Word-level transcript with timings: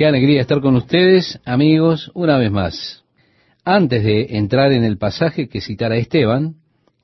Qué 0.00 0.06
alegría 0.06 0.40
estar 0.40 0.62
con 0.62 0.76
ustedes, 0.76 1.38
amigos, 1.44 2.10
una 2.14 2.38
vez 2.38 2.50
más. 2.50 3.04
Antes 3.66 4.02
de 4.02 4.28
entrar 4.30 4.72
en 4.72 4.82
el 4.82 4.96
pasaje 4.96 5.46
que 5.46 5.60
citara 5.60 5.98
Esteban, 5.98 6.54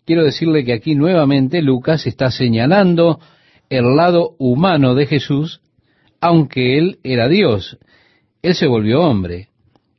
quiero 0.06 0.24
decirle 0.24 0.64
que 0.64 0.72
aquí 0.72 0.94
nuevamente 0.94 1.60
Lucas 1.60 2.06
está 2.06 2.30
señalando 2.30 3.20
el 3.68 3.96
lado 3.96 4.34
humano 4.38 4.94
de 4.94 5.04
Jesús, 5.04 5.60
aunque 6.22 6.78
él 6.78 6.98
era 7.02 7.28
Dios. 7.28 7.76
Él 8.40 8.54
se 8.54 8.66
volvió 8.66 9.02
hombre. 9.02 9.50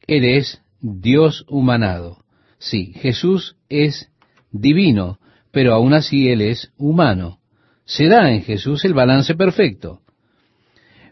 Él 0.07 0.25
es 0.25 0.64
Dios 0.82 1.45
humanado. 1.48 2.23
Sí, 2.57 2.93
Jesús 2.95 3.57
es 3.70 4.09
divino, 4.50 5.20
pero 5.52 5.75
aún 5.75 5.93
así 5.93 6.29
Él 6.29 6.41
es 6.41 6.71
humano. 6.77 7.38
Se 7.86 8.07
da 8.07 8.32
en 8.32 8.41
Jesús 8.41 8.84
el 8.86 8.95
balance 8.95 9.36
perfecto. 9.36 10.02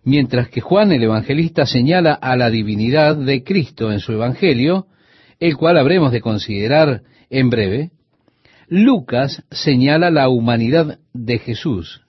Mientras 0.05 0.49
que 0.49 0.61
Juan 0.61 0.91
el 0.91 1.01
Evangelista 1.01 1.65
señala 1.65 2.13
a 2.13 2.35
la 2.35 2.51
divinidad 2.51 3.15
de 3.15 3.43
Cristo 3.43 3.91
en 3.91 3.99
su 3.99 4.13
Evangelio, 4.13 4.85
el 5.39 5.57
cual 5.57 5.79
habremos 5.79 6.11
de 6.11 6.21
considerar 6.21 7.01
en 7.31 7.49
breve, 7.49 7.89
Lucas 8.67 9.43
señala 9.49 10.11
la 10.11 10.29
humanidad 10.29 10.99
de 11.13 11.39
Jesús. 11.39 12.03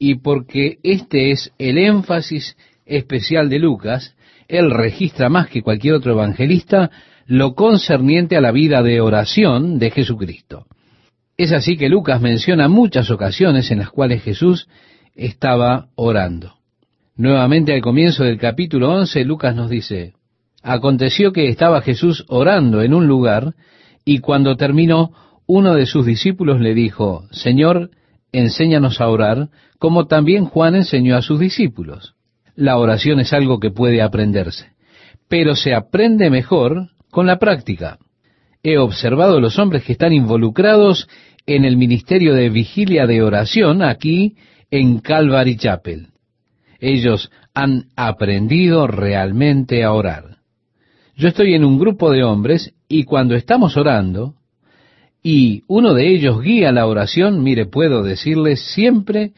Y 0.00 0.16
porque 0.16 0.78
este 0.82 1.30
es 1.30 1.52
el 1.58 1.78
énfasis 1.78 2.56
especial 2.84 3.48
de 3.48 3.60
Lucas, 3.60 4.16
él 4.48 4.72
registra 4.72 5.28
más 5.28 5.48
que 5.48 5.62
cualquier 5.62 5.94
otro 5.94 6.12
evangelista 6.12 6.90
lo 7.26 7.54
concerniente 7.54 8.36
a 8.36 8.40
la 8.40 8.50
vida 8.50 8.82
de 8.82 9.00
oración 9.00 9.78
de 9.78 9.92
Jesucristo. 9.92 10.66
Es 11.36 11.52
así 11.52 11.76
que 11.76 11.88
Lucas 11.88 12.20
menciona 12.20 12.66
muchas 12.66 13.12
ocasiones 13.12 13.70
en 13.70 13.78
las 13.78 13.90
cuales 13.90 14.24
Jesús 14.24 14.68
estaba 15.14 15.90
orando. 15.94 16.57
Nuevamente 17.18 17.74
al 17.74 17.80
comienzo 17.80 18.22
del 18.22 18.38
capítulo 18.38 18.92
11, 18.92 19.24
Lucas 19.24 19.52
nos 19.52 19.68
dice, 19.68 20.12
Aconteció 20.62 21.32
que 21.32 21.48
estaba 21.48 21.82
Jesús 21.82 22.24
orando 22.28 22.80
en 22.80 22.94
un 22.94 23.08
lugar, 23.08 23.54
y 24.04 24.20
cuando 24.20 24.54
terminó, 24.54 25.10
uno 25.44 25.74
de 25.74 25.86
sus 25.86 26.06
discípulos 26.06 26.60
le 26.60 26.74
dijo, 26.74 27.24
Señor, 27.32 27.90
enséñanos 28.30 29.00
a 29.00 29.08
orar, 29.08 29.48
como 29.80 30.06
también 30.06 30.44
Juan 30.44 30.76
enseñó 30.76 31.16
a 31.16 31.22
sus 31.22 31.40
discípulos. 31.40 32.14
La 32.54 32.78
oración 32.78 33.18
es 33.18 33.32
algo 33.32 33.58
que 33.58 33.72
puede 33.72 34.00
aprenderse, 34.00 34.68
pero 35.28 35.56
se 35.56 35.74
aprende 35.74 36.30
mejor 36.30 36.90
con 37.10 37.26
la 37.26 37.40
práctica. 37.40 37.98
He 38.62 38.78
observado 38.78 39.40
los 39.40 39.58
hombres 39.58 39.82
que 39.82 39.90
están 39.90 40.12
involucrados 40.12 41.08
en 41.46 41.64
el 41.64 41.76
ministerio 41.76 42.32
de 42.34 42.48
vigilia 42.48 43.08
de 43.08 43.22
oración 43.22 43.82
aquí 43.82 44.36
en 44.70 45.00
Calvary 45.00 45.56
Chapel 45.56 46.10
ellos 46.78 47.30
han 47.54 47.86
aprendido 47.96 48.86
realmente 48.86 49.84
a 49.84 49.92
orar. 49.92 50.38
Yo 51.16 51.28
estoy 51.28 51.54
en 51.54 51.64
un 51.64 51.78
grupo 51.78 52.10
de 52.12 52.22
hombres 52.22 52.74
y 52.88 53.04
cuando 53.04 53.34
estamos 53.34 53.76
orando 53.76 54.34
y 55.22 55.64
uno 55.66 55.94
de 55.94 56.08
ellos 56.08 56.40
guía 56.40 56.70
la 56.70 56.86
oración, 56.86 57.42
mire, 57.42 57.66
puedo 57.66 58.02
decirles 58.02 58.60
siempre 58.72 59.32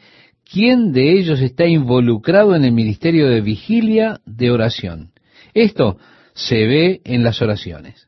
quién 0.49 0.91
de 0.91 1.17
ellos 1.17 1.41
está 1.41 1.65
involucrado 1.65 2.55
en 2.55 2.65
el 2.65 2.71
ministerio 2.71 3.29
de 3.29 3.41
vigilia 3.41 4.21
de 4.25 4.51
oración. 4.51 5.11
Esto 5.53 5.97
se 6.33 6.67
ve 6.67 7.01
en 7.03 7.23
las 7.23 7.41
oraciones. 7.41 8.07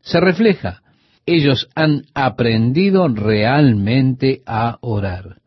Se 0.00 0.20
refleja. 0.20 0.82
Ellos 1.26 1.68
han 1.74 2.04
aprendido 2.14 3.06
realmente 3.08 4.40
a 4.46 4.78
orar. 4.80 5.40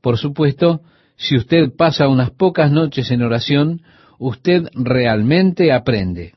Por 0.00 0.16
supuesto, 0.16 0.80
si 1.22 1.36
usted 1.36 1.70
pasa 1.76 2.08
unas 2.08 2.32
pocas 2.32 2.72
noches 2.72 3.12
en 3.12 3.22
oración, 3.22 3.82
usted 4.18 4.64
realmente 4.74 5.72
aprende. 5.72 6.34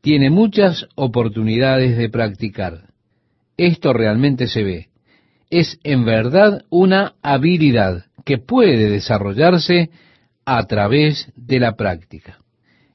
Tiene 0.00 0.30
muchas 0.30 0.86
oportunidades 0.94 1.98
de 1.98 2.08
practicar. 2.08 2.88
Esto 3.58 3.92
realmente 3.92 4.46
se 4.46 4.62
ve. 4.62 4.88
Es 5.50 5.78
en 5.84 6.06
verdad 6.06 6.62
una 6.70 7.12
habilidad 7.20 8.06
que 8.24 8.38
puede 8.38 8.88
desarrollarse 8.88 9.90
a 10.46 10.64
través 10.66 11.30
de 11.36 11.60
la 11.60 11.76
práctica. 11.76 12.38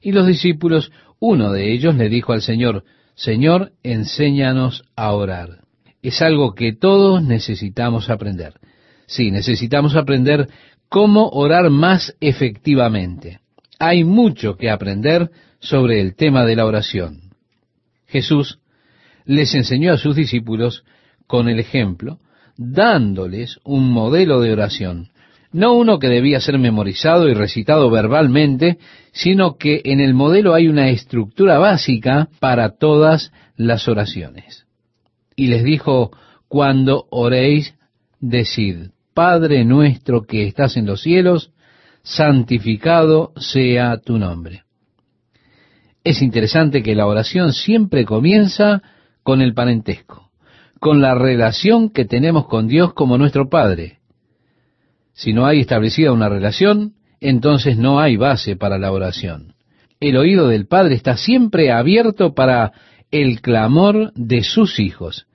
Y 0.00 0.10
los 0.10 0.26
discípulos, 0.26 0.90
uno 1.20 1.52
de 1.52 1.72
ellos 1.72 1.94
le 1.94 2.08
dijo 2.08 2.32
al 2.32 2.42
Señor, 2.42 2.82
Señor, 3.14 3.74
enséñanos 3.84 4.82
a 4.96 5.12
orar. 5.12 5.60
Es 6.02 6.20
algo 6.20 6.56
que 6.56 6.72
todos 6.72 7.22
necesitamos 7.22 8.10
aprender. 8.10 8.54
Sí, 9.10 9.32
necesitamos 9.32 9.96
aprender 9.96 10.48
cómo 10.90 11.28
orar 11.28 11.70
más 11.70 12.14
efectivamente. 12.20 13.38
Hay 13.78 14.04
mucho 14.04 14.56
que 14.56 14.68
aprender 14.68 15.30
sobre 15.60 16.00
el 16.00 16.14
tema 16.16 16.44
de 16.44 16.56
la 16.56 16.66
oración. 16.66 17.30
Jesús 18.06 18.58
les 19.24 19.54
enseñó 19.54 19.92
a 19.92 19.98
sus 19.98 20.16
discípulos 20.16 20.84
con 21.26 21.48
el 21.48 21.60
ejemplo, 21.60 22.18
dándoles 22.56 23.60
un 23.64 23.90
modelo 23.90 24.40
de 24.40 24.52
oración, 24.52 25.10
no 25.52 25.74
uno 25.74 25.98
que 25.98 26.08
debía 26.08 26.40
ser 26.40 26.58
memorizado 26.58 27.28
y 27.28 27.34
recitado 27.34 27.88
verbalmente, 27.88 28.78
sino 29.12 29.56
que 29.56 29.80
en 29.84 30.00
el 30.00 30.12
modelo 30.12 30.54
hay 30.54 30.68
una 30.68 30.90
estructura 30.90 31.58
básica 31.58 32.28
para 32.40 32.76
todas 32.76 33.32
las 33.56 33.86
oraciones. 33.86 34.66
Y 35.36 35.46
les 35.46 35.62
dijo, 35.62 36.10
cuando 36.48 37.06
oréis, 37.10 37.74
decid, 38.20 38.90
Padre 39.20 39.66
nuestro 39.66 40.22
que 40.22 40.46
estás 40.46 40.78
en 40.78 40.86
los 40.86 41.02
cielos, 41.02 41.52
santificado 42.02 43.34
sea 43.36 43.98
tu 43.98 44.16
nombre. 44.16 44.62
Es 46.02 46.22
interesante 46.22 46.82
que 46.82 46.94
la 46.94 47.06
oración 47.06 47.52
siempre 47.52 48.06
comienza 48.06 48.80
con 49.22 49.42
el 49.42 49.52
parentesco, 49.52 50.30
con 50.78 51.02
la 51.02 51.14
relación 51.14 51.90
que 51.90 52.06
tenemos 52.06 52.46
con 52.46 52.66
Dios 52.66 52.94
como 52.94 53.18
nuestro 53.18 53.50
Padre. 53.50 53.98
Si 55.12 55.34
no 55.34 55.44
hay 55.44 55.60
establecida 55.60 56.12
una 56.12 56.30
relación, 56.30 56.94
entonces 57.20 57.76
no 57.76 58.00
hay 58.00 58.16
base 58.16 58.56
para 58.56 58.78
la 58.78 58.90
oración. 58.90 59.52
El 60.00 60.16
oído 60.16 60.48
del 60.48 60.66
Padre 60.66 60.94
está 60.94 61.18
siempre 61.18 61.72
abierto 61.72 62.32
para 62.32 62.72
el 63.10 63.42
clamor 63.42 64.14
de 64.14 64.42
sus 64.44 64.80
hijos. 64.80 65.26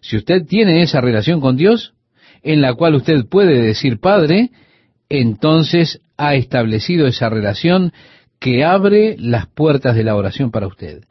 Si 0.00 0.16
usted 0.16 0.46
tiene 0.46 0.82
esa 0.82 1.00
relación 1.00 1.40
con 1.40 1.56
Dios, 1.56 1.95
en 2.42 2.60
la 2.60 2.74
cual 2.74 2.94
usted 2.94 3.26
puede 3.26 3.60
decir 3.60 3.98
Padre, 4.00 4.50
entonces 5.08 6.00
ha 6.16 6.34
establecido 6.34 7.06
esa 7.06 7.28
relación 7.28 7.92
que 8.38 8.64
abre 8.64 9.16
las 9.18 9.46
puertas 9.46 9.96
de 9.96 10.04
la 10.04 10.14
oración 10.16 10.50
para 10.50 10.66
usted. 10.66 11.04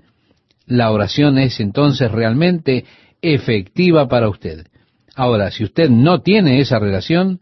La 0.65 0.91
oración 0.91 1.37
es 1.37 1.59
entonces 1.59 2.11
realmente 2.11 2.85
efectiva 3.21 4.07
para 4.07 4.29
usted. 4.29 4.67
Ahora, 5.15 5.51
si 5.51 5.63
usted 5.63 5.89
no 5.89 6.21
tiene 6.21 6.59
esa 6.59 6.79
relación, 6.79 7.39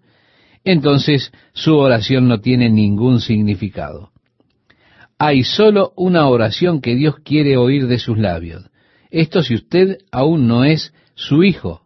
entonces 0.63 1.31
su 1.53 1.75
oración 1.75 2.27
no 2.27 2.39
tiene 2.39 2.69
ningún 2.69 3.19
significado. 3.19 4.11
Hay 5.17 5.44
solo 5.44 5.94
una 5.95 6.27
oración 6.27 6.81
que 6.81 6.95
Dios 6.95 7.15
quiere 7.23 7.57
oír 7.57 7.88
de 7.88 8.00
sus 8.00 8.17
labios. 8.17 8.69
Esto 9.09 9.44
si 9.44 9.55
usted 9.55 10.00
aún 10.11 10.47
no 10.47 10.63
es 10.65 10.94
su 11.15 11.44
hijo. 11.44 11.81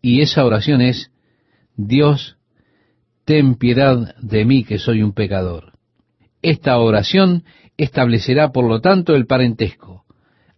Y 0.00 0.20
esa 0.20 0.44
oración 0.44 0.80
es, 0.80 1.11
Dios, 1.76 2.36
ten 3.24 3.54
piedad 3.56 4.14
de 4.20 4.44
mí 4.44 4.64
que 4.64 4.78
soy 4.78 5.02
un 5.02 5.12
pecador. 5.12 5.72
Esta 6.42 6.78
oración 6.78 7.44
establecerá, 7.76 8.52
por 8.52 8.66
lo 8.68 8.80
tanto, 8.80 9.14
el 9.14 9.26
parentesco. 9.26 10.04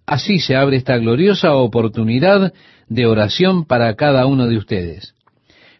Así 0.06 0.38
se 0.38 0.56
abre 0.56 0.76
esta 0.76 0.97
gloriosa 0.98 1.54
oportunidad 1.54 2.52
de 2.88 3.06
oración 3.06 3.64
para 3.64 3.94
cada 3.94 4.26
uno 4.26 4.47
de 4.47 4.56
ustedes. 4.56 5.14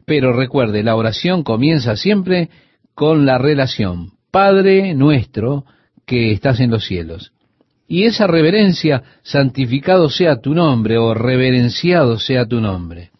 Pero 0.06 0.33
recuerde, 0.33 0.83
la 0.83 0.97
oración 0.97 1.43
comienza 1.43 1.97
siempre 1.97 2.51
con 2.95 3.27
la 3.27 3.39
relación 3.39 4.12
Padre 4.31 4.95
nuestro 4.95 5.65
que 6.06 6.33
estás 6.33 6.60
en 6.60 6.71
los 6.71 6.84
cielos. 6.84 7.33
Y 7.86 8.04
esa 8.04 8.27
reverencia, 8.27 9.03
santificado 9.22 10.09
sea 10.09 10.41
tu 10.41 10.54
nombre 10.54 10.98
o 10.98 11.15
reverenciado 11.15 12.19
sea 12.19 12.47
tu 12.47 12.60
nombre. 12.60 13.10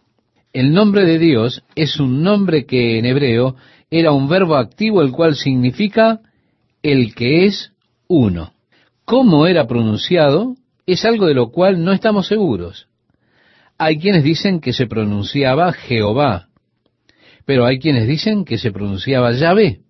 El 0.55 0.73
nombre 0.73 1.05
de 1.05 1.19
Dios 1.19 1.65
es 1.75 1.99
un 1.99 2.23
nombre 2.23 2.65
que 2.65 2.97
en 2.97 3.07
hebreo 3.07 3.57
era 3.91 4.13
un 4.13 4.29
verbo 4.29 4.55
activo 4.55 5.03
el 5.03 5.11
cual 5.11 5.35
significa 5.35 6.21
el 6.81 7.13
que 7.17 7.47
es 7.47 7.73
uno. 8.07 8.53
¿Cómo 9.05 9.49
era 9.49 9.67
pronunciado? 9.67 10.55
Es 10.87 11.05
algo 11.05 11.27
de 11.27 11.35
lo 11.35 11.51
cual 11.51 11.83
no 11.83 11.93
estamos 11.93 12.29
seguros. 12.29 12.87
Hay 13.79 13.99
quienes 13.99 14.23
dicen 14.23 14.61
que 14.61 14.73
se 14.73 14.87
pronunciaba 14.87 15.73
Jehová, 15.73 16.47
pero 17.45 17.67
hay 17.67 17.81
quienes 17.81 18.07
dicen 18.07 18.45
que 18.45 18.57
se 18.57 18.71
pronunciaba 18.71 19.33
Yahvé. 19.33 19.81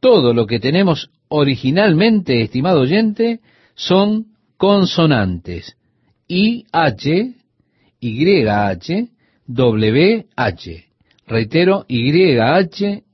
Todo 0.00 0.34
lo 0.34 0.48
que 0.48 0.58
tenemos 0.58 1.10
originalmente, 1.28 2.42
estimado 2.42 2.80
oyente, 2.80 3.38
son 3.76 4.26
consonantes. 4.56 5.76
I, 6.26 6.64
H, 6.72 7.34
Y, 8.00 8.46
H, 8.48 9.08
WH. 9.46 10.84
Reitero, 11.26 11.84
YHWH. 11.88 13.06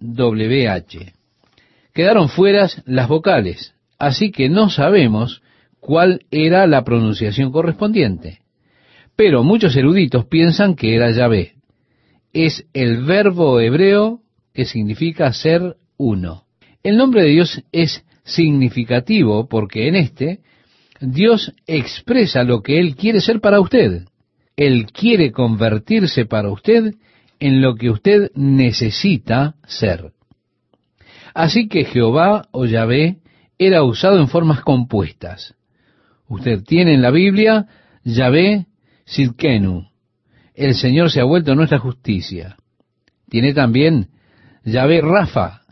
Quedaron 1.92 2.28
fuera 2.28 2.68
las 2.86 3.08
vocales, 3.08 3.74
así 3.98 4.30
que 4.30 4.48
no 4.48 4.70
sabemos 4.70 5.42
cuál 5.80 6.24
era 6.30 6.66
la 6.66 6.84
pronunciación 6.84 7.50
correspondiente. 7.52 8.40
Pero 9.16 9.42
muchos 9.42 9.74
eruditos 9.76 10.26
piensan 10.26 10.74
que 10.74 10.94
era 10.94 11.10
Yahvé. 11.10 11.54
Es 12.32 12.66
el 12.72 13.04
verbo 13.04 13.58
hebreo 13.60 14.20
que 14.52 14.64
significa 14.64 15.32
ser 15.32 15.76
uno. 15.96 16.44
El 16.82 16.96
nombre 16.96 17.22
de 17.22 17.28
Dios 17.30 17.62
es 17.72 18.04
significativo 18.24 19.48
porque 19.48 19.88
en 19.88 19.96
este 19.96 20.40
Dios 21.00 21.52
expresa 21.66 22.42
lo 22.44 22.62
que 22.62 22.78
Él 22.78 22.96
quiere 22.96 23.20
ser 23.20 23.40
para 23.40 23.60
usted. 23.60 24.04
Él 24.58 24.86
quiere 24.92 25.30
convertirse 25.30 26.26
para 26.26 26.50
usted 26.50 26.96
en 27.38 27.62
lo 27.62 27.76
que 27.76 27.90
usted 27.90 28.32
necesita 28.34 29.54
ser. 29.68 30.10
Así 31.32 31.68
que 31.68 31.84
Jehová 31.84 32.48
o 32.50 32.66
Yahvé 32.66 33.18
era 33.56 33.84
usado 33.84 34.18
en 34.18 34.26
formas 34.26 34.62
compuestas. 34.62 35.54
Usted 36.26 36.64
tiene 36.64 36.94
en 36.94 37.02
la 37.02 37.12
Biblia 37.12 37.68
Yahvé 38.02 38.66
Sidkenu. 39.04 39.86
El 40.54 40.74
Señor 40.74 41.12
se 41.12 41.20
ha 41.20 41.24
vuelto 41.24 41.54
nuestra 41.54 41.78
justicia. 41.78 42.56
Tiene 43.28 43.54
también 43.54 44.08
Yahvé 44.64 45.00
Rafa, 45.02 45.62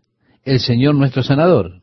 el 0.45 0.61
Señor 0.61 0.95
nuestro 0.95 1.25
sanador. 1.25 1.81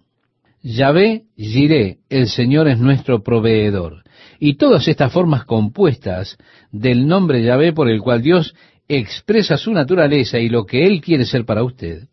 Yahvé 0.64 1.24
Jiré, 1.36 1.98
el 2.10 2.30
Señor 2.30 2.70
es 2.70 2.80
nuestro 2.80 3.22
proveedor. 3.22 4.04
Y 4.40 4.56
todas 4.56 4.88
estas 4.88 5.12
formas 5.12 5.44
compuestas 5.44 6.38
del 6.72 7.06
nombre 7.06 7.44
Yahvé 7.44 7.74
por 7.74 7.90
el 7.90 8.02
cual 8.02 8.22
Dios 8.22 8.56
expresa 8.88 9.58
su 9.58 9.74
naturaleza 9.74 10.40
y 10.40 10.48
lo 10.48 10.66
que 10.66 10.86
Él 10.86 11.02
quiere 11.02 11.26
ser 11.26 11.46
para 11.46 11.64
usted, 11.64 12.08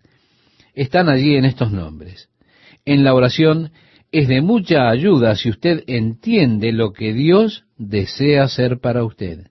están 0.75 1.09
allí 1.09 1.37
en 1.37 1.45
estos 1.45 1.71
nombres. 1.71 2.29
En 2.85 3.05
la 3.05 3.15
oración 3.15 3.71
es 4.11 4.27
de 4.27 4.41
mucha 4.41 4.89
ayuda 4.89 5.37
si 5.37 5.51
usted 5.51 5.85
entiende 5.87 6.73
lo 6.73 6.93
que 6.93 7.13
Dios 7.13 7.65
desea 7.77 8.49
ser 8.49 8.81
para 8.81 9.05
usted, 9.05 9.47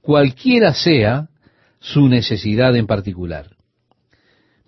cualquiera 0.00 0.74
sea 0.74 1.28
su 1.78 2.08
necesidad 2.08 2.74
en 2.76 2.86
particular. 2.86 3.59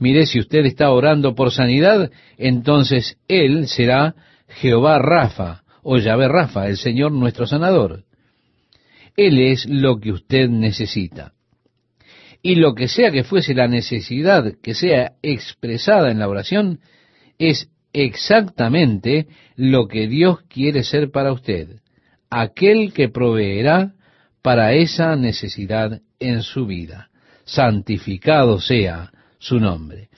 Mire, 0.03 0.27
si 0.27 0.41
usted 0.41 0.67
está 0.67 0.91
orando 0.91 1.37
por 1.37 1.53
sanidad, 1.53 2.11
entonces 2.37 3.19
Él 3.29 3.69
será 3.69 4.17
Jehová 4.49 4.99
Rafa 4.99 5.63
o 5.85 5.97
Yahvé 5.97 6.27
Rafa, 6.27 6.67
el 6.67 6.77
Señor 6.77 7.13
nuestro 7.13 7.47
sanador. 7.47 8.03
Él 9.17 9.39
es 9.39 9.65
lo 9.65 10.01
que 10.01 10.11
usted 10.11 10.49
necesita. 10.49 11.35
Y 12.43 12.57
lo 12.57 12.75
que 12.75 12.89
sea 12.89 13.13
que 13.13 13.23
fuese 13.23 13.55
la 13.55 13.69
necesidad 13.69 14.53
que 14.61 14.75
sea 14.75 15.13
expresada 15.23 16.11
en 16.11 16.19
la 16.19 16.29
oración, 16.29 16.81
es 17.39 17.69
exactamente 17.93 19.29
lo 19.55 19.87
que 19.87 20.09
Dios 20.09 20.41
quiere 20.49 20.83
ser 20.83 21.13
para 21.13 21.33
usted, 21.33 21.77
aquel 22.29 22.93
que 22.93 23.09
proveerá 23.09 23.93
para 24.43 24.73
esa 24.73 25.15
necesidad 25.15 26.01
en 26.19 26.43
su 26.43 26.67
vida. 26.67 27.09
Santificado 27.45 28.59
sea 28.61 29.12
su 29.43 29.59
nombre. 29.59 30.09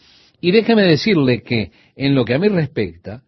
Y 0.41 0.53
déjeme 0.53 0.82
decirle 0.82 1.43
que, 1.43 1.73
en 1.97 2.15
lo 2.15 2.26
que 2.26 2.35
a 2.35 2.38
mí 2.38 2.49
respecta, 2.49 3.23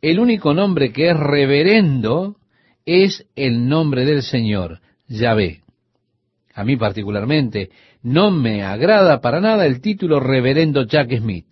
el 0.00 0.20
único 0.20 0.54
nombre 0.54 0.92
que 0.92 1.10
es 1.10 1.16
reverendo 1.16 2.36
es 2.86 3.26
el 3.34 3.68
nombre 3.68 4.04
del 4.04 4.22
Señor, 4.22 4.80
Yahvé. 5.08 5.62
A 6.54 6.62
mí 6.62 6.76
particularmente 6.76 7.70
no 8.02 8.30
me 8.30 8.62
agrada 8.62 9.20
para 9.20 9.40
nada 9.40 9.66
el 9.66 9.80
título 9.80 10.20
reverendo 10.20 10.84
Chuck 10.84 11.12
Smith. 11.18 11.46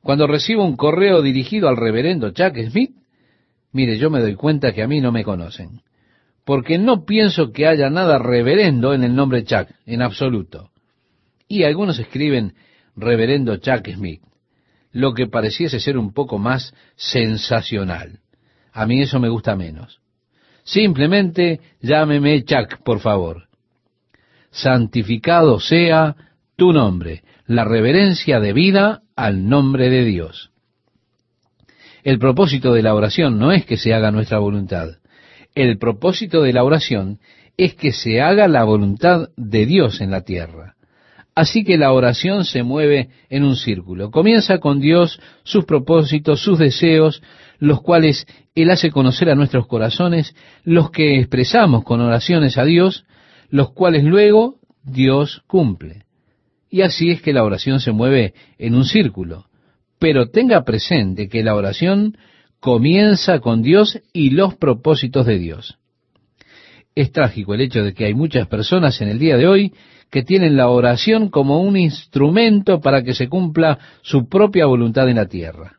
Cuando 0.00 0.28
recibo 0.28 0.64
un 0.64 0.76
correo 0.76 1.22
dirigido 1.22 1.68
al 1.68 1.76
reverendo 1.76 2.30
Chuck 2.30 2.56
Smith, 2.70 2.92
mire, 3.72 3.98
yo 3.98 4.10
me 4.10 4.20
doy 4.20 4.36
cuenta 4.36 4.72
que 4.72 4.82
a 4.82 4.88
mí 4.88 5.00
no 5.00 5.10
me 5.10 5.24
conocen, 5.24 5.82
porque 6.44 6.78
no 6.78 7.04
pienso 7.04 7.50
que 7.50 7.66
haya 7.66 7.90
nada 7.90 8.18
reverendo 8.18 8.94
en 8.94 9.02
el 9.02 9.16
nombre 9.16 9.42
Chuck, 9.44 9.68
en 9.86 10.02
absoluto 10.02 10.69
y 11.50 11.64
algunos 11.64 11.98
escriben 11.98 12.54
reverendo 12.94 13.56
Chuck 13.56 13.88
Smith, 13.92 14.22
lo 14.92 15.14
que 15.14 15.26
pareciese 15.26 15.80
ser 15.80 15.98
un 15.98 16.14
poco 16.14 16.38
más 16.38 16.72
sensacional. 16.94 18.20
A 18.72 18.86
mí 18.86 19.02
eso 19.02 19.18
me 19.18 19.28
gusta 19.28 19.56
menos. 19.56 20.00
Simplemente 20.62 21.60
llámeme 21.80 22.44
Chuck, 22.44 22.78
por 22.84 23.00
favor. 23.00 23.48
Santificado 24.52 25.58
sea 25.58 26.14
tu 26.54 26.72
nombre, 26.72 27.24
la 27.46 27.64
reverencia 27.64 28.38
debida 28.38 29.02
al 29.16 29.48
nombre 29.48 29.90
de 29.90 30.04
Dios. 30.04 30.52
El 32.04 32.20
propósito 32.20 32.72
de 32.74 32.82
la 32.82 32.94
oración 32.94 33.40
no 33.40 33.50
es 33.50 33.66
que 33.66 33.76
se 33.76 33.92
haga 33.92 34.12
nuestra 34.12 34.38
voluntad. 34.38 34.98
El 35.56 35.78
propósito 35.78 36.42
de 36.42 36.52
la 36.52 36.62
oración 36.62 37.18
es 37.56 37.74
que 37.74 37.90
se 37.90 38.20
haga 38.20 38.46
la 38.46 38.62
voluntad 38.62 39.30
de 39.36 39.66
Dios 39.66 40.00
en 40.00 40.12
la 40.12 40.20
tierra. 40.20 40.69
Así 41.40 41.64
que 41.64 41.78
la 41.78 41.94
oración 41.94 42.44
se 42.44 42.62
mueve 42.62 43.08
en 43.30 43.44
un 43.44 43.56
círculo. 43.56 44.10
Comienza 44.10 44.58
con 44.58 44.78
Dios, 44.78 45.18
sus 45.42 45.64
propósitos, 45.64 46.42
sus 46.42 46.58
deseos, 46.58 47.22
los 47.58 47.80
cuales 47.80 48.26
Él 48.54 48.70
hace 48.70 48.90
conocer 48.90 49.30
a 49.30 49.34
nuestros 49.34 49.66
corazones, 49.66 50.36
los 50.64 50.90
que 50.90 51.18
expresamos 51.18 51.82
con 51.82 52.02
oraciones 52.02 52.58
a 52.58 52.66
Dios, 52.66 53.06
los 53.48 53.72
cuales 53.72 54.04
luego 54.04 54.56
Dios 54.84 55.42
cumple. 55.46 56.02
Y 56.68 56.82
así 56.82 57.10
es 57.10 57.22
que 57.22 57.32
la 57.32 57.42
oración 57.42 57.80
se 57.80 57.92
mueve 57.92 58.34
en 58.58 58.74
un 58.74 58.84
círculo. 58.84 59.46
Pero 59.98 60.28
tenga 60.28 60.62
presente 60.64 61.30
que 61.30 61.42
la 61.42 61.54
oración 61.54 62.18
comienza 62.60 63.38
con 63.40 63.62
Dios 63.62 63.98
y 64.12 64.28
los 64.28 64.56
propósitos 64.56 65.24
de 65.24 65.38
Dios. 65.38 65.78
Es 66.94 67.12
trágico 67.12 67.54
el 67.54 67.62
hecho 67.62 67.82
de 67.82 67.94
que 67.94 68.04
hay 68.04 68.12
muchas 68.12 68.46
personas 68.46 69.00
en 69.00 69.08
el 69.08 69.18
día 69.18 69.38
de 69.38 69.46
hoy 69.46 69.72
que 70.10 70.22
tienen 70.22 70.56
la 70.56 70.68
oración 70.68 71.28
como 71.30 71.60
un 71.60 71.76
instrumento 71.76 72.80
para 72.80 73.02
que 73.02 73.14
se 73.14 73.28
cumpla 73.28 73.78
su 74.02 74.28
propia 74.28 74.66
voluntad 74.66 75.08
en 75.08 75.16
la 75.16 75.26
tierra. 75.26 75.76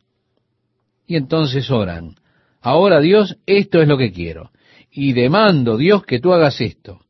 Y 1.05 1.17
entonces 1.17 1.69
oran, 1.69 2.15
ahora 2.61 3.01
Dios, 3.01 3.37
esto 3.45 3.81
es 3.81 3.87
lo 3.87 3.97
que 3.97 4.13
quiero, 4.13 4.51
y 4.89 5.13
demando 5.13 5.77
Dios 5.77 6.05
que 6.05 6.19
tú 6.19 6.33
hagas 6.33 6.61
esto. 6.61 7.01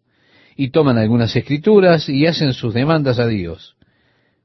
Y 0.56 0.70
toman 0.70 0.98
algunas 0.98 1.36
escrituras 1.36 2.10
y 2.10 2.26
hacen 2.26 2.54
sus 2.54 2.74
demandas 2.74 3.20
a 3.20 3.28
Dios. 3.28 3.76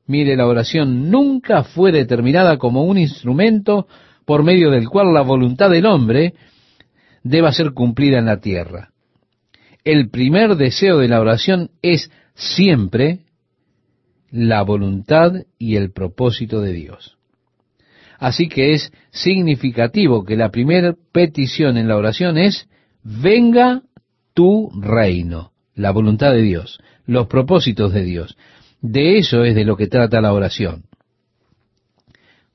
Mire, 0.07 0.37
la 0.37 0.47
oración 0.47 1.11
nunca 1.11 1.65
fue 1.65 1.91
determinada 1.93 2.59
como 2.59 2.85
un 2.85 2.97
instrumento 2.97 3.89
por 4.25 4.43
medio 4.43 4.71
del 4.71 4.89
cual 4.89 5.13
la 5.13 5.23
voluntad 5.23 5.71
del 5.71 5.87
hombre 5.87 6.35
deba 7.23 7.53
ser 7.53 7.73
cumplida 7.73 8.19
en 8.19 8.27
la 8.27 8.41
tierra. 8.41 8.91
El 9.85 10.11
primer 10.11 10.57
deseo 10.57 10.99
de 10.99 11.09
la 11.09 11.21
oración 11.21 11.71
es 11.83 12.11
siempre 12.37 13.21
la 14.31 14.63
voluntad 14.63 15.33
y 15.59 15.77
el 15.77 15.91
propósito 15.93 16.61
de 16.61 16.73
Dios. 16.73 17.17
Así 18.19 18.49
que 18.49 18.73
es 18.73 18.93
significativo 19.11 20.25
que 20.25 20.37
la 20.37 20.51
primera 20.51 20.95
petición 21.13 21.77
en 21.77 21.89
la 21.89 21.97
oración 21.97 22.39
es, 22.39 22.69
venga 23.03 23.83
tu 24.35 24.71
reino, 24.81 25.53
la 25.75 25.91
voluntad 25.91 26.33
de 26.33 26.43
Dios, 26.43 26.79
los 27.07 27.27
propósitos 27.27 27.93
de 27.93 28.05
Dios. 28.05 28.37
De 28.81 29.19
eso 29.19 29.45
es 29.45 29.55
de 29.55 29.65
lo 29.65 29.77
que 29.77 29.87
trata 29.87 30.21
la 30.21 30.33
oración. 30.33 30.85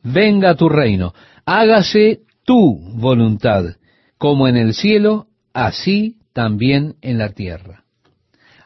Venga 0.04 0.56
tu 0.56 0.70
reino, 0.70 1.14
hágase 1.46 2.22
tu 2.44 2.80
voluntad, 2.96 3.76
como 4.18 4.48
en 4.48 4.58
el 4.58 4.74
cielo, 4.74 5.28
así 5.54 6.18
también 6.34 6.96
en 7.02 7.18
la 7.18 7.30
tierra. 7.30 7.81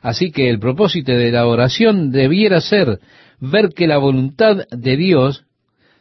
Así 0.05 0.31
que 0.31 0.51
el 0.51 0.59
propósito 0.59 1.13
de 1.13 1.31
la 1.31 1.47
oración 1.47 2.11
debiera 2.11 2.61
ser 2.61 2.99
ver 3.39 3.69
que 3.69 3.87
la 3.87 3.97
voluntad 3.97 4.57
de 4.69 4.97
Dios 4.97 5.45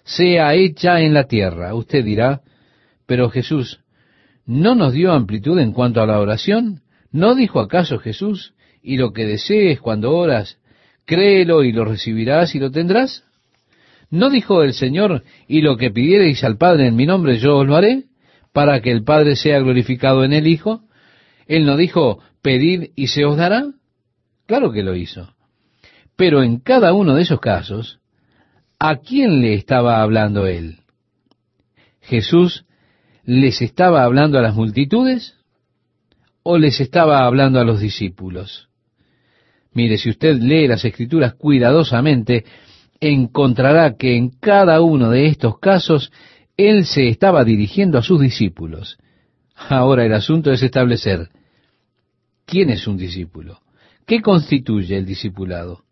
sea 0.04 0.52
hecha 0.52 1.00
en 1.00 1.14
la 1.14 1.24
tierra. 1.24 1.74
Usted 1.74 2.04
dirá, 2.04 2.42
pero 3.06 3.30
Jesús, 3.30 3.80
¿no 4.44 4.74
nos 4.74 4.92
dio 4.92 5.10
amplitud 5.10 5.58
en 5.58 5.72
cuanto 5.72 6.02
a 6.02 6.06
la 6.06 6.20
oración? 6.20 6.82
¿No 7.12 7.34
dijo 7.34 7.60
acaso 7.60 7.98
Jesús, 7.98 8.52
y 8.82 8.98
lo 8.98 9.14
que 9.14 9.24
desees 9.24 9.80
cuando 9.80 10.14
oras, 10.14 10.58
créelo 11.06 11.64
y 11.64 11.72
lo 11.72 11.86
recibirás 11.86 12.54
y 12.54 12.58
lo 12.58 12.70
tendrás? 12.70 13.24
¿No 14.10 14.28
dijo 14.28 14.62
el 14.62 14.74
Señor, 14.74 15.22
y 15.48 15.62
lo 15.62 15.78
que 15.78 15.90
pidiereis 15.90 16.44
al 16.44 16.58
Padre 16.58 16.88
en 16.88 16.96
mi 16.96 17.06
nombre 17.06 17.38
yo 17.38 17.56
os 17.56 17.66
lo 17.66 17.74
haré, 17.74 18.02
para 18.52 18.82
que 18.82 18.90
el 18.90 19.02
Padre 19.02 19.34
sea 19.34 19.60
glorificado 19.60 20.24
en 20.24 20.34
el 20.34 20.46
Hijo? 20.46 20.82
Él 21.46 21.64
no 21.64 21.78
dijo, 21.78 22.18
pedid 22.42 22.90
y 22.96 23.06
se 23.06 23.24
os 23.24 23.38
dará. 23.38 23.64
Claro 24.46 24.72
que 24.72 24.82
lo 24.82 24.94
hizo. 24.94 25.34
Pero 26.16 26.42
en 26.42 26.58
cada 26.58 26.92
uno 26.92 27.14
de 27.14 27.22
esos 27.22 27.40
casos, 27.40 28.00
¿a 28.78 28.96
quién 28.96 29.40
le 29.40 29.54
estaba 29.54 30.02
hablando 30.02 30.46
él? 30.46 30.78
¿Jesús 32.00 32.64
les 33.24 33.62
estaba 33.62 34.04
hablando 34.04 34.38
a 34.38 34.42
las 34.42 34.54
multitudes 34.54 35.34
o 36.42 36.58
les 36.58 36.80
estaba 36.80 37.24
hablando 37.26 37.58
a 37.58 37.64
los 37.64 37.80
discípulos? 37.80 38.68
Mire, 39.72 39.98
si 39.98 40.10
usted 40.10 40.36
lee 40.36 40.68
las 40.68 40.84
escrituras 40.84 41.34
cuidadosamente, 41.34 42.44
encontrará 43.00 43.96
que 43.96 44.16
en 44.16 44.30
cada 44.30 44.80
uno 44.80 45.10
de 45.10 45.26
estos 45.26 45.58
casos 45.58 46.12
Él 46.56 46.84
se 46.84 47.08
estaba 47.08 47.44
dirigiendo 47.44 47.98
a 47.98 48.02
sus 48.02 48.20
discípulos. 48.20 48.98
Ahora 49.56 50.04
el 50.04 50.12
asunto 50.12 50.52
es 50.52 50.62
establecer 50.62 51.28
quién 52.44 52.70
es 52.70 52.86
un 52.86 52.96
discípulo. 52.96 53.63
¿Qué 54.06 54.20
constituye 54.20 54.96
el 54.96 55.06
discipulado? 55.06 55.84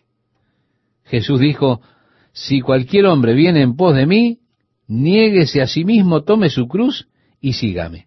Jesús 1.04 1.40
dijo, 1.40 1.81
si 2.33 2.61
cualquier 2.61 3.07
hombre 3.07 3.35
viene 3.35 3.62
en 3.62 3.76
pos 3.76 3.95
de 3.95 4.07
mí, 4.07 4.40
niéguese 4.87 5.62
a 5.62 5.66
sí 5.66 5.85
mismo, 5.85 6.23
tome 6.23 6.50
su 6.50 6.69
cruz 6.69 7.09
y 7.40 7.54
sígame. 7.54 8.07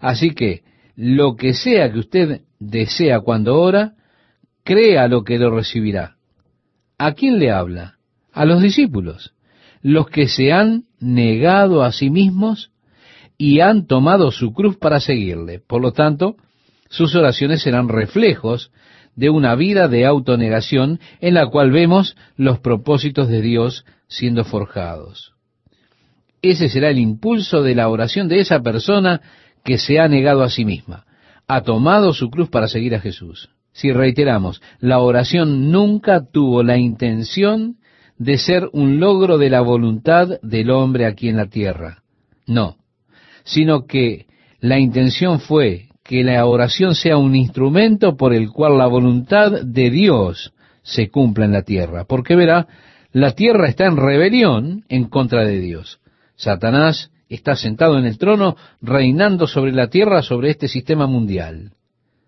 Así 0.00 0.30
que 0.30 0.62
lo 0.96 1.36
que 1.36 1.54
sea 1.54 1.92
que 1.92 1.98
usted 1.98 2.42
desea 2.58 3.20
cuando 3.20 3.60
ora, 3.60 3.94
crea 4.62 5.08
lo 5.08 5.24
que 5.24 5.38
lo 5.38 5.50
recibirá. 5.50 6.16
¿A 6.98 7.12
quién 7.14 7.38
le 7.38 7.50
habla? 7.50 7.98
A 8.32 8.44
los 8.44 8.62
discípulos, 8.62 9.34
los 9.82 10.08
que 10.08 10.28
se 10.28 10.52
han 10.52 10.84
negado 10.98 11.82
a 11.82 11.92
sí 11.92 12.10
mismos 12.10 12.72
y 13.36 13.60
han 13.60 13.86
tomado 13.86 14.30
su 14.30 14.52
cruz 14.52 14.76
para 14.76 15.00
seguirle. 15.00 15.60
Por 15.60 15.82
lo 15.82 15.92
tanto, 15.92 16.36
sus 16.88 17.14
oraciones 17.14 17.62
serán 17.62 17.88
reflejos 17.88 18.70
de 19.16 19.30
una 19.30 19.54
vida 19.54 19.88
de 19.88 20.06
autonegación 20.06 21.00
en 21.20 21.34
la 21.34 21.46
cual 21.46 21.70
vemos 21.70 22.16
los 22.36 22.58
propósitos 22.60 23.28
de 23.28 23.40
Dios 23.40 23.84
siendo 24.08 24.44
forjados. 24.44 25.32
Ese 26.42 26.68
será 26.68 26.90
el 26.90 26.98
impulso 26.98 27.62
de 27.62 27.74
la 27.74 27.88
oración 27.88 28.28
de 28.28 28.40
esa 28.40 28.60
persona 28.60 29.20
que 29.64 29.78
se 29.78 29.98
ha 29.98 30.08
negado 30.08 30.42
a 30.42 30.50
sí 30.50 30.64
misma, 30.64 31.06
ha 31.46 31.62
tomado 31.62 32.12
su 32.12 32.30
cruz 32.30 32.50
para 32.50 32.68
seguir 32.68 32.94
a 32.94 33.00
Jesús. 33.00 33.50
Si 33.72 33.92
reiteramos, 33.92 34.62
la 34.78 35.00
oración 35.00 35.72
nunca 35.72 36.24
tuvo 36.30 36.62
la 36.62 36.76
intención 36.76 37.76
de 38.18 38.38
ser 38.38 38.68
un 38.72 39.00
logro 39.00 39.38
de 39.38 39.50
la 39.50 39.60
voluntad 39.60 40.28
del 40.42 40.70
hombre 40.70 41.06
aquí 41.06 41.28
en 41.28 41.36
la 41.36 41.46
tierra. 41.46 42.02
No, 42.46 42.76
sino 43.42 43.86
que 43.86 44.26
la 44.60 44.78
intención 44.78 45.40
fue 45.40 45.88
que 46.04 46.22
la 46.22 46.44
oración 46.44 46.94
sea 46.94 47.16
un 47.16 47.34
instrumento 47.34 48.16
por 48.16 48.34
el 48.34 48.50
cual 48.50 48.76
la 48.76 48.86
voluntad 48.86 49.62
de 49.62 49.90
Dios 49.90 50.52
se 50.82 51.08
cumpla 51.08 51.46
en 51.46 51.52
la 51.52 51.62
tierra. 51.62 52.04
Porque 52.04 52.36
verá, 52.36 52.68
la 53.10 53.32
tierra 53.32 53.68
está 53.68 53.86
en 53.86 53.96
rebelión 53.96 54.84
en 54.88 55.08
contra 55.08 55.46
de 55.46 55.58
Dios. 55.60 56.00
Satanás 56.36 57.10
está 57.30 57.56
sentado 57.56 57.98
en 57.98 58.04
el 58.04 58.18
trono 58.18 58.56
reinando 58.82 59.46
sobre 59.46 59.72
la 59.72 59.88
tierra, 59.88 60.22
sobre 60.22 60.50
este 60.50 60.68
sistema 60.68 61.06
mundial. 61.06 61.72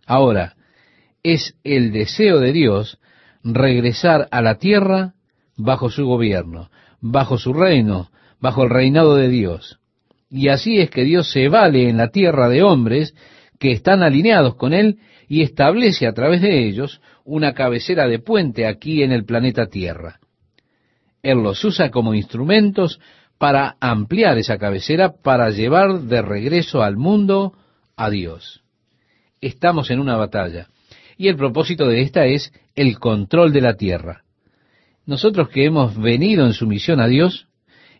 Ahora, 0.06 0.56
es 1.22 1.54
el 1.62 1.92
deseo 1.92 2.40
de 2.40 2.52
Dios 2.52 2.98
regresar 3.44 4.26
a 4.30 4.40
la 4.40 4.56
tierra 4.56 5.12
bajo 5.56 5.90
su 5.90 6.06
gobierno, 6.06 6.70
bajo 7.00 7.36
su 7.36 7.52
reino, 7.52 8.10
bajo 8.40 8.64
el 8.64 8.70
reinado 8.70 9.16
de 9.16 9.28
Dios. 9.28 9.80
Y 10.30 10.48
así 10.48 10.78
es 10.78 10.88
que 10.88 11.04
Dios 11.04 11.30
se 11.30 11.48
vale 11.48 11.90
en 11.90 11.98
la 11.98 12.08
tierra 12.08 12.48
de 12.48 12.62
hombres 12.62 13.14
que 13.58 13.72
están 13.72 14.02
alineados 14.02 14.56
con 14.56 14.72
Él 14.72 14.98
y 15.28 15.42
establece 15.42 16.06
a 16.06 16.12
través 16.12 16.42
de 16.42 16.66
ellos 16.66 17.00
una 17.24 17.54
cabecera 17.54 18.06
de 18.06 18.18
puente 18.18 18.66
aquí 18.66 19.02
en 19.02 19.12
el 19.12 19.24
planeta 19.24 19.66
Tierra. 19.66 20.20
Él 21.22 21.42
los 21.42 21.64
usa 21.64 21.90
como 21.90 22.14
instrumentos 22.14 23.00
para 23.38 23.76
ampliar 23.80 24.38
esa 24.38 24.58
cabecera, 24.58 25.12
para 25.22 25.50
llevar 25.50 26.02
de 26.02 26.22
regreso 26.22 26.82
al 26.82 26.96
mundo 26.96 27.52
a 27.96 28.10
Dios. 28.10 28.62
Estamos 29.40 29.90
en 29.90 30.00
una 30.00 30.16
batalla 30.16 30.68
y 31.16 31.28
el 31.28 31.36
propósito 31.36 31.86
de 31.88 32.02
esta 32.02 32.26
es 32.26 32.52
el 32.74 32.98
control 32.98 33.52
de 33.52 33.60
la 33.60 33.74
tierra. 33.74 34.22
Nosotros 35.04 35.48
que 35.48 35.64
hemos 35.64 35.96
venido 35.98 36.46
en 36.46 36.52
sumisión 36.52 37.00
a 37.00 37.06
Dios, 37.06 37.48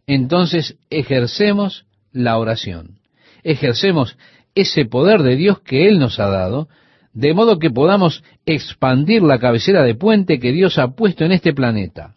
entonces 0.07 0.77
ejercemos 0.91 1.87
la 2.13 2.39
oración, 2.39 2.99
ejercemos 3.43 4.17
ese 4.57 4.87
poder 4.87 5.23
de 5.23 5.37
Dios 5.37 5.61
que 5.61 5.87
Él 5.87 6.01
nos 6.01 6.19
ha 6.19 6.27
dado, 6.29 6.69
de 7.13 7.33
modo 7.33 7.59
que 7.59 7.71
podamos 7.71 8.25
expandir 8.45 9.23
la 9.23 9.39
cabecera 9.39 9.85
de 9.85 9.95
puente 9.95 10.41
que 10.41 10.51
Dios 10.51 10.79
ha 10.79 10.89
puesto 10.89 11.25
en 11.25 11.33
este 11.33 11.55
planeta 11.55 12.17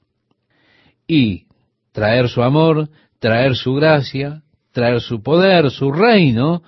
y 1.08 1.46
traer 1.91 2.29
su 2.29 2.41
amor, 2.41 2.89
traer 3.19 3.55
su 3.55 3.75
gracia, 3.75 4.41
traer 4.72 5.01
su 5.01 5.22
poder, 5.22 5.69
su 5.69 5.91
reino 5.91 6.63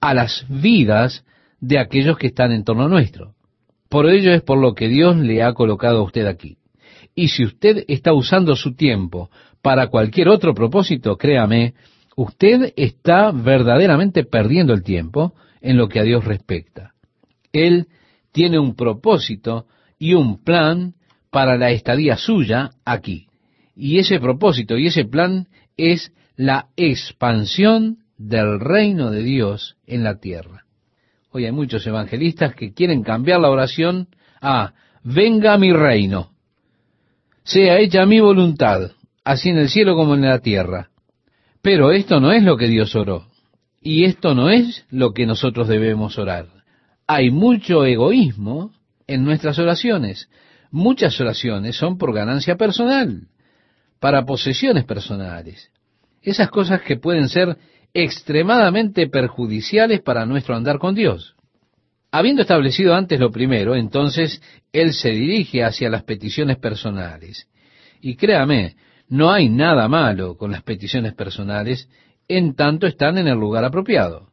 a 0.00 0.14
las 0.14 0.46
vidas 0.48 1.24
de 1.60 1.78
aquellos 1.78 2.18
que 2.18 2.28
están 2.28 2.52
en 2.52 2.64
torno 2.64 2.88
nuestro. 2.88 3.34
Por 3.88 4.08
ello 4.08 4.32
es 4.32 4.42
por 4.42 4.58
lo 4.58 4.74
que 4.74 4.88
Dios 4.88 5.16
le 5.16 5.42
ha 5.42 5.52
colocado 5.54 5.98
a 5.98 6.02
usted 6.02 6.26
aquí. 6.26 6.58
Y 7.14 7.28
si 7.28 7.44
usted 7.44 7.84
está 7.88 8.12
usando 8.12 8.56
su 8.56 8.74
tiempo 8.74 9.30
para 9.62 9.88
cualquier 9.88 10.28
otro 10.28 10.54
propósito, 10.54 11.16
créame, 11.16 11.74
usted 12.16 12.72
está 12.76 13.30
verdaderamente 13.30 14.24
perdiendo 14.24 14.72
el 14.72 14.82
tiempo 14.82 15.34
en 15.60 15.76
lo 15.76 15.88
que 15.88 16.00
a 16.00 16.02
Dios 16.02 16.24
respecta. 16.24 16.94
Él 17.52 17.86
tiene 18.32 18.58
un 18.58 18.74
propósito 18.74 19.66
y 19.98 20.14
un 20.14 20.42
plan 20.42 20.94
para 21.30 21.56
la 21.56 21.70
estadía 21.70 22.16
suya 22.16 22.70
aquí. 22.84 23.28
Y 23.76 23.98
ese 23.98 24.18
propósito 24.18 24.76
y 24.76 24.86
ese 24.86 25.04
plan 25.04 25.48
es 25.76 26.12
la 26.36 26.68
expansión 26.76 27.98
del 28.16 28.60
reino 28.60 29.10
de 29.10 29.22
Dios 29.22 29.76
en 29.86 30.02
la 30.02 30.18
tierra. 30.18 30.64
Hoy 31.30 31.44
hay 31.44 31.52
muchos 31.52 31.86
evangelistas 31.86 32.54
que 32.54 32.72
quieren 32.72 33.02
cambiar 33.02 33.40
la 33.40 33.50
oración 33.50 34.08
a 34.40 34.72
venga 35.02 35.58
mi 35.58 35.72
reino, 35.72 36.30
sea 37.44 37.78
hecha 37.78 38.06
mi 38.06 38.20
voluntad, 38.20 38.92
así 39.22 39.50
en 39.50 39.58
el 39.58 39.68
cielo 39.68 39.94
como 39.94 40.14
en 40.14 40.22
la 40.22 40.40
tierra. 40.40 40.90
Pero 41.66 41.90
esto 41.90 42.20
no 42.20 42.30
es 42.30 42.44
lo 42.44 42.56
que 42.56 42.68
Dios 42.68 42.94
oró. 42.94 43.26
Y 43.82 44.04
esto 44.04 44.36
no 44.36 44.50
es 44.50 44.86
lo 44.88 45.12
que 45.12 45.26
nosotros 45.26 45.66
debemos 45.66 46.16
orar. 46.16 46.46
Hay 47.08 47.32
mucho 47.32 47.84
egoísmo 47.84 48.70
en 49.08 49.24
nuestras 49.24 49.58
oraciones. 49.58 50.30
Muchas 50.70 51.20
oraciones 51.20 51.74
son 51.74 51.98
por 51.98 52.14
ganancia 52.14 52.54
personal, 52.54 53.22
para 53.98 54.24
posesiones 54.24 54.84
personales. 54.84 55.72
Esas 56.22 56.50
cosas 56.50 56.82
que 56.82 56.98
pueden 56.98 57.28
ser 57.28 57.56
extremadamente 57.92 59.08
perjudiciales 59.08 60.00
para 60.02 60.24
nuestro 60.24 60.54
andar 60.54 60.78
con 60.78 60.94
Dios. 60.94 61.34
Habiendo 62.12 62.42
establecido 62.42 62.94
antes 62.94 63.18
lo 63.18 63.32
primero, 63.32 63.74
entonces 63.74 64.40
Él 64.72 64.92
se 64.92 65.10
dirige 65.10 65.64
hacia 65.64 65.90
las 65.90 66.04
peticiones 66.04 66.58
personales. 66.58 67.48
Y 68.00 68.14
créame, 68.14 68.76
no 69.08 69.30
hay 69.30 69.48
nada 69.48 69.88
malo 69.88 70.36
con 70.36 70.50
las 70.50 70.62
peticiones 70.62 71.14
personales 71.14 71.88
en 72.28 72.54
tanto 72.54 72.86
están 72.86 73.18
en 73.18 73.28
el 73.28 73.38
lugar 73.38 73.64
apropiado. 73.64 74.30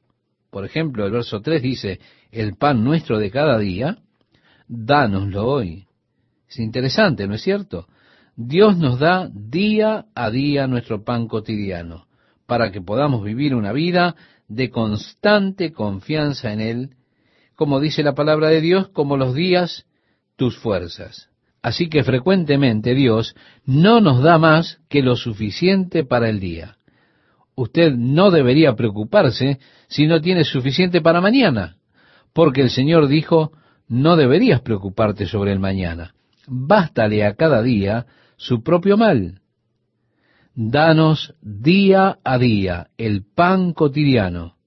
Por 0.49 0.65
ejemplo, 0.65 1.05
el 1.05 1.11
verso 1.11 1.41
3 1.41 1.61
dice, 1.61 1.99
el 2.31 2.55
pan 2.55 2.83
nuestro 2.83 3.19
de 3.19 3.31
cada 3.31 3.57
día, 3.57 3.97
dánoslo 4.67 5.45
hoy. 5.47 5.87
Es 6.47 6.59
interesante, 6.59 7.27
¿no 7.27 7.35
es 7.35 7.41
cierto? 7.41 7.87
Dios 8.35 8.77
nos 8.77 8.99
da 8.99 9.29
día 9.31 10.05
a 10.15 10.31
día 10.31 10.67
nuestro 10.67 11.03
pan 11.03 11.27
cotidiano 11.27 12.07
para 12.45 12.71
que 12.71 12.81
podamos 12.81 13.23
vivir 13.23 13.55
una 13.55 13.71
vida 13.71 14.15
de 14.47 14.69
constante 14.69 15.71
confianza 15.71 16.51
en 16.51 16.61
Él, 16.61 16.89
como 17.55 17.79
dice 17.79 18.03
la 18.03 18.13
palabra 18.13 18.49
de 18.49 18.61
Dios, 18.61 18.89
como 18.89 19.17
los 19.17 19.33
días 19.33 19.85
tus 20.35 20.57
fuerzas. 20.57 21.32
Así 21.63 21.87
que 21.87 22.03
frecuentemente 22.03 22.93
Dios 22.93 23.35
no 23.65 24.01
nos 24.01 24.21
da 24.21 24.37
más 24.37 24.81
que 24.89 25.01
lo 25.01 25.15
suficiente 25.15 26.03
para 26.03 26.29
el 26.29 26.41
día. 26.41 26.75
Usted 27.55 27.93
no 27.93 28.31
debería 28.31 28.75
preocuparse 28.75 29.59
si 29.87 30.05
no 30.05 30.19
tiene 30.19 30.43
suficiente 30.43 30.99
para 30.99 31.21
mañana, 31.21 31.77
porque 32.33 32.61
el 32.61 32.69
Señor 32.69 33.07
dijo, 33.07 33.53
no 33.87 34.17
deberías 34.17 34.59
preocuparte 34.59 35.25
sobre 35.25 35.53
el 35.53 35.59
mañana. 35.59 36.13
Bástale 36.47 37.25
a 37.25 37.35
cada 37.35 37.61
día 37.61 38.07
su 38.35 38.61
propio 38.61 38.97
mal. 38.97 39.39
Danos 40.55 41.33
día 41.41 42.17
a 42.25 42.37
día 42.37 42.87
el 42.97 43.23
pan 43.23 43.71
cotidiano. 43.71 44.57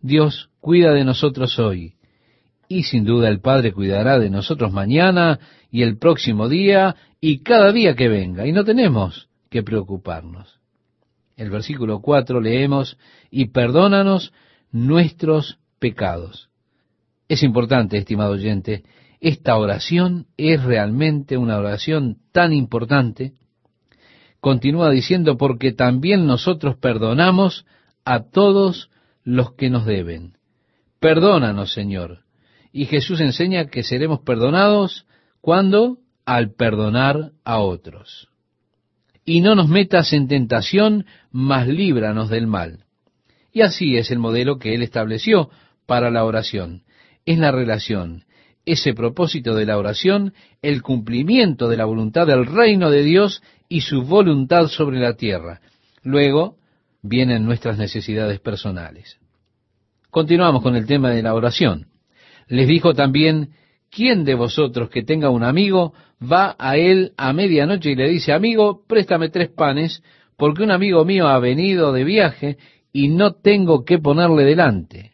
Dios 0.00 0.48
cuida 0.60 0.92
de 0.92 1.04
nosotros 1.04 1.58
hoy 1.58 1.96
y 2.78 2.82
sin 2.84 3.04
duda 3.04 3.28
el 3.28 3.40
Padre 3.40 3.72
cuidará 3.72 4.18
de 4.18 4.30
nosotros 4.30 4.72
mañana 4.72 5.38
y 5.70 5.82
el 5.82 5.98
próximo 5.98 6.48
día 6.48 6.96
y 7.20 7.40
cada 7.40 7.70
día 7.70 7.94
que 7.94 8.08
venga, 8.08 8.46
y 8.46 8.52
no 8.52 8.64
tenemos 8.64 9.28
que 9.50 9.62
preocuparnos. 9.62 10.58
El 11.36 11.50
versículo 11.50 12.00
4 12.00 12.40
leemos, 12.40 12.98
y 13.30 13.46
perdónanos 13.46 14.32
nuestros 14.70 15.58
pecados. 15.78 16.50
Es 17.28 17.42
importante, 17.42 17.98
estimado 17.98 18.32
oyente, 18.32 18.84
esta 19.20 19.56
oración 19.56 20.26
es 20.36 20.62
realmente 20.62 21.36
una 21.36 21.58
oración 21.58 22.18
tan 22.32 22.52
importante. 22.52 23.34
Continúa 24.40 24.90
diciendo, 24.90 25.36
porque 25.36 25.72
también 25.72 26.26
nosotros 26.26 26.76
perdonamos 26.76 27.66
a 28.04 28.24
todos 28.30 28.90
los 29.22 29.52
que 29.52 29.70
nos 29.70 29.86
deben. 29.86 30.38
Perdónanos, 30.98 31.72
Señor, 31.72 32.22
y 32.72 32.86
Jesús 32.86 33.20
enseña 33.20 33.66
que 33.66 33.82
seremos 33.82 34.20
perdonados 34.20 35.06
cuando 35.40 35.98
al 36.24 36.54
perdonar 36.54 37.32
a 37.44 37.58
otros. 37.58 38.28
y 39.24 39.40
no 39.40 39.54
nos 39.54 39.68
metas 39.68 40.12
en 40.12 40.26
tentación, 40.26 41.06
mas 41.30 41.68
líbranos 41.68 42.28
del 42.28 42.48
mal. 42.48 42.86
Y 43.52 43.60
así 43.60 43.96
es 43.96 44.10
el 44.10 44.18
modelo 44.18 44.58
que 44.58 44.74
él 44.74 44.82
estableció 44.82 45.48
para 45.86 46.10
la 46.10 46.24
oración. 46.24 46.82
Es 47.24 47.38
la 47.38 47.52
relación, 47.52 48.24
ese 48.64 48.94
propósito 48.94 49.54
de 49.54 49.66
la 49.66 49.78
oración, 49.78 50.34
el 50.60 50.82
cumplimiento 50.82 51.68
de 51.68 51.76
la 51.76 51.84
voluntad 51.84 52.26
del 52.26 52.46
reino 52.46 52.90
de 52.90 53.04
Dios 53.04 53.42
y 53.68 53.82
su 53.82 54.02
voluntad 54.02 54.66
sobre 54.66 54.98
la 54.98 55.14
tierra. 55.14 55.60
Luego 56.02 56.56
vienen 57.02 57.44
nuestras 57.44 57.78
necesidades 57.78 58.40
personales. 58.40 59.18
Continuamos 60.10 60.62
con 60.62 60.74
el 60.74 60.86
tema 60.86 61.10
de 61.10 61.22
la 61.22 61.34
oración. 61.34 61.91
Les 62.48 62.66
dijo 62.66 62.94
también, 62.94 63.50
¿quién 63.90 64.24
de 64.24 64.34
vosotros 64.34 64.90
que 64.90 65.02
tenga 65.02 65.30
un 65.30 65.44
amigo 65.44 65.92
va 66.20 66.56
a 66.58 66.76
él 66.76 67.12
a 67.16 67.32
medianoche 67.32 67.90
y 67.90 67.94
le 67.96 68.08
dice, 68.08 68.32
amigo, 68.32 68.82
préstame 68.86 69.28
tres 69.28 69.50
panes, 69.50 70.02
porque 70.36 70.62
un 70.62 70.70
amigo 70.70 71.04
mío 71.04 71.28
ha 71.28 71.38
venido 71.38 71.92
de 71.92 72.04
viaje 72.04 72.58
y 72.92 73.08
no 73.08 73.32
tengo 73.34 73.84
que 73.84 73.98
ponerle 73.98 74.44
delante? 74.44 75.12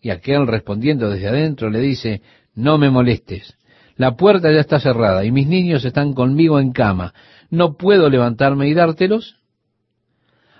Y 0.00 0.10
aquel 0.10 0.46
respondiendo 0.46 1.10
desde 1.10 1.28
adentro 1.28 1.70
le 1.70 1.80
dice, 1.80 2.22
no 2.54 2.78
me 2.78 2.90
molestes, 2.90 3.56
la 3.96 4.16
puerta 4.16 4.50
ya 4.50 4.60
está 4.60 4.80
cerrada 4.80 5.24
y 5.24 5.30
mis 5.30 5.46
niños 5.46 5.84
están 5.84 6.12
conmigo 6.12 6.58
en 6.58 6.72
cama, 6.72 7.14
¿no 7.50 7.76
puedo 7.76 8.08
levantarme 8.08 8.68
y 8.68 8.74
dártelos? 8.74 9.36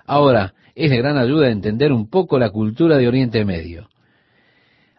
Ahora, 0.05 0.53
es 0.75 0.89
de 0.89 0.97
gran 0.97 1.17
ayuda 1.17 1.49
entender 1.49 1.91
un 1.91 2.09
poco 2.09 2.39
la 2.39 2.49
cultura 2.49 2.97
de 2.97 3.07
Oriente 3.07 3.45
Medio. 3.45 3.89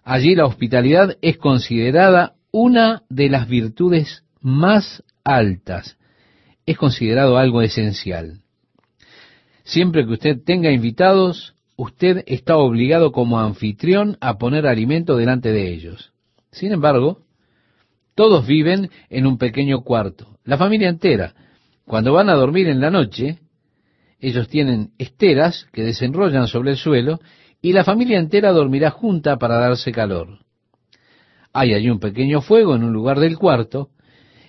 Allí 0.05 0.35
la 0.35 0.45
hospitalidad 0.45 1.17
es 1.23 1.39
considerada 1.39 2.35
una 2.53 3.03
de 3.09 3.31
las 3.31 3.49
virtudes 3.49 4.23
más 4.41 5.03
altas. 5.25 5.97
Es 6.67 6.77
considerado 6.77 7.39
algo 7.39 7.63
esencial. 7.63 8.41
Siempre 9.65 10.05
que 10.05 10.13
usted 10.13 10.45
tenga 10.45 10.71
invitados, 10.71 11.55
usted 11.77 12.23
está 12.27 12.59
obligado 12.59 13.13
como 13.13 13.41
anfitrión 13.41 14.19
a 14.21 14.37
poner 14.37 14.67
alimento 14.67 15.17
delante 15.17 15.53
de 15.53 15.73
ellos. 15.73 16.13
Sin 16.53 16.73
embargo, 16.73 17.23
todos 18.15 18.47
viven 18.47 18.91
en 19.09 19.27
un 19.27 19.39
pequeño 19.39 19.83
cuarto, 19.83 20.39
la 20.45 20.59
familia 20.59 20.91
entera. 20.91 21.35
Cuando 21.87 22.13
van 22.13 22.29
a 22.29 22.35
dormir 22.35 22.69
en 22.69 22.81
la 22.81 22.91
noche, 22.91 23.39
ellos 24.21 24.49
tienen 24.49 24.91
esteras 24.99 25.67
que 25.73 25.83
desenrollan 25.83 26.47
sobre 26.47 26.73
el 26.73 26.77
suelo 26.77 27.21
y 27.65 27.73
la 27.73 27.83
familia 27.83 28.19
entera 28.19 28.53
dormirá 28.53 28.91
junta 28.91 29.39
para 29.39 29.59
darse 29.59 29.91
calor. 29.91 30.41
Hay 31.51 31.73
allí 31.73 31.89
un 31.89 31.99
pequeño 31.99 32.43
fuego 32.43 32.77
en 32.77 32.85
un 32.85 32.93
lugar 32.93 33.19
del 33.19 33.39
cuarto 33.39 33.89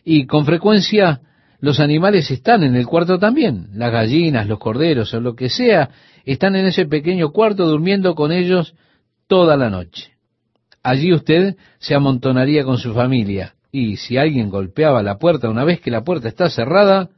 y 0.03 0.25
con 0.25 0.45
frecuencia 0.45 1.21
los 1.61 1.79
animales 1.79 2.29
están 2.29 2.63
en 2.63 2.75
el 2.75 2.85
cuarto 2.85 3.17
también. 3.17 3.69
Las 3.73 3.93
gallinas, 3.93 4.49
los 4.49 4.59
corderos 4.59 5.13
o 5.13 5.21
lo 5.21 5.33
que 5.33 5.47
sea 5.47 5.91
están 6.25 6.57
en 6.57 6.65
ese 6.65 6.87
pequeño 6.87 7.31
cuarto 7.31 7.65
durmiendo 7.65 8.15
con 8.15 8.33
ellos 8.33 8.75
toda 9.27 9.55
la 9.55 9.69
noche. 9.69 10.11
Allí 10.83 11.13
usted 11.13 11.55
se 11.79 11.95
amontonaría 11.95 12.65
con 12.65 12.79
su 12.79 12.93
familia 12.93 13.55
y 13.71 13.95
si 13.95 14.17
alguien 14.17 14.49
golpeaba 14.49 15.01
la 15.01 15.19
puerta 15.19 15.49
una 15.49 15.63
vez 15.63 15.79
que 15.79 15.89
la 15.89 16.03
puerta 16.03 16.27
está 16.27 16.49
cerrada, 16.49 17.11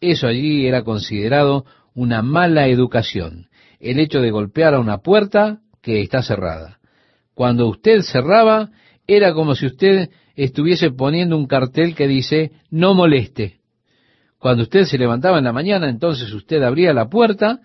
eso 0.00 0.26
allí 0.26 0.66
era 0.66 0.82
considerado 0.82 1.66
una 1.94 2.20
mala 2.20 2.66
educación, 2.66 3.46
el 3.84 4.00
hecho 4.00 4.20
de 4.20 4.30
golpear 4.30 4.74
a 4.74 4.80
una 4.80 4.98
puerta 4.98 5.60
que 5.82 6.00
está 6.00 6.22
cerrada. 6.22 6.78
Cuando 7.34 7.68
usted 7.68 8.00
cerraba, 8.00 8.70
era 9.06 9.34
como 9.34 9.54
si 9.54 9.66
usted 9.66 10.08
estuviese 10.34 10.90
poniendo 10.90 11.36
un 11.36 11.46
cartel 11.46 11.94
que 11.94 12.08
dice, 12.08 12.52
no 12.70 12.94
moleste. 12.94 13.60
Cuando 14.38 14.62
usted 14.62 14.84
se 14.84 14.98
levantaba 14.98 15.38
en 15.38 15.44
la 15.44 15.52
mañana, 15.52 15.88
entonces 15.88 16.32
usted 16.32 16.62
abría 16.62 16.94
la 16.94 17.08
puerta 17.10 17.60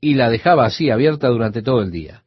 y 0.00 0.14
la 0.14 0.28
dejaba 0.28 0.66
así 0.66 0.90
abierta 0.90 1.28
durante 1.28 1.62
todo 1.62 1.82
el 1.82 1.92
día. 1.92 2.24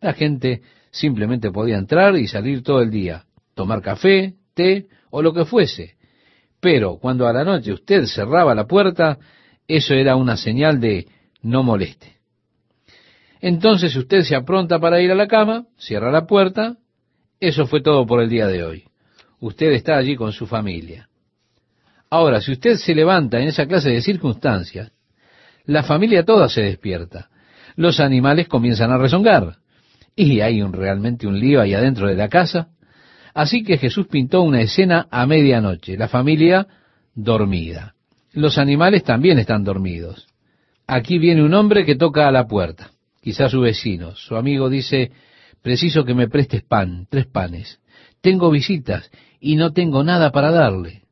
La 0.00 0.12
gente 0.12 0.62
simplemente 0.90 1.52
podía 1.52 1.78
entrar 1.78 2.16
y 2.16 2.26
salir 2.26 2.62
todo 2.62 2.80
el 2.80 2.90
día, 2.90 3.24
tomar 3.54 3.82
café, 3.82 4.34
té 4.54 4.88
o 5.10 5.22
lo 5.22 5.32
que 5.32 5.44
fuese. 5.44 5.94
Pero 6.60 6.98
cuando 6.98 7.28
a 7.28 7.32
la 7.32 7.44
noche 7.44 7.72
usted 7.72 8.06
cerraba 8.06 8.54
la 8.54 8.66
puerta, 8.66 9.18
eso 9.68 9.94
era 9.94 10.16
una 10.16 10.36
señal 10.36 10.80
de 10.80 11.06
no 11.42 11.62
moleste. 11.62 12.19
Entonces 13.40 13.96
usted 13.96 14.22
se 14.22 14.36
apronta 14.36 14.78
para 14.78 15.00
ir 15.00 15.10
a 15.10 15.14
la 15.14 15.26
cama, 15.26 15.66
cierra 15.78 16.10
la 16.10 16.26
puerta, 16.26 16.76
eso 17.40 17.66
fue 17.66 17.82
todo 17.82 18.06
por 18.06 18.20
el 18.20 18.28
día 18.28 18.46
de 18.46 18.62
hoy. 18.62 18.84
Usted 19.40 19.72
está 19.72 19.96
allí 19.96 20.14
con 20.14 20.32
su 20.32 20.46
familia. 20.46 21.08
Ahora, 22.10 22.40
si 22.40 22.52
usted 22.52 22.74
se 22.74 22.94
levanta 22.94 23.40
en 23.40 23.48
esa 23.48 23.66
clase 23.66 23.90
de 23.90 24.02
circunstancias, 24.02 24.92
la 25.64 25.82
familia 25.82 26.24
toda 26.24 26.48
se 26.48 26.62
despierta. 26.62 27.30
Los 27.76 28.00
animales 28.00 28.48
comienzan 28.48 28.90
a 28.90 28.98
rezongar. 28.98 29.56
Y 30.16 30.40
hay 30.40 30.60
un, 30.60 30.72
realmente 30.72 31.26
un 31.26 31.38
lío 31.38 31.60
ahí 31.60 31.72
adentro 31.72 32.08
de 32.08 32.16
la 32.16 32.28
casa. 32.28 32.68
Así 33.32 33.62
que 33.62 33.78
Jesús 33.78 34.06
pintó 34.08 34.42
una 34.42 34.60
escena 34.60 35.06
a 35.10 35.24
medianoche, 35.26 35.96
la 35.96 36.08
familia 36.08 36.66
dormida. 37.14 37.94
Los 38.32 38.58
animales 38.58 39.04
también 39.04 39.38
están 39.38 39.64
dormidos. 39.64 40.26
Aquí 40.86 41.18
viene 41.18 41.42
un 41.44 41.54
hombre 41.54 41.86
que 41.86 41.94
toca 41.94 42.26
a 42.26 42.32
la 42.32 42.48
puerta, 42.48 42.89
quizás 43.20 43.50
su 43.50 43.60
vecino. 43.60 44.14
Su 44.16 44.36
amigo 44.36 44.68
dice, 44.68 45.12
preciso 45.62 46.04
que 46.04 46.14
me 46.14 46.28
prestes 46.28 46.62
pan, 46.62 47.06
tres 47.08 47.26
panes. 47.26 47.80
Tengo 48.20 48.50
visitas 48.50 49.10
y 49.40 49.56
no 49.56 49.72
tengo 49.72 50.02
nada 50.04 50.30
para 50.30 50.50
darle. 50.50 51.02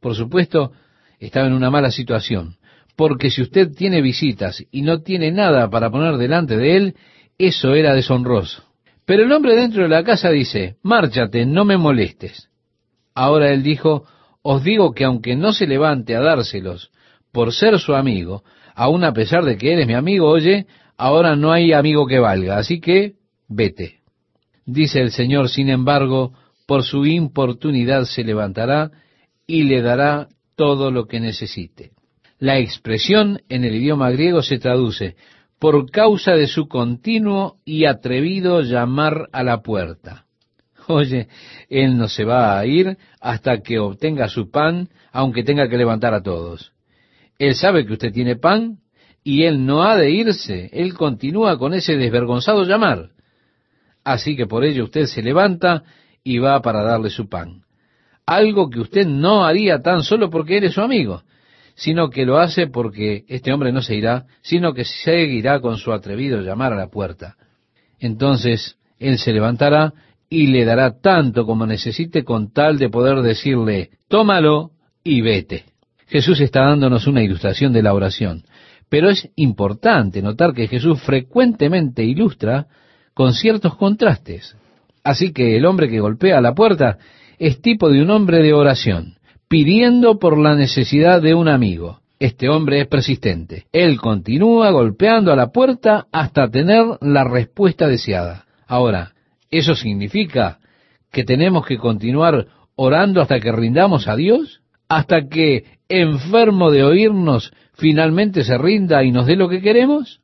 Por 0.00 0.14
supuesto, 0.14 0.72
estaba 1.18 1.46
en 1.46 1.52
una 1.52 1.70
mala 1.70 1.90
situación, 1.90 2.56
porque 2.96 3.30
si 3.30 3.42
usted 3.42 3.72
tiene 3.74 4.00
visitas 4.02 4.64
y 4.70 4.82
no 4.82 5.02
tiene 5.02 5.30
nada 5.32 5.68
para 5.70 5.90
poner 5.90 6.16
delante 6.16 6.56
de 6.56 6.76
él, 6.76 6.94
eso 7.38 7.74
era 7.74 7.94
deshonroso. 7.94 8.64
Pero 9.04 9.22
el 9.22 9.32
hombre 9.32 9.54
dentro 9.54 9.82
de 9.82 9.88
la 9.88 10.02
casa 10.02 10.30
dice, 10.30 10.76
márchate, 10.82 11.46
no 11.46 11.64
me 11.64 11.76
molestes. 11.76 12.48
Ahora 13.14 13.52
él 13.52 13.62
dijo, 13.62 14.04
os 14.42 14.62
digo 14.62 14.92
que 14.92 15.04
aunque 15.04 15.36
no 15.36 15.52
se 15.52 15.66
levante 15.66 16.16
a 16.16 16.20
dárselos 16.20 16.90
por 17.32 17.52
ser 17.52 17.78
su 17.78 17.94
amigo, 17.94 18.42
aun 18.74 19.04
a 19.04 19.12
pesar 19.12 19.44
de 19.44 19.56
que 19.56 19.72
eres 19.72 19.86
mi 19.86 19.94
amigo, 19.94 20.28
oye, 20.28 20.66
ahora 20.96 21.36
no 21.36 21.52
hay 21.52 21.72
amigo 21.72 22.06
que 22.06 22.18
valga, 22.18 22.58
así 22.58 22.80
que 22.80 23.14
vete. 23.48 24.00
Dice 24.64 25.00
el 25.00 25.12
Señor, 25.12 25.48
sin 25.48 25.68
embargo, 25.68 26.32
por 26.66 26.82
su 26.82 27.06
importunidad 27.06 28.04
se 28.04 28.24
levantará 28.24 28.90
y 29.46 29.64
le 29.64 29.82
dará 29.82 30.28
todo 30.56 30.90
lo 30.90 31.06
que 31.06 31.20
necesite. 31.20 31.92
La 32.38 32.58
expresión 32.58 33.40
en 33.48 33.64
el 33.64 33.76
idioma 33.76 34.10
griego 34.10 34.42
se 34.42 34.58
traduce, 34.58 35.16
por 35.58 35.90
causa 35.90 36.32
de 36.32 36.46
su 36.46 36.68
continuo 36.68 37.56
y 37.64 37.86
atrevido 37.86 38.60
llamar 38.60 39.28
a 39.32 39.42
la 39.42 39.62
puerta. 39.62 40.26
Oye, 40.88 41.28
él 41.68 41.96
no 41.96 42.08
se 42.08 42.24
va 42.24 42.58
a 42.58 42.66
ir 42.66 42.98
hasta 43.20 43.60
que 43.62 43.78
obtenga 43.78 44.28
su 44.28 44.50
pan, 44.50 44.88
aunque 45.12 45.42
tenga 45.44 45.68
que 45.68 45.78
levantar 45.78 46.14
a 46.14 46.22
todos. 46.22 46.72
Él 47.38 47.54
sabe 47.54 47.86
que 47.86 47.94
usted 47.94 48.12
tiene 48.12 48.36
pan 48.36 48.78
y 49.26 49.42
él 49.42 49.66
no 49.66 49.82
ha 49.82 49.96
de 49.96 50.08
irse, 50.12 50.70
él 50.72 50.94
continúa 50.94 51.58
con 51.58 51.74
ese 51.74 51.96
desvergonzado 51.96 52.62
llamar. 52.62 53.08
Así 54.04 54.36
que 54.36 54.46
por 54.46 54.64
ello 54.64 54.84
usted 54.84 55.06
se 55.06 55.20
levanta 55.20 55.82
y 56.22 56.38
va 56.38 56.62
para 56.62 56.84
darle 56.84 57.10
su 57.10 57.28
pan. 57.28 57.62
Algo 58.24 58.70
que 58.70 58.78
usted 58.78 59.04
no 59.04 59.44
haría 59.44 59.82
tan 59.82 60.04
solo 60.04 60.30
porque 60.30 60.58
eres 60.58 60.74
su 60.74 60.80
amigo, 60.80 61.24
sino 61.74 62.08
que 62.08 62.24
lo 62.24 62.38
hace 62.38 62.68
porque 62.68 63.24
este 63.26 63.52
hombre 63.52 63.72
no 63.72 63.82
se 63.82 63.96
irá, 63.96 64.26
sino 64.42 64.72
que 64.72 64.84
seguirá 64.84 65.58
con 65.58 65.76
su 65.76 65.92
atrevido 65.92 66.40
llamar 66.40 66.72
a 66.72 66.76
la 66.76 66.86
puerta. 66.86 67.34
Entonces 67.98 68.76
él 69.00 69.18
se 69.18 69.32
levantará 69.32 69.92
y 70.30 70.46
le 70.46 70.64
dará 70.64 71.00
tanto 71.00 71.46
como 71.46 71.66
necesite 71.66 72.22
con 72.22 72.52
tal 72.52 72.78
de 72.78 72.90
poder 72.90 73.22
decirle, 73.22 73.90
tómalo 74.06 74.70
y 75.02 75.20
vete. 75.20 75.64
Jesús 76.06 76.40
está 76.40 76.60
dándonos 76.60 77.08
una 77.08 77.24
ilustración 77.24 77.72
de 77.72 77.82
la 77.82 77.92
oración, 77.92 78.44
pero 78.88 79.10
es 79.10 79.28
importante 79.36 80.22
notar 80.22 80.52
que 80.52 80.68
Jesús 80.68 81.00
frecuentemente 81.02 82.04
ilustra 82.04 82.66
con 83.14 83.32
ciertos 83.32 83.76
contrastes. 83.76 84.56
Así 85.02 85.32
que 85.32 85.56
el 85.56 85.66
hombre 85.66 85.88
que 85.88 86.00
golpea 86.00 86.40
la 86.40 86.54
puerta 86.54 86.98
es 87.38 87.60
tipo 87.60 87.88
de 87.90 88.02
un 88.02 88.10
hombre 88.10 88.42
de 88.42 88.52
oración 88.52 89.16
pidiendo 89.48 90.18
por 90.18 90.38
la 90.38 90.54
necesidad 90.54 91.22
de 91.22 91.34
un 91.34 91.48
amigo. 91.48 92.00
Este 92.18 92.48
hombre 92.48 92.80
es 92.80 92.88
persistente. 92.88 93.66
Él 93.72 94.00
continúa 94.00 94.70
golpeando 94.70 95.32
a 95.32 95.36
la 95.36 95.48
puerta 95.48 96.06
hasta 96.10 96.50
tener 96.50 96.84
la 97.00 97.24
respuesta 97.24 97.86
deseada. 97.86 98.46
Ahora, 98.66 99.12
¿eso 99.50 99.74
significa 99.74 100.58
que 101.12 101.24
tenemos 101.24 101.66
que 101.66 101.78
continuar 101.78 102.46
orando 102.74 103.20
hasta 103.20 103.38
que 103.38 103.52
rindamos 103.52 104.08
a 104.08 104.16
Dios? 104.16 104.62
¿Hasta 104.88 105.28
que, 105.28 105.64
enfermo 105.88 106.70
de 106.70 106.84
oírnos, 106.84 107.52
finalmente 107.76 108.44
se 108.44 108.58
rinda 108.58 109.04
y 109.04 109.12
nos 109.12 109.26
dé 109.26 109.36
lo 109.36 109.48
que 109.48 109.60
queremos? 109.60 110.20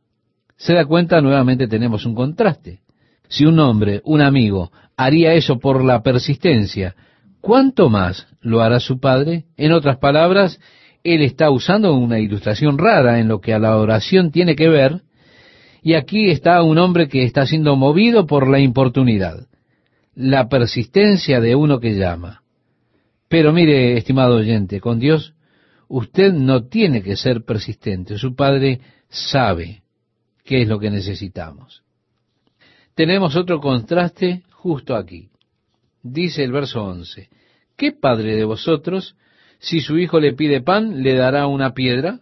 Se 0.56 0.74
da 0.74 0.84
cuenta, 0.84 1.20
nuevamente 1.20 1.68
tenemos 1.68 2.04
un 2.06 2.14
contraste. 2.14 2.80
Si 3.28 3.44
un 3.44 3.58
hombre, 3.58 4.00
un 4.04 4.20
amigo, 4.20 4.72
haría 4.96 5.34
eso 5.34 5.58
por 5.58 5.84
la 5.84 6.02
persistencia, 6.02 6.94
¿cuánto 7.40 7.88
más 7.88 8.26
lo 8.40 8.62
hará 8.62 8.80
su 8.80 9.00
Padre? 9.00 9.44
En 9.56 9.72
otras 9.72 9.98
palabras, 9.98 10.60
Él 11.02 11.22
está 11.22 11.50
usando 11.50 11.94
una 11.94 12.18
ilustración 12.18 12.78
rara 12.78 13.18
en 13.18 13.28
lo 13.28 13.40
que 13.40 13.54
a 13.54 13.58
la 13.58 13.76
oración 13.76 14.30
tiene 14.30 14.54
que 14.54 14.68
ver, 14.68 15.02
y 15.82 15.94
aquí 15.94 16.30
está 16.30 16.62
un 16.62 16.78
hombre 16.78 17.08
que 17.08 17.24
está 17.24 17.46
siendo 17.46 17.74
movido 17.74 18.26
por 18.26 18.48
la 18.48 18.60
importunidad, 18.60 19.46
la 20.14 20.48
persistencia 20.48 21.40
de 21.40 21.56
uno 21.56 21.80
que 21.80 21.94
llama. 21.96 22.42
Pero 23.28 23.52
mire, 23.52 23.96
estimado 23.96 24.36
oyente, 24.36 24.80
con 24.80 25.00
Dios 25.00 25.34
usted 25.92 26.32
no 26.32 26.68
tiene 26.68 27.02
que 27.02 27.16
ser 27.16 27.44
persistente. 27.44 28.16
Su 28.16 28.34
Padre 28.34 28.80
sabe 29.10 29.82
qué 30.42 30.62
es 30.62 30.68
lo 30.68 30.78
que 30.78 30.90
necesitamos. 30.90 31.82
Tenemos 32.94 33.36
otro 33.36 33.60
contraste 33.60 34.42
justo 34.52 34.96
aquí. 34.96 35.28
Dice 36.02 36.44
el 36.44 36.52
verso 36.52 36.82
11, 36.82 37.28
¿qué 37.76 37.92
padre 37.92 38.36
de 38.36 38.44
vosotros, 38.44 39.16
si 39.58 39.80
su 39.80 39.98
hijo 39.98 40.18
le 40.18 40.32
pide 40.32 40.62
pan, 40.62 41.02
le 41.02 41.14
dará 41.14 41.46
una 41.46 41.74
piedra? 41.74 42.20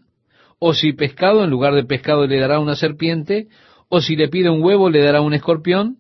¿O 0.58 0.74
si 0.74 0.92
pescado, 0.92 1.44
en 1.44 1.50
lugar 1.50 1.74
de 1.74 1.84
pescado, 1.84 2.26
le 2.26 2.40
dará 2.40 2.58
una 2.58 2.74
serpiente? 2.74 3.48
¿O 3.88 4.00
si 4.00 4.16
le 4.16 4.28
pide 4.28 4.50
un 4.50 4.62
huevo, 4.62 4.90
le 4.90 5.00
dará 5.00 5.20
un 5.20 5.32
escorpión? 5.32 5.98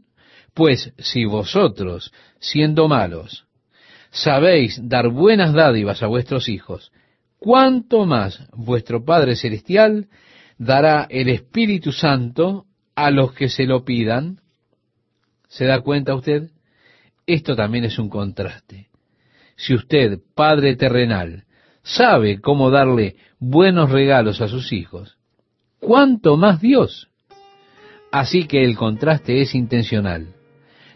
Pues 0.54 0.92
si 0.98 1.24
vosotros, 1.24 2.12
siendo 2.40 2.88
malos, 2.88 3.46
sabéis 4.10 4.80
dar 4.82 5.08
buenas 5.08 5.52
dádivas 5.52 6.02
a 6.02 6.08
vuestros 6.08 6.48
hijos, 6.48 6.92
¿cuánto 7.40 8.06
más 8.06 8.46
vuestro 8.52 9.04
Padre 9.04 9.34
Celestial 9.34 10.06
dará 10.58 11.08
el 11.10 11.28
Espíritu 11.28 11.90
Santo 11.90 12.66
a 12.94 13.10
los 13.10 13.32
que 13.32 13.48
se 13.48 13.64
lo 13.64 13.84
pidan? 13.84 14.40
¿Se 15.48 15.64
da 15.64 15.80
cuenta 15.80 16.14
usted? 16.14 16.50
Esto 17.26 17.56
también 17.56 17.84
es 17.84 17.98
un 17.98 18.08
contraste. 18.08 18.88
Si 19.56 19.74
usted, 19.74 20.20
Padre 20.34 20.76
terrenal, 20.76 21.44
sabe 21.82 22.40
cómo 22.40 22.70
darle 22.70 23.16
buenos 23.38 23.90
regalos 23.90 24.40
a 24.40 24.48
sus 24.48 24.72
hijos, 24.72 25.18
¿cuánto 25.80 26.36
más 26.36 26.60
Dios? 26.60 27.08
Así 28.12 28.46
que 28.46 28.64
el 28.64 28.76
contraste 28.76 29.40
es 29.40 29.54
intencional. 29.54 30.34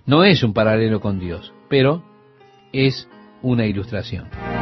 No 0.07 0.25
es 0.25 0.43
un 0.43 0.53
paralelo 0.53 1.01
con 1.01 1.19
Dios, 1.19 1.53
pero 1.69 2.05
es 2.73 3.09
una 3.43 3.67
ilustración. 3.67 4.54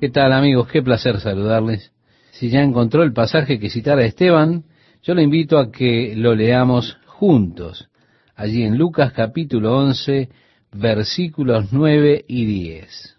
¿Qué 0.00 0.08
tal 0.08 0.32
amigos? 0.32 0.66
Qué 0.68 0.80
placer 0.80 1.20
saludarles. 1.20 1.92
Si 2.30 2.48
ya 2.48 2.62
encontró 2.62 3.02
el 3.02 3.12
pasaje 3.12 3.60
que 3.60 3.68
citara 3.68 4.02
Esteban, 4.02 4.64
yo 5.02 5.12
le 5.12 5.22
invito 5.22 5.58
a 5.58 5.70
que 5.70 6.14
lo 6.16 6.34
leamos 6.34 6.96
juntos 7.04 7.90
allí 8.34 8.62
en 8.62 8.78
Lucas 8.78 9.12
capítulo 9.12 9.76
11, 9.76 10.30
versículos 10.72 11.70
9 11.72 12.24
y 12.26 12.46
10. 12.46 13.18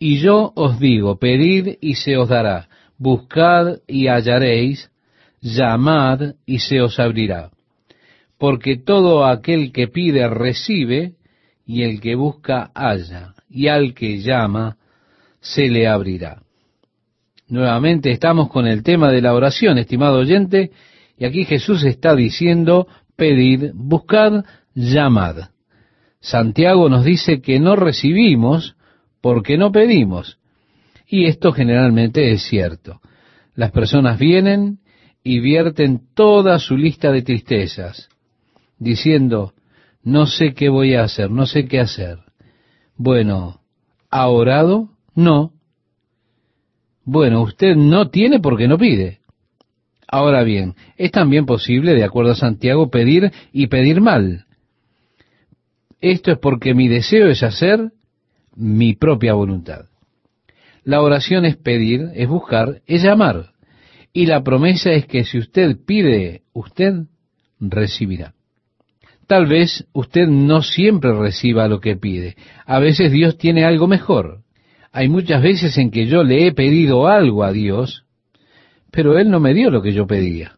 Y 0.00 0.18
yo 0.18 0.52
os 0.56 0.80
digo, 0.80 1.20
pedid 1.20 1.76
y 1.80 1.94
se 1.94 2.16
os 2.16 2.30
dará, 2.30 2.68
buscad 2.98 3.76
y 3.86 4.08
hallaréis, 4.08 4.90
llamad 5.40 6.34
y 6.44 6.58
se 6.58 6.80
os 6.80 6.98
abrirá. 6.98 7.52
Porque 8.38 8.76
todo 8.76 9.24
aquel 9.24 9.70
que 9.70 9.86
pide 9.86 10.28
recibe, 10.28 11.12
y 11.64 11.82
el 11.82 12.00
que 12.00 12.16
busca 12.16 12.72
halla, 12.74 13.34
y 13.48 13.68
al 13.68 13.94
que 13.94 14.18
llama 14.18 14.78
se 15.54 15.68
le 15.68 15.86
abrirá. 15.86 16.42
Nuevamente 17.48 18.10
estamos 18.10 18.48
con 18.48 18.66
el 18.66 18.82
tema 18.82 19.10
de 19.10 19.22
la 19.22 19.34
oración, 19.34 19.78
estimado 19.78 20.18
oyente, 20.18 20.72
y 21.16 21.24
aquí 21.24 21.44
Jesús 21.44 21.84
está 21.84 22.14
diciendo, 22.14 22.88
pedid, 23.16 23.70
buscad, 23.74 24.44
llamad. 24.74 25.50
Santiago 26.20 26.88
nos 26.88 27.04
dice 27.04 27.40
que 27.40 27.60
no 27.60 27.76
recibimos 27.76 28.76
porque 29.20 29.56
no 29.56 29.70
pedimos. 29.70 30.38
Y 31.06 31.26
esto 31.26 31.52
generalmente 31.52 32.32
es 32.32 32.42
cierto. 32.42 33.00
Las 33.54 33.70
personas 33.70 34.18
vienen 34.18 34.80
y 35.22 35.38
vierten 35.38 36.00
toda 36.14 36.58
su 36.58 36.76
lista 36.76 37.12
de 37.12 37.22
tristezas, 37.22 38.08
diciendo, 38.78 39.52
no 40.02 40.26
sé 40.26 40.52
qué 40.52 40.68
voy 40.68 40.94
a 40.94 41.04
hacer, 41.04 41.30
no 41.30 41.46
sé 41.46 41.66
qué 41.66 41.80
hacer. 41.80 42.18
Bueno, 42.96 43.60
¿ha 44.10 44.28
orado? 44.28 44.95
No. 45.16 45.52
Bueno, 47.04 47.42
usted 47.42 47.74
no 47.74 48.10
tiene 48.10 48.38
porque 48.38 48.68
no 48.68 48.78
pide. 48.78 49.20
Ahora 50.06 50.44
bien, 50.44 50.74
es 50.96 51.10
también 51.10 51.46
posible, 51.46 51.94
de 51.94 52.04
acuerdo 52.04 52.32
a 52.32 52.36
Santiago, 52.36 52.90
pedir 52.90 53.32
y 53.52 53.66
pedir 53.66 54.00
mal. 54.00 54.46
Esto 56.00 56.30
es 56.30 56.38
porque 56.38 56.74
mi 56.74 56.86
deseo 56.86 57.28
es 57.28 57.42
hacer 57.42 57.92
mi 58.54 58.94
propia 58.94 59.34
voluntad. 59.34 59.86
La 60.84 61.00
oración 61.02 61.44
es 61.44 61.56
pedir, 61.56 62.10
es 62.14 62.28
buscar, 62.28 62.82
es 62.86 63.02
llamar. 63.02 63.52
Y 64.12 64.26
la 64.26 64.42
promesa 64.44 64.92
es 64.92 65.06
que 65.06 65.24
si 65.24 65.38
usted 65.38 65.76
pide, 65.84 66.42
usted 66.52 66.94
recibirá. 67.58 68.34
Tal 69.26 69.46
vez 69.46 69.88
usted 69.92 70.28
no 70.28 70.62
siempre 70.62 71.12
reciba 71.12 71.66
lo 71.66 71.80
que 71.80 71.96
pide. 71.96 72.36
A 72.64 72.78
veces 72.78 73.10
Dios 73.10 73.36
tiene 73.38 73.64
algo 73.64 73.88
mejor. 73.88 74.45
Hay 74.96 75.08
muchas 75.08 75.42
veces 75.42 75.76
en 75.78 75.90
que 75.90 76.06
yo 76.06 76.24
le 76.24 76.46
he 76.46 76.52
pedido 76.52 77.06
algo 77.06 77.44
a 77.44 77.52
Dios 77.52 78.06
pero 78.96 79.18
Él 79.18 79.30
no 79.30 79.40
me 79.40 79.52
dio 79.52 79.70
lo 79.70 79.82
que 79.82 79.92
yo 79.92 80.06
pedía. 80.06 80.56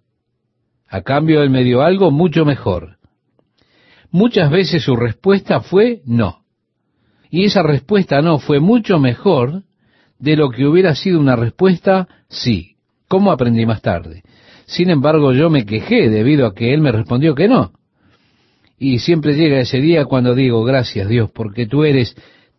A 0.88 1.03
cambio, 1.03 1.42
Él 1.42 1.51
me 1.51 1.64
dio 1.64 1.83
algo 1.83 2.12
mucho 2.12 2.44
mejor. 2.44 2.98
Muchas 4.12 4.48
veces 4.48 4.85
su 4.85 4.94
respuesta 4.94 5.61
fue 5.61 6.03
no. 6.07 6.44
Y 7.31 7.46
esa 7.46 7.64
respuesta 7.64 8.22
no 8.22 8.38
fue 8.38 8.61
mucho 8.61 9.01
mejor 9.01 9.64
de 10.20 10.37
lo 10.37 10.51
que 10.51 10.66
hubiera 10.66 10.94
sido 10.94 11.18
una 11.18 11.35
respuesta 11.35 12.07
sí, 12.29 12.77
como 13.09 13.33
aprendí 13.33 13.66
más 13.66 13.83
tarde. 13.83 14.22
Sin 14.66 14.88
embargo, 14.88 15.33
yo 15.33 15.51
me 15.51 15.66
quejé 15.66 16.09
debido 16.09 16.46
a 16.46 16.55
que 16.55 16.72
Él 16.72 16.81
me 16.81 16.92
respondió 16.92 17.35
que 17.35 17.48
no. 17.48 17.72
Y 18.79 19.01
siempre 19.01 19.35
llega 19.35 19.59
ese 19.59 19.81
día 19.81 20.05
cuando 20.05 20.37
digo, 20.37 20.62
gracias 20.62 21.09
Dios, 21.09 21.29
porque 21.33 21.66
tú 21.66 21.83
eres 21.83 22.14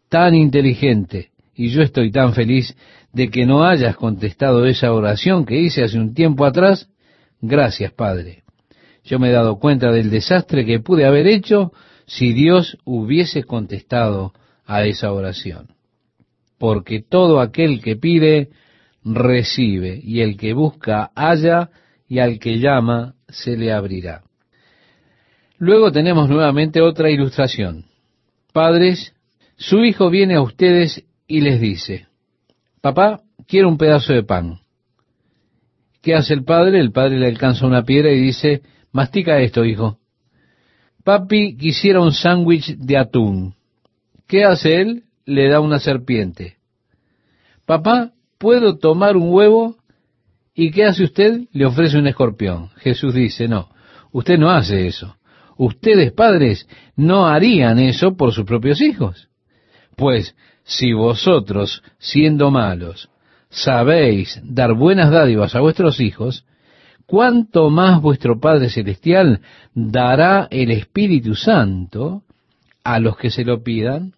tan 0.09 0.35
inteligente 0.35 1.29
y 1.59 1.71
yo 1.71 1.81
estoy 1.81 2.09
tan 2.09 2.33
feliz 2.33 2.73
de 3.11 3.29
que 3.29 3.45
no 3.45 3.65
hayas 3.65 3.97
contestado 3.97 4.65
esa 4.65 4.93
oración 4.93 5.45
que 5.45 5.59
hice 5.59 5.83
hace 5.83 5.99
un 5.99 6.13
tiempo 6.13 6.45
atrás, 6.45 6.87
gracias 7.41 7.91
Padre. 7.91 8.43
Yo 9.03 9.19
me 9.19 9.27
he 9.27 9.33
dado 9.33 9.59
cuenta 9.59 9.91
del 9.91 10.09
desastre 10.09 10.65
que 10.65 10.79
pude 10.79 11.05
haber 11.05 11.27
hecho 11.27 11.73
si 12.05 12.31
Dios 12.31 12.77
hubiese 12.85 13.43
contestado 13.43 14.31
a 14.65 14.85
esa 14.85 15.11
oración. 15.11 15.67
Porque 16.57 17.01
todo 17.01 17.41
aquel 17.41 17.81
que 17.81 17.97
pide, 17.97 18.51
recibe, 19.03 19.99
y 20.01 20.21
el 20.21 20.37
que 20.37 20.53
busca, 20.53 21.11
halla, 21.13 21.71
y 22.07 22.19
al 22.19 22.39
que 22.39 22.59
llama, 22.59 23.15
se 23.27 23.57
le 23.57 23.73
abrirá. 23.73 24.21
Luego 25.57 25.91
tenemos 25.91 26.29
nuevamente 26.29 26.79
otra 26.79 27.09
ilustración. 27.09 27.83
Padres, 28.53 29.13
su 29.57 29.83
hijo 29.83 30.09
viene 30.09 30.35
a 30.35 30.41
ustedes 30.41 31.03
y 31.29 31.41
les 31.41 31.61
dice, 31.61 32.07
papá, 32.81 33.21
quiero 33.47 33.69
un 33.69 33.77
pedazo 33.77 34.13
de 34.13 34.23
pan. 34.23 34.59
¿Qué 36.01 36.15
hace 36.15 36.33
el 36.33 36.43
padre? 36.43 36.79
El 36.79 36.91
padre 36.91 37.19
le 37.19 37.27
alcanza 37.27 37.67
una 37.67 37.83
piedra 37.83 38.11
y 38.11 38.19
dice, 38.19 38.63
mastica 38.91 39.39
esto, 39.39 39.63
hijo. 39.63 39.99
Papi 41.03 41.55
quisiera 41.55 42.01
un 42.01 42.13
sándwich 42.13 42.75
de 42.77 42.97
atún. 42.97 43.53
¿Qué 44.27 44.43
hace 44.43 44.81
él? 44.81 45.03
Le 45.25 45.47
da 45.49 45.59
una 45.59 45.79
serpiente. 45.79 46.57
Papá, 47.65 48.11
¿puedo 48.39 48.79
tomar 48.79 49.15
un 49.15 49.31
huevo? 49.31 49.75
¿Y 50.55 50.71
qué 50.71 50.85
hace 50.85 51.03
usted? 51.03 51.41
Le 51.51 51.65
ofrece 51.65 51.99
un 51.99 52.07
escorpión. 52.07 52.69
Jesús 52.77 53.13
dice, 53.13 53.47
no, 53.47 53.69
usted 54.11 54.39
no 54.39 54.49
hace 54.49 54.87
eso. 54.87 55.15
Ustedes, 55.57 56.11
padres, 56.11 56.67
no 56.95 57.27
harían 57.27 57.77
eso 57.77 58.17
por 58.17 58.33
sus 58.33 58.45
propios 58.45 58.81
hijos. 58.81 59.29
Pues 59.95 60.35
si 60.69 60.93
vosotros, 60.93 61.82
siendo 61.97 62.51
malos, 62.51 63.10
sabéis 63.49 64.39
dar 64.43 64.75
buenas 64.75 65.10
dádivas 65.10 65.55
a 65.55 65.62
vuestros 65.62 65.99
hijos, 65.99 66.45
¿cuánto 67.08 67.71
más 67.71 67.99
vuestro 68.03 68.39
Padre 68.39 68.69
Celestial 68.69 69.41
dará 69.73 70.47
el 70.51 70.69
Espíritu 70.69 71.34
Santo 71.34 72.21
a 72.84 72.99
los 72.99 73.17
que 73.17 73.32
se 73.32 73.43
lo 73.43 73.63
pidan? 73.63 74.13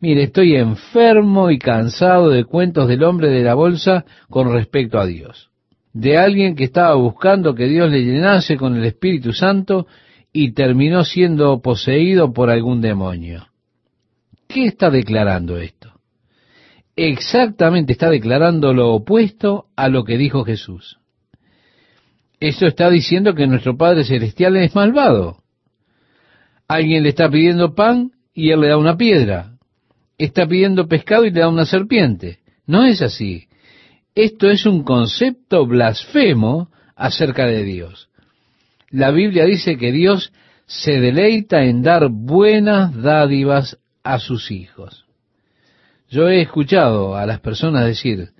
Mire, 0.00 0.24
estoy 0.24 0.56
enfermo 0.56 1.52
y 1.52 1.58
cansado 1.60 2.30
de 2.30 2.44
cuentos 2.44 2.88
del 2.88 3.04
hombre 3.04 3.28
de 3.28 3.44
la 3.44 3.54
bolsa 3.54 4.04
con 4.28 4.52
respecto 4.52 4.98
a 4.98 5.06
Dios. 5.06 5.50
De 5.92 6.18
alguien 6.18 6.56
que 6.56 6.64
estaba 6.64 6.96
buscando 6.96 7.54
que 7.54 7.66
Dios 7.66 7.92
le 7.92 8.02
llenase 8.02 8.56
con 8.56 8.74
el 8.74 8.84
Espíritu 8.84 9.32
Santo 9.32 9.86
y 10.32 10.50
terminó 10.50 11.04
siendo 11.04 11.60
poseído 11.60 12.32
por 12.32 12.50
algún 12.50 12.80
demonio. 12.80 13.49
¿Qué 14.52 14.66
está 14.66 14.90
declarando 14.90 15.58
esto? 15.58 15.92
Exactamente 16.96 17.92
está 17.92 18.10
declarando 18.10 18.74
lo 18.74 18.92
opuesto 18.94 19.66
a 19.76 19.88
lo 19.88 20.02
que 20.02 20.18
dijo 20.18 20.44
Jesús. 20.44 20.98
Esto 22.40 22.66
está 22.66 22.90
diciendo 22.90 23.34
que 23.34 23.46
nuestro 23.46 23.76
Padre 23.76 24.02
Celestial 24.02 24.56
es 24.56 24.74
malvado. 24.74 25.36
Alguien 26.66 27.04
le 27.04 27.10
está 27.10 27.30
pidiendo 27.30 27.76
pan 27.76 28.10
y 28.34 28.50
él 28.50 28.62
le 28.62 28.68
da 28.68 28.76
una 28.76 28.96
piedra. 28.96 29.52
Está 30.18 30.46
pidiendo 30.46 30.88
pescado 30.88 31.24
y 31.24 31.30
le 31.30 31.40
da 31.40 31.48
una 31.48 31.64
serpiente. 31.64 32.40
No 32.66 32.84
es 32.86 33.02
así. 33.02 33.46
Esto 34.16 34.50
es 34.50 34.66
un 34.66 34.82
concepto 34.82 35.64
blasfemo 35.64 36.70
acerca 36.96 37.46
de 37.46 37.62
Dios. 37.62 38.08
La 38.90 39.12
Biblia 39.12 39.44
dice 39.44 39.76
que 39.76 39.92
Dios 39.92 40.32
se 40.66 41.00
deleita 41.00 41.64
en 41.64 41.82
dar 41.82 42.08
buenas 42.10 43.00
dádivas 43.00 43.78
a 44.02 44.18
sus 44.18 44.50
hijos. 44.50 45.06
Yo 46.08 46.28
he 46.28 46.40
escuchado 46.42 47.16
a 47.16 47.26
las 47.26 47.40
personas 47.40 47.86
decir, 47.86 48.30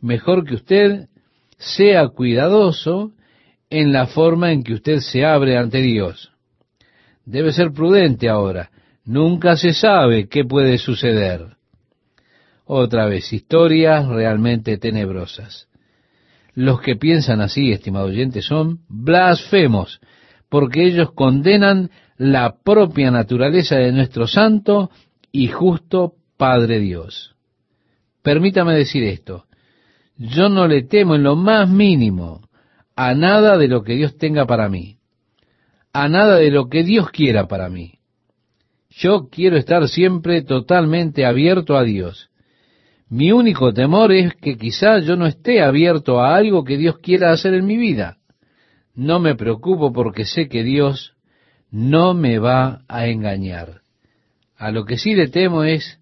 mejor 0.00 0.44
que 0.44 0.54
usted 0.54 1.08
sea 1.58 2.08
cuidadoso 2.08 3.12
en 3.70 3.92
la 3.92 4.06
forma 4.06 4.52
en 4.52 4.62
que 4.62 4.74
usted 4.74 4.98
se 4.98 5.24
abre 5.24 5.56
ante 5.56 5.80
Dios. 5.80 6.32
Debe 7.24 7.52
ser 7.52 7.72
prudente 7.72 8.28
ahora. 8.28 8.70
Nunca 9.04 9.56
se 9.56 9.72
sabe 9.72 10.28
qué 10.28 10.44
puede 10.44 10.78
suceder. 10.78 11.56
Otra 12.64 13.06
vez, 13.06 13.32
historias 13.32 14.06
realmente 14.08 14.76
tenebrosas. 14.78 15.68
Los 16.54 16.80
que 16.80 16.96
piensan 16.96 17.40
así, 17.40 17.70
estimado 17.70 18.06
oyente, 18.06 18.42
son 18.42 18.80
blasfemos, 18.88 20.00
porque 20.48 20.84
ellos 20.84 21.12
condenan 21.12 21.90
la 22.16 22.56
propia 22.62 23.10
naturaleza 23.10 23.76
de 23.76 23.92
nuestro 23.92 24.26
santo 24.26 24.90
y 25.32 25.48
justo 25.48 26.14
Padre 26.36 26.80
Dios. 26.80 27.34
Permítame 28.22 28.74
decir 28.74 29.04
esto. 29.04 29.44
Yo 30.16 30.48
no 30.48 30.66
le 30.66 30.82
temo 30.82 31.14
en 31.14 31.22
lo 31.22 31.36
más 31.36 31.68
mínimo 31.68 32.48
a 32.94 33.14
nada 33.14 33.58
de 33.58 33.68
lo 33.68 33.82
que 33.82 33.94
Dios 33.94 34.16
tenga 34.16 34.46
para 34.46 34.68
mí, 34.68 34.96
a 35.92 36.08
nada 36.08 36.36
de 36.36 36.50
lo 36.50 36.68
que 36.68 36.82
Dios 36.82 37.10
quiera 37.10 37.46
para 37.46 37.68
mí. 37.68 37.96
Yo 38.88 39.28
quiero 39.30 39.58
estar 39.58 39.86
siempre 39.88 40.40
totalmente 40.42 41.26
abierto 41.26 41.76
a 41.76 41.84
Dios. 41.84 42.30
Mi 43.10 43.30
único 43.30 43.74
temor 43.74 44.10
es 44.12 44.34
que 44.34 44.56
quizá 44.56 44.98
yo 45.00 45.16
no 45.16 45.26
esté 45.26 45.62
abierto 45.62 46.20
a 46.20 46.34
algo 46.34 46.64
que 46.64 46.78
Dios 46.78 46.98
quiera 46.98 47.30
hacer 47.30 47.52
en 47.54 47.66
mi 47.66 47.76
vida. 47.76 48.16
No 48.96 49.20
me 49.20 49.34
preocupo 49.34 49.92
porque 49.92 50.24
sé 50.24 50.48
que 50.48 50.64
Dios 50.64 51.14
no 51.70 52.14
me 52.14 52.38
va 52.38 52.82
a 52.88 53.06
engañar. 53.06 53.82
A 54.56 54.70
lo 54.70 54.84
que 54.86 54.96
sí 54.96 55.14
le 55.14 55.28
temo 55.28 55.64
es 55.64 56.00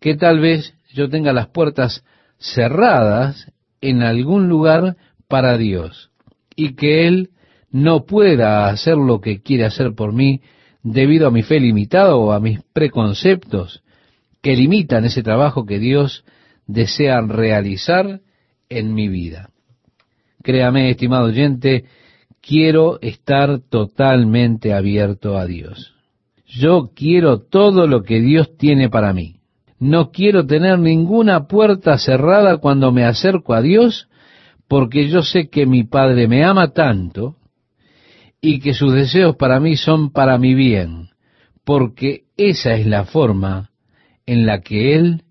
que 0.00 0.14
tal 0.14 0.38
vez 0.38 0.74
yo 0.94 1.08
tenga 1.08 1.32
las 1.32 1.48
puertas 1.48 2.04
cerradas 2.38 3.52
en 3.80 4.02
algún 4.02 4.48
lugar 4.48 4.96
para 5.28 5.58
Dios 5.58 6.10
y 6.54 6.74
que 6.74 7.08
Él 7.08 7.30
no 7.70 8.06
pueda 8.06 8.68
hacer 8.68 8.96
lo 8.96 9.20
que 9.20 9.42
quiere 9.42 9.64
hacer 9.64 9.94
por 9.94 10.12
mí 10.12 10.40
debido 10.82 11.26
a 11.26 11.32
mi 11.32 11.42
fe 11.42 11.58
limitada 11.58 12.14
o 12.14 12.32
a 12.32 12.38
mis 12.38 12.60
preconceptos 12.72 13.82
que 14.40 14.54
limitan 14.54 15.04
ese 15.04 15.24
trabajo 15.24 15.66
que 15.66 15.80
Dios 15.80 16.24
desea 16.68 17.20
realizar 17.22 18.20
en 18.68 18.94
mi 18.94 19.08
vida. 19.08 19.50
Créame, 20.42 20.90
estimado 20.90 21.26
oyente, 21.26 21.84
quiero 22.46 22.98
estar 23.00 23.58
totalmente 23.68 24.72
abierto 24.72 25.36
a 25.36 25.46
Dios. 25.46 25.94
Yo 26.46 26.92
quiero 26.94 27.40
todo 27.40 27.88
lo 27.88 28.02
que 28.02 28.20
Dios 28.20 28.56
tiene 28.56 28.88
para 28.88 29.12
mí. 29.12 29.40
No 29.80 30.10
quiero 30.10 30.46
tener 30.46 30.78
ninguna 30.78 31.48
puerta 31.48 31.98
cerrada 31.98 32.58
cuando 32.58 32.92
me 32.92 33.04
acerco 33.04 33.52
a 33.52 33.62
Dios 33.62 34.08
porque 34.68 35.08
yo 35.08 35.22
sé 35.22 35.48
que 35.48 35.66
mi 35.66 35.84
Padre 35.84 36.28
me 36.28 36.44
ama 36.44 36.72
tanto 36.72 37.36
y 38.40 38.60
que 38.60 38.74
sus 38.74 38.92
deseos 38.92 39.36
para 39.36 39.58
mí 39.60 39.76
son 39.76 40.10
para 40.10 40.38
mi 40.38 40.54
bien, 40.54 41.10
porque 41.64 42.24
esa 42.36 42.74
es 42.74 42.86
la 42.86 43.04
forma 43.04 43.70
en 44.24 44.46
la 44.46 44.60
que 44.60 44.94
Él 44.94 45.22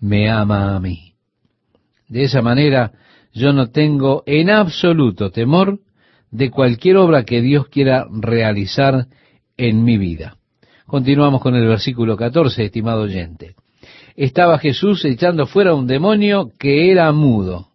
me 0.00 0.30
ama 0.30 0.76
a 0.76 0.80
mí. 0.80 1.14
De 2.08 2.24
esa 2.24 2.42
manera 2.42 2.92
yo 3.32 3.52
no 3.52 3.70
tengo 3.70 4.22
en 4.26 4.50
absoluto 4.50 5.30
temor 5.30 5.80
de 6.30 6.50
cualquier 6.50 6.96
obra 6.96 7.24
que 7.24 7.40
Dios 7.40 7.68
quiera 7.68 8.06
realizar 8.10 9.06
en 9.56 9.84
mi 9.84 9.98
vida. 9.98 10.36
Continuamos 10.86 11.40
con 11.40 11.54
el 11.54 11.66
versículo 11.66 12.16
14, 12.16 12.64
estimado 12.64 13.02
oyente. 13.02 13.54
Estaba 14.16 14.58
Jesús 14.58 15.04
echando 15.04 15.46
fuera 15.46 15.74
un 15.74 15.86
demonio 15.86 16.50
que 16.58 16.90
era 16.90 17.12
mudo. 17.12 17.68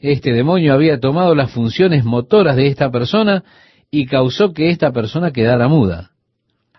Este 0.00 0.32
demonio 0.32 0.74
había 0.74 0.98
tomado 0.98 1.34
las 1.34 1.50
funciones 1.50 2.04
motoras 2.04 2.56
de 2.56 2.66
esta 2.66 2.90
persona 2.90 3.44
y 3.90 4.06
causó 4.06 4.52
que 4.52 4.70
esta 4.70 4.92
persona 4.92 5.30
quedara 5.30 5.68
muda. 5.68 6.10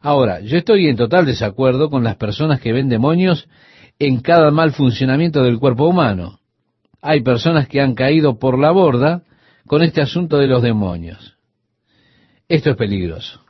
Ahora, 0.01 0.41
yo 0.41 0.57
estoy 0.57 0.87
en 0.87 0.97
total 0.97 1.25
desacuerdo 1.25 1.89
con 1.89 2.03
las 2.03 2.17
personas 2.17 2.59
que 2.59 2.73
ven 2.73 2.89
demonios 2.89 3.47
en 3.99 4.19
cada 4.19 4.51
mal 4.51 4.71
funcionamiento 4.73 5.43
del 5.43 5.59
cuerpo 5.59 5.87
humano. 5.87 6.39
Hay 7.01 7.21
personas 7.21 7.67
que 7.67 7.81
han 7.81 7.95
caído 7.95 8.37
por 8.37 8.59
la 8.59 8.71
borda 8.71 9.23
con 9.67 9.83
este 9.83 10.01
asunto 10.01 10.37
de 10.37 10.47
los 10.47 10.61
demonios. 10.61 11.37
Esto 12.47 12.71
es 12.71 12.77
peligroso. 12.77 13.41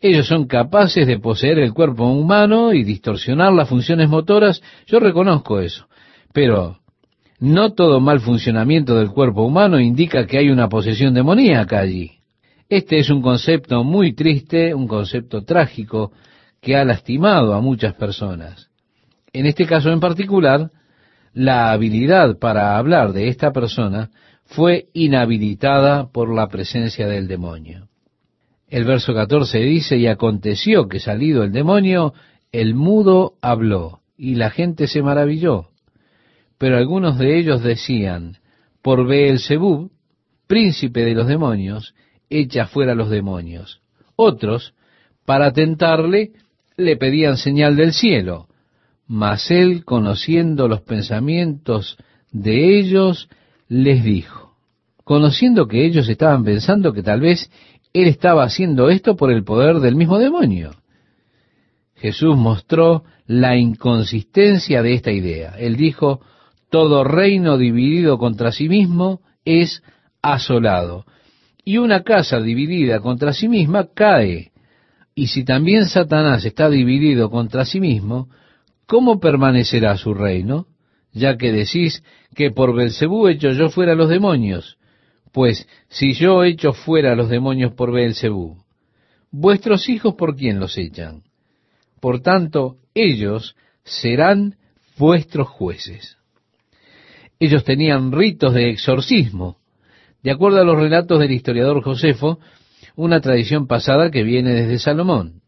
Ellos 0.00 0.26
son 0.26 0.46
capaces 0.46 1.06
de 1.06 1.18
poseer 1.18 1.58
el 1.58 1.72
cuerpo 1.72 2.06
humano 2.06 2.72
y 2.72 2.84
distorsionar 2.84 3.52
las 3.52 3.68
funciones 3.68 4.08
motoras. 4.08 4.62
Yo 4.86 5.00
reconozco 5.00 5.58
eso. 5.58 5.88
Pero 6.32 6.78
no 7.40 7.72
todo 7.72 8.00
mal 8.00 8.20
funcionamiento 8.20 8.96
del 8.96 9.10
cuerpo 9.10 9.42
humano 9.42 9.80
indica 9.80 10.26
que 10.26 10.38
hay 10.38 10.50
una 10.50 10.68
posesión 10.68 11.14
demoníaca 11.14 11.80
allí. 11.80 12.12
Este 12.68 12.98
es 12.98 13.10
un 13.10 13.22
concepto 13.22 13.82
muy 13.82 14.12
triste, 14.12 14.74
un 14.74 14.86
concepto 14.86 15.42
trágico 15.42 16.12
que 16.60 16.76
ha 16.76 16.84
lastimado 16.84 17.54
a 17.54 17.60
muchas 17.60 17.94
personas. 17.94 18.68
En 19.32 19.46
este 19.46 19.66
caso 19.66 19.90
en 19.90 20.00
particular, 20.00 20.70
la 21.32 21.70
habilidad 21.70 22.38
para 22.38 22.76
hablar 22.76 23.12
de 23.12 23.28
esta 23.28 23.52
persona 23.52 24.10
fue 24.48 24.88
inhabilitada 24.94 26.10
por 26.10 26.34
la 26.34 26.48
presencia 26.48 27.06
del 27.06 27.28
demonio. 27.28 27.88
El 28.66 28.84
verso 28.84 29.14
14 29.14 29.58
dice, 29.58 29.98
y 29.98 30.06
aconteció 30.06 30.88
que 30.88 31.00
salido 31.00 31.42
el 31.44 31.52
demonio, 31.52 32.14
el 32.50 32.74
mudo 32.74 33.34
habló, 33.42 34.00
y 34.16 34.36
la 34.36 34.50
gente 34.50 34.86
se 34.86 35.02
maravilló. 35.02 35.68
Pero 36.56 36.78
algunos 36.78 37.18
de 37.18 37.38
ellos 37.38 37.62
decían, 37.62 38.38
por 38.82 39.06
Beelzebub, 39.06 39.90
príncipe 40.46 41.04
de 41.04 41.14
los 41.14 41.26
demonios, 41.26 41.94
echa 42.30 42.66
fuera 42.66 42.94
los 42.94 43.10
demonios. 43.10 43.82
Otros, 44.16 44.74
para 45.26 45.52
tentarle, 45.52 46.32
le 46.76 46.96
pedían 46.96 47.36
señal 47.36 47.76
del 47.76 47.92
cielo, 47.92 48.48
mas 49.06 49.50
él, 49.50 49.84
conociendo 49.84 50.68
los 50.68 50.80
pensamientos 50.80 51.98
de 52.32 52.78
ellos, 52.78 53.28
les 53.68 54.02
dijo, 54.02 54.37
conociendo 55.08 55.66
que 55.66 55.86
ellos 55.86 56.06
estaban 56.10 56.44
pensando 56.44 56.92
que 56.92 57.02
tal 57.02 57.22
vez 57.22 57.50
él 57.94 58.08
estaba 58.08 58.44
haciendo 58.44 58.90
esto 58.90 59.16
por 59.16 59.32
el 59.32 59.42
poder 59.42 59.80
del 59.80 59.96
mismo 59.96 60.18
demonio. 60.18 60.72
Jesús 61.94 62.36
mostró 62.36 63.04
la 63.26 63.56
inconsistencia 63.56 64.82
de 64.82 64.92
esta 64.92 65.10
idea. 65.10 65.54
Él 65.58 65.76
dijo, 65.76 66.20
todo 66.68 67.04
reino 67.04 67.56
dividido 67.56 68.18
contra 68.18 68.52
sí 68.52 68.68
mismo 68.68 69.22
es 69.46 69.82
asolado, 70.20 71.06
y 71.64 71.78
una 71.78 72.02
casa 72.02 72.38
dividida 72.42 73.00
contra 73.00 73.32
sí 73.32 73.48
misma 73.48 73.86
cae. 73.94 74.52
Y 75.14 75.28
si 75.28 75.42
también 75.42 75.86
Satanás 75.86 76.44
está 76.44 76.68
dividido 76.68 77.30
contra 77.30 77.64
sí 77.64 77.80
mismo, 77.80 78.28
¿cómo 78.86 79.20
permanecerá 79.20 79.96
su 79.96 80.12
reino? 80.12 80.66
Ya 81.12 81.38
que 81.38 81.50
decís 81.50 82.04
que 82.34 82.50
por 82.50 82.76
Belcebú 82.76 83.26
hecho 83.28 83.52
yo 83.52 83.70
fuera 83.70 83.94
los 83.94 84.10
demonios. 84.10 84.77
Pues 85.38 85.68
si 85.86 86.14
yo 86.14 86.42
echo 86.42 86.72
fuera 86.72 87.14
los 87.14 87.28
demonios 87.28 87.72
por 87.72 87.92
Belcebú, 87.92 88.56
vuestros 89.30 89.88
hijos 89.88 90.16
por 90.16 90.34
quién 90.34 90.58
los 90.58 90.76
echan. 90.76 91.22
Por 92.00 92.22
tanto, 92.22 92.78
ellos 92.92 93.54
serán 93.84 94.56
vuestros 94.96 95.46
jueces. 95.46 96.16
Ellos 97.38 97.62
tenían 97.62 98.10
ritos 98.10 98.52
de 98.52 98.70
exorcismo. 98.70 99.58
De 100.24 100.32
acuerdo 100.32 100.60
a 100.60 100.64
los 100.64 100.74
relatos 100.74 101.20
del 101.20 101.30
historiador 101.30 101.84
Josefo, 101.84 102.40
una 102.96 103.20
tradición 103.20 103.68
pasada 103.68 104.10
que 104.10 104.24
viene 104.24 104.52
desde 104.54 104.80
Salomón. 104.80 105.42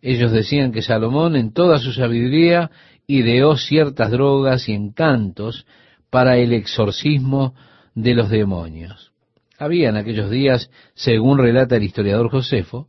Ellos 0.00 0.32
decían 0.32 0.72
que 0.72 0.80
Salomón 0.80 1.36
en 1.36 1.52
toda 1.52 1.76
su 1.80 1.92
sabiduría 1.92 2.70
ideó 3.06 3.58
ciertas 3.58 4.10
drogas 4.10 4.70
y 4.70 4.72
encantos 4.72 5.66
para 6.08 6.38
el 6.38 6.54
exorcismo 6.54 7.54
de 7.96 8.14
los 8.14 8.30
demonios. 8.30 9.10
Había 9.58 9.88
en 9.88 9.96
aquellos 9.96 10.30
días, 10.30 10.70
según 10.94 11.38
relata 11.38 11.76
el 11.76 11.82
historiador 11.82 12.30
Josefo, 12.30 12.88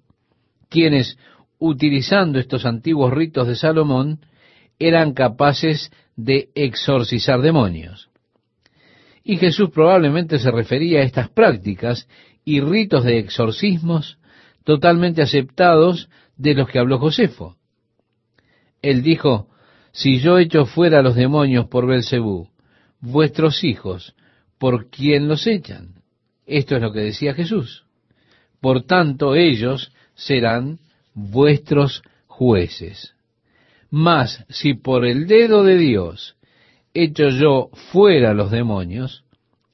quienes, 0.69 1.17
utilizando 1.57 2.37
estos 2.37 2.65
antiguos 2.65 3.13
ritos 3.13 3.47
de 3.47 3.55
Salomón, 3.55 4.19
eran 4.77 5.13
capaces 5.13 5.91
de 6.17 6.49
exorcizar 6.55 7.41
demonios. 7.41 8.09
Y 9.23 9.37
Jesús 9.37 9.69
probablemente 9.71 10.39
se 10.39 10.51
refería 10.51 10.99
a 10.99 11.03
estas 11.03 11.29
prácticas 11.29 12.07
y 12.43 12.59
ritos 12.59 13.03
de 13.05 13.19
exorcismos 13.19 14.19
totalmente 14.65 15.21
aceptados 15.21 16.09
de 16.35 16.53
los 16.53 16.69
que 16.69 16.79
habló 16.79 16.99
Josefo. 16.99 17.55
Él 18.81 19.03
dijo, 19.03 19.47
Si 19.93 20.19
yo 20.19 20.37
echo 20.37 20.65
fuera 20.65 20.99
a 20.99 21.01
los 21.01 21.15
demonios 21.15 21.67
por 21.67 21.87
Belcebú, 21.87 22.49
vuestros 22.99 23.63
hijos, 23.63 24.13
¿por 24.57 24.89
quién 24.89 25.27
los 25.27 25.47
echan? 25.47 26.01
Esto 26.45 26.75
es 26.75 26.81
lo 26.81 26.91
que 26.91 27.01
decía 27.01 27.33
Jesús. 27.33 27.85
Por 28.61 28.83
tanto, 28.83 29.35
ellos 29.35 29.91
serán 30.15 30.79
vuestros 31.13 32.01
jueces. 32.27 33.13
Mas 33.89 34.45
si 34.49 34.73
por 34.73 35.05
el 35.05 35.27
dedo 35.27 35.63
de 35.63 35.77
Dios 35.77 36.35
echo 36.93 37.29
yo 37.29 37.69
fuera 37.91 38.33
los 38.33 38.51
demonios, 38.51 39.23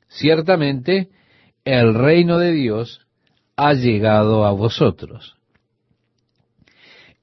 ciertamente 0.07 1.09
el 1.63 1.93
reino 1.93 2.37
de 2.37 2.51
Dios 2.51 3.01
ha 3.55 3.73
llegado 3.73 4.45
a 4.45 4.51
vosotros. 4.51 5.35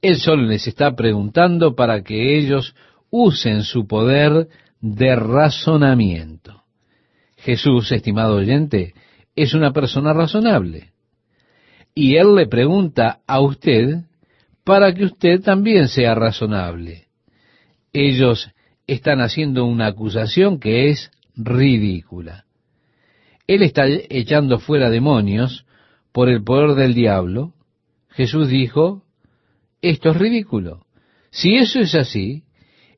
Él 0.00 0.16
solo 0.16 0.44
les 0.44 0.66
está 0.66 0.96
preguntando 0.96 1.74
para 1.74 2.02
que 2.02 2.38
ellos 2.38 2.74
usen 3.10 3.62
su 3.64 3.86
poder 3.86 4.48
de 4.80 5.14
razonamiento. 5.14 6.59
Jesús, 7.42 7.90
estimado 7.92 8.36
oyente, 8.36 8.94
es 9.34 9.54
una 9.54 9.72
persona 9.72 10.12
razonable. 10.12 10.92
Y 11.94 12.16
Él 12.16 12.34
le 12.34 12.46
pregunta 12.46 13.20
a 13.26 13.40
usted 13.40 14.04
para 14.64 14.92
que 14.94 15.04
usted 15.04 15.40
también 15.40 15.88
sea 15.88 16.14
razonable. 16.14 17.06
Ellos 17.92 18.50
están 18.86 19.20
haciendo 19.20 19.64
una 19.64 19.86
acusación 19.86 20.60
que 20.60 20.90
es 20.90 21.10
ridícula. 21.34 22.44
Él 23.46 23.62
está 23.62 23.84
echando 23.86 24.58
fuera 24.58 24.90
demonios 24.90 25.66
por 26.12 26.28
el 26.28 26.44
poder 26.44 26.76
del 26.76 26.94
diablo. 26.94 27.54
Jesús 28.10 28.48
dijo, 28.48 29.02
esto 29.82 30.10
es 30.10 30.16
ridículo. 30.16 30.86
Si 31.30 31.56
eso 31.56 31.80
es 31.80 31.94
así, 31.94 32.44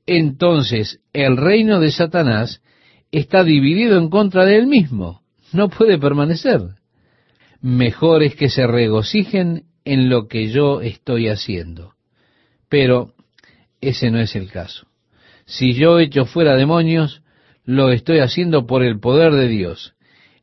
entonces 0.07 1.00
el 1.12 1.37
reino 1.37 1.81
de 1.81 1.90
Satanás 1.90 2.61
está 3.12 3.44
dividido 3.44 3.98
en 3.98 4.11
contra 4.11 4.44
de 4.44 4.57
él 4.57 4.66
mismo. 4.66 5.22
No 5.53 5.68
puede 5.68 5.98
permanecer. 5.98 6.61
Mejor 7.61 8.25
es 8.25 8.35
que 8.35 8.48
se 8.48 8.66
regocijen 8.66 9.66
en 9.85 10.09
lo 10.09 10.27
que 10.27 10.48
yo 10.48 10.81
estoy 10.81 11.29
haciendo. 11.29 11.92
Pero 12.68 13.12
ese 13.81 14.11
no 14.11 14.18
es 14.18 14.35
el 14.35 14.51
caso. 14.51 14.88
Si 15.44 15.75
yo 15.75 16.01
echo 16.01 16.25
fuera 16.25 16.57
demonios, 16.57 17.22
lo 17.64 17.92
estoy 17.92 18.18
haciendo 18.18 18.66
por 18.66 18.83
el 18.83 18.98
poder 18.98 19.33
de 19.33 19.46
Dios 19.46 19.94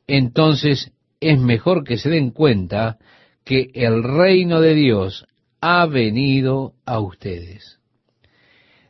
entonces 0.10 0.92
es 1.20 1.40
mejor 1.40 1.84
que 1.84 1.98
se 1.98 2.10
den 2.10 2.32
cuenta 2.32 2.98
que 3.46 3.70
el 3.76 4.04
reino 4.04 4.60
de 4.60 4.74
Dios 4.74 5.26
ha 5.62 5.86
venido 5.86 6.74
a 6.86 7.00
ustedes. 7.00 7.79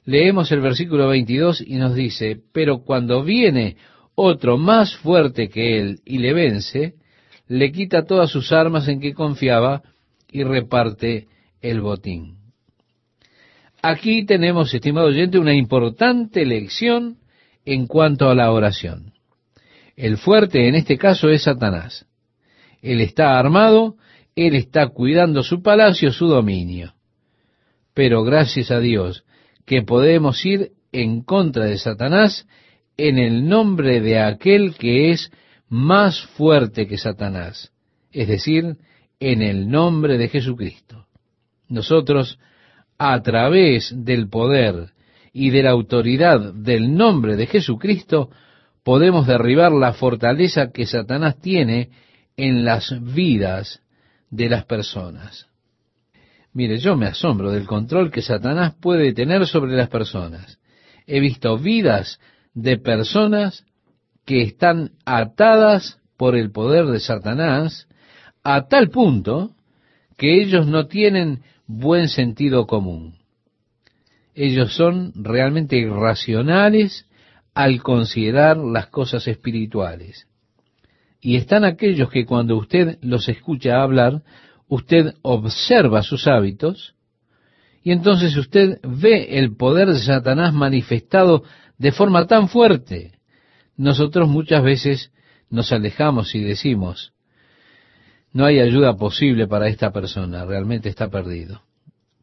Leemos 0.09 0.51
el 0.51 0.61
versículo 0.61 1.07
22 1.07 1.61
y 1.61 1.75
nos 1.75 1.93
dice, 1.93 2.39
pero 2.51 2.79
cuando 2.79 3.23
viene 3.23 3.77
otro 4.15 4.57
más 4.57 4.97
fuerte 4.97 5.49
que 5.49 5.79
él 5.79 5.99
y 6.03 6.17
le 6.17 6.33
vence, 6.33 6.95
le 7.47 7.71
quita 7.71 8.05
todas 8.05 8.31
sus 8.31 8.51
armas 8.51 8.87
en 8.87 9.01
que 9.01 9.13
confiaba 9.13 9.83
y 10.31 10.41
reparte 10.43 11.27
el 11.61 11.81
botín. 11.81 12.37
Aquí 13.83 14.25
tenemos, 14.25 14.73
estimado 14.73 15.09
oyente, 15.09 15.37
una 15.37 15.53
importante 15.53 16.43
lección 16.43 17.17
en 17.63 17.85
cuanto 17.85 18.31
a 18.31 18.35
la 18.35 18.51
oración. 18.51 19.13
El 19.95 20.17
fuerte 20.17 20.67
en 20.67 20.73
este 20.73 20.97
caso 20.97 21.29
es 21.29 21.43
Satanás. 21.43 22.07
Él 22.81 22.99
está 22.99 23.37
armado, 23.37 23.95
él 24.35 24.55
está 24.55 24.87
cuidando 24.87 25.43
su 25.43 25.61
palacio, 25.61 26.11
su 26.11 26.25
dominio. 26.25 26.95
Pero 27.93 28.23
gracias 28.23 28.71
a 28.71 28.79
Dios 28.79 29.23
que 29.65 29.81
podemos 29.81 30.45
ir 30.45 30.71
en 30.91 31.21
contra 31.21 31.65
de 31.65 31.77
Satanás 31.77 32.47
en 32.97 33.17
el 33.17 33.47
nombre 33.47 34.01
de 34.01 34.19
aquel 34.19 34.75
que 34.75 35.11
es 35.11 35.31
más 35.69 36.21
fuerte 36.21 36.87
que 36.87 36.97
Satanás, 36.97 37.71
es 38.11 38.27
decir, 38.27 38.77
en 39.19 39.41
el 39.41 39.69
nombre 39.69 40.17
de 40.17 40.29
Jesucristo. 40.29 41.05
Nosotros, 41.67 42.39
a 42.97 43.21
través 43.21 43.93
del 43.95 44.27
poder 44.29 44.91
y 45.31 45.51
de 45.51 45.63
la 45.63 45.71
autoridad 45.71 46.53
del 46.53 46.95
nombre 46.95 47.35
de 47.35 47.45
Jesucristo, 47.45 48.29
podemos 48.83 49.27
derribar 49.27 49.71
la 49.71 49.93
fortaleza 49.93 50.71
que 50.71 50.85
Satanás 50.85 51.39
tiene 51.39 51.89
en 52.35 52.65
las 52.65 52.93
vidas 53.13 53.81
de 54.29 54.49
las 54.49 54.65
personas. 54.65 55.48
Mire, 56.53 56.77
yo 56.79 56.95
me 56.95 57.07
asombro 57.07 57.51
del 57.51 57.67
control 57.67 58.11
que 58.11 58.21
Satanás 58.21 58.75
puede 58.81 59.13
tener 59.13 59.45
sobre 59.45 59.75
las 59.75 59.89
personas. 59.89 60.59
He 61.05 61.19
visto 61.19 61.57
vidas 61.57 62.19
de 62.53 62.77
personas 62.77 63.65
que 64.25 64.41
están 64.41 64.91
atadas 65.05 65.99
por 66.17 66.35
el 66.35 66.51
poder 66.51 66.85
de 66.87 66.99
Satanás 66.99 67.87
a 68.43 68.67
tal 68.67 68.89
punto 68.89 69.55
que 70.17 70.41
ellos 70.41 70.67
no 70.67 70.87
tienen 70.87 71.43
buen 71.65 72.09
sentido 72.09 72.67
común. 72.67 73.15
Ellos 74.35 74.73
son 74.73 75.13
realmente 75.15 75.77
irracionales 75.77 77.05
al 77.53 77.81
considerar 77.81 78.57
las 78.57 78.87
cosas 78.87 79.27
espirituales. 79.27 80.27
Y 81.21 81.35
están 81.35 81.63
aquellos 81.63 82.09
que 82.09 82.25
cuando 82.25 82.55
usted 82.55 82.97
los 83.01 83.27
escucha 83.27 83.81
hablar, 83.81 84.23
usted 84.69 85.15
observa 85.23 86.03
sus 86.03 86.27
hábitos, 86.27 86.95
y 87.83 87.91
entonces 87.91 88.37
usted 88.37 88.79
ve 88.83 89.39
el 89.39 89.55
poder 89.55 89.87
de 89.89 89.99
Satanás 89.99 90.53
manifestado 90.53 91.43
de 91.77 91.91
forma 91.91 92.27
tan 92.27 92.47
fuerte. 92.47 93.13
Nosotros 93.75 94.29
muchas 94.29 94.63
veces 94.63 95.11
nos 95.49 95.71
alejamos 95.71 96.35
y 96.35 96.41
decimos, 96.41 97.13
no 98.31 98.45
hay 98.45 98.59
ayuda 98.59 98.95
posible 98.95 99.47
para 99.47 99.67
esta 99.67 99.91
persona, 99.91 100.45
realmente 100.45 100.89
está 100.89 101.09
perdido. 101.09 101.63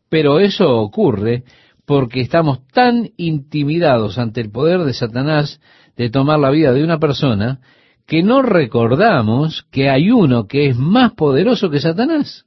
Pero 0.09 0.38
eso 0.38 0.76
ocurre 0.76 1.42
porque 1.85 2.20
estamos 2.20 2.66
tan 2.68 3.11
intimidados 3.16 4.18
ante 4.18 4.40
el 4.40 4.50
poder 4.50 4.80
de 4.80 4.92
Satanás 4.92 5.61
de 5.96 6.11
tomar 6.11 6.38
la 6.38 6.50
vida 6.50 6.72
de 6.72 6.85
una 6.85 6.98
persona 6.98 7.61
que 8.07 8.23
no 8.23 8.42
recordamos 8.42 9.66
que 9.71 9.90
hay 9.90 10.11
uno 10.11 10.47
que 10.47 10.69
es 10.69 10.77
más 10.77 11.12
poderoso 11.12 11.71
que 11.71 11.81
Satanás. 11.81 12.47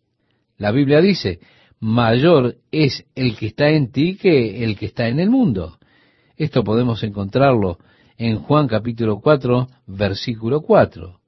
La 0.57 0.71
Biblia 0.71 1.01
dice, 1.01 1.39
mayor 1.79 2.55
es 2.71 3.05
el 3.15 3.35
que 3.35 3.47
está 3.47 3.69
en 3.69 3.91
ti 3.91 4.15
que 4.15 4.63
el 4.63 4.77
que 4.77 4.87
está 4.87 5.07
en 5.07 5.19
el 5.19 5.29
mundo. 5.29 5.77
Esto 6.37 6.63
podemos 6.63 7.03
encontrarlo 7.03 7.77
en 8.17 8.39
Juan 8.39 8.67
capítulo 8.67 9.19
4, 9.19 9.67
versículo 9.87 10.61
4. 10.61 11.19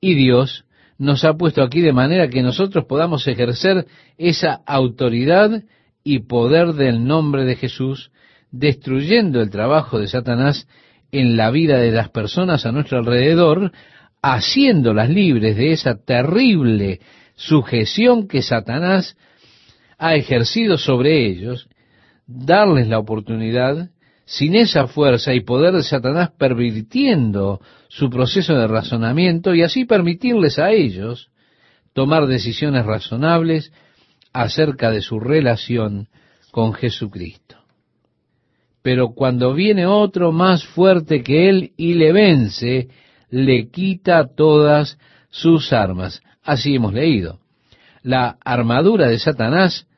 Y 0.00 0.14
Dios 0.14 0.64
nos 0.98 1.24
ha 1.24 1.34
puesto 1.34 1.62
aquí 1.62 1.80
de 1.80 1.92
manera 1.92 2.28
que 2.28 2.42
nosotros 2.42 2.84
podamos 2.84 3.26
ejercer 3.26 3.86
esa 4.16 4.60
autoridad 4.66 5.62
y 6.04 6.20
poder 6.20 6.74
del 6.74 7.04
nombre 7.04 7.44
de 7.44 7.56
Jesús, 7.56 8.12
destruyendo 8.52 9.40
el 9.40 9.50
trabajo 9.50 9.98
de 9.98 10.06
Satanás 10.06 10.68
en 11.12 11.36
la 11.36 11.50
vida 11.50 11.78
de 11.78 11.92
las 11.92 12.10
personas 12.10 12.66
a 12.66 12.72
nuestro 12.72 12.98
alrededor, 12.98 13.72
haciéndolas 14.22 15.08
libres 15.08 15.56
de 15.56 15.72
esa 15.72 15.96
terrible 16.02 17.00
sujeción 17.34 18.28
que 18.28 18.42
Satanás 18.42 19.16
ha 19.98 20.14
ejercido 20.14 20.78
sobre 20.78 21.26
ellos, 21.26 21.68
darles 22.26 22.88
la 22.88 22.98
oportunidad, 22.98 23.90
sin 24.24 24.56
esa 24.56 24.88
fuerza 24.88 25.34
y 25.34 25.40
poder 25.40 25.74
de 25.74 25.84
Satanás 25.84 26.30
pervirtiendo 26.36 27.60
su 27.88 28.10
proceso 28.10 28.54
de 28.54 28.66
razonamiento 28.66 29.54
y 29.54 29.62
así 29.62 29.84
permitirles 29.84 30.58
a 30.58 30.72
ellos 30.72 31.30
tomar 31.92 32.26
decisiones 32.26 32.84
razonables 32.84 33.72
acerca 34.32 34.90
de 34.90 35.00
su 35.00 35.20
relación 35.20 36.08
con 36.50 36.74
Jesucristo. 36.74 37.55
Pero 38.86 39.14
cuando 39.14 39.52
viene 39.52 39.84
otro 39.84 40.30
más 40.30 40.64
fuerte 40.64 41.24
que 41.24 41.48
él 41.48 41.72
y 41.76 41.94
le 41.94 42.12
vence, 42.12 42.86
le 43.30 43.68
quita 43.68 44.28
todas 44.32 44.96
sus 45.28 45.72
armas. 45.72 46.22
Así 46.44 46.76
hemos 46.76 46.94
leído. 46.94 47.40
La 48.04 48.36
armadura 48.44 49.08
de 49.08 49.18
Satanás 49.18 49.88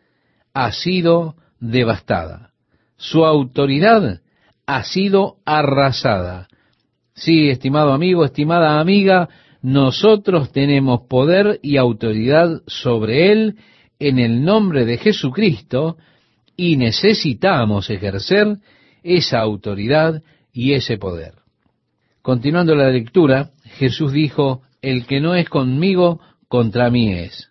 ha 0.55 0.73
sido 0.73 1.35
devastada. 1.61 2.53
Su 2.97 3.27
autoridad 3.27 4.23
ha 4.65 4.85
sido 4.85 5.37
arrasada. 5.45 6.49
Sí, 7.13 7.51
estimado 7.51 7.93
amigo, 7.93 8.25
estimada 8.25 8.81
amiga, 8.81 9.29
nosotros 9.61 10.51
tenemos 10.51 11.03
poder 11.11 11.61
y 11.63 11.77
autoridad 11.77 12.63
sobre 12.67 13.33
él 13.33 13.57
en 13.99 14.19
el 14.19 14.47
nombre 14.47 14.87
de 14.87 14.97
Jesucristo 14.97 15.99
y 16.57 16.79
necesitamos 16.79 17.91
ejercer 17.91 18.57
esa 19.03 19.41
autoridad 19.41 20.23
y 20.53 20.73
ese 20.73 20.99
poder. 20.99 21.35
Continuando 22.23 22.75
la 22.75 22.91
lectura, 22.91 23.51
Jesús 23.65 24.13
dijo, 24.13 24.63
el 24.83 25.07
que 25.07 25.21
no 25.21 25.35
es 25.35 25.49
conmigo, 25.49 26.21
contra 26.49 26.91
mí 26.91 27.13
es. 27.13 27.51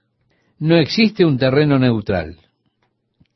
No 0.59 0.75
existe 0.75 1.25
un 1.25 1.37
terreno 1.37 1.79
neutral. 1.79 2.37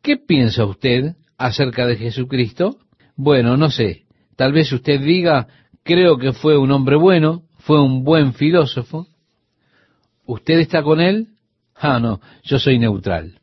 ¿Qué 0.02 0.18
piensa 0.18 0.66
usted 0.66 1.16
acerca 1.38 1.86
de 1.86 1.96
Jesucristo? 1.96 2.78
Bueno, 3.16 3.58
no 3.58 3.70
sé, 3.70 4.04
tal 4.36 4.54
vez 4.54 4.72
usted 4.72 5.00
diga, 5.00 5.48
creo 5.84 6.18
que 6.18 6.34
fue 6.34 6.58
un 6.58 6.72
hombre 6.72 6.96
bueno, 6.96 7.44
fue 7.60 7.82
un 7.82 8.04
buen 8.04 8.34
filósofo. 8.34 9.08
¿Usted 10.26 10.60
está 10.60 10.82
con 10.82 11.00
él? 11.00 11.28
Ah, 11.76 12.00
no, 12.00 12.22
yo 12.44 12.60
soy 12.60 12.80
neutral. 12.80 13.40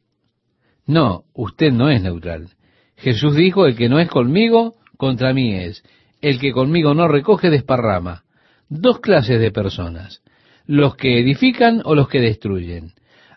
No, 0.86 1.24
usted 1.34 1.72
no 1.72 1.90
es 1.90 2.02
neutral. 2.02 2.50
Jesús 2.98 3.34
dijo, 3.36 3.66
el 3.66 3.76
que 3.76 3.88
no 3.88 3.98
es 4.00 4.08
conmigo, 4.08 4.74
contra 4.96 5.32
mí 5.32 5.54
es. 5.54 5.82
El 6.20 6.38
que 6.40 6.52
conmigo 6.52 6.94
no 6.94 7.08
recoge, 7.08 7.50
desparrama. 7.50 8.24
Dos 8.68 9.00
clases 9.00 9.40
de 9.40 9.50
personas, 9.50 10.22
los 10.66 10.96
que 10.96 11.20
edifican 11.20 11.80
o 11.84 11.94
los 11.94 12.08
que 12.08 12.20
destruyen, 12.20 12.92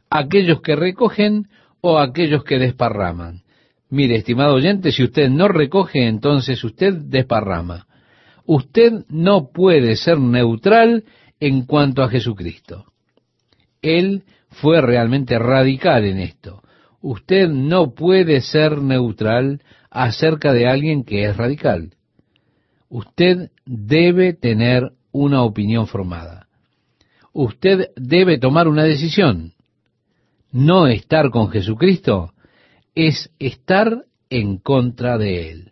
aquellos 0.10 0.62
que 0.62 0.76
recogen 0.76 1.48
o 1.80 2.00
aquellos 2.00 2.44
que 2.44 2.60
desparraman. 2.60 3.44
Mire, 3.90 4.16
estimado 4.16 4.56
oyente, 4.56 4.92
si 4.92 5.04
usted 5.04 5.30
no 5.30 5.48
recoge, 5.48 6.08
entonces 6.08 6.64
usted 6.64 6.94
desparrama. 6.94 7.88
Usted 8.46 9.06
no 9.10 9.52
puede 9.54 9.96
ser 9.96 10.20
neutral 10.20 11.04
en 11.40 11.66
cuanto 11.66 12.02
a 12.02 12.10
Jesucristo. 12.10 12.86
Él 13.82 14.24
fue 14.50 14.82
realmente 14.82 15.38
radical 15.40 16.06
en 16.06 16.20
esto. 16.20 16.62
Usted 17.02 17.50
no 17.50 17.94
puede 17.94 18.42
ser 18.42 18.78
neutral 18.82 19.62
acerca 19.90 20.54
de 20.54 20.68
alguien 20.68 21.04
que 21.04 21.26
es 21.26 21.36
radical. 21.36 21.96
Usted 22.90 23.50
debe 23.66 24.34
tener 24.34 24.92
una 25.12 25.44
opinión 25.44 25.88
formada. 25.88 26.48
Usted 27.34 27.90
debe 27.96 28.38
tomar 28.38 28.68
una 28.68 28.84
decisión. 28.84 29.54
No 30.52 30.88
estar 30.88 31.30
con 31.32 31.50
Jesucristo 31.50 32.34
es 32.94 33.32
estar 33.40 34.06
en 34.30 34.58
contra 34.58 35.18
de 35.18 35.52
Él. 35.52 35.72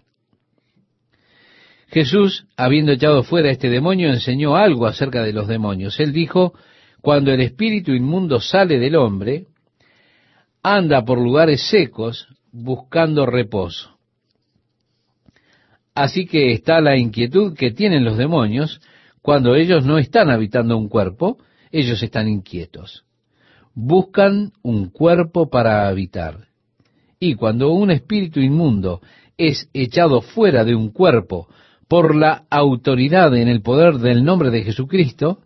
Jesús, 1.87 2.45
habiendo 2.55 2.91
echado 2.91 3.23
fuera 3.23 3.49
a 3.49 3.51
este 3.51 3.69
demonio, 3.69 4.09
enseñó 4.09 4.55
algo 4.55 4.85
acerca 4.85 5.23
de 5.23 5.33
los 5.33 5.47
demonios. 5.47 5.99
Él 5.99 6.13
dijo, 6.13 6.53
cuando 7.01 7.31
el 7.31 7.41
espíritu 7.41 7.93
inmundo 7.93 8.39
sale 8.39 8.79
del 8.79 8.95
hombre, 8.95 9.47
anda 10.63 11.05
por 11.05 11.19
lugares 11.19 11.69
secos 11.69 12.27
buscando 12.51 13.25
reposo. 13.25 13.97
Así 15.93 16.25
que 16.25 16.51
está 16.51 16.81
la 16.81 16.97
inquietud 16.97 17.55
que 17.55 17.71
tienen 17.71 18.03
los 18.03 18.17
demonios 18.17 18.81
cuando 19.21 19.55
ellos 19.55 19.85
no 19.85 19.97
están 19.97 20.29
habitando 20.29 20.77
un 20.77 20.87
cuerpo, 20.87 21.37
ellos 21.71 22.01
están 22.01 22.27
inquietos. 22.27 23.03
Buscan 23.73 24.53
un 24.61 24.89
cuerpo 24.89 25.49
para 25.49 25.87
habitar. 25.87 26.47
Y 27.19 27.35
cuando 27.35 27.71
un 27.71 27.91
espíritu 27.91 28.39
inmundo 28.39 29.01
es 29.37 29.69
echado 29.73 30.21
fuera 30.21 30.63
de 30.63 30.75
un 30.75 30.89
cuerpo 30.91 31.47
por 31.87 32.15
la 32.15 32.45
autoridad 32.49 33.35
en 33.35 33.47
el 33.47 33.61
poder 33.61 33.95
del 33.95 34.23
nombre 34.23 34.51
de 34.51 34.63
Jesucristo, 34.63 35.41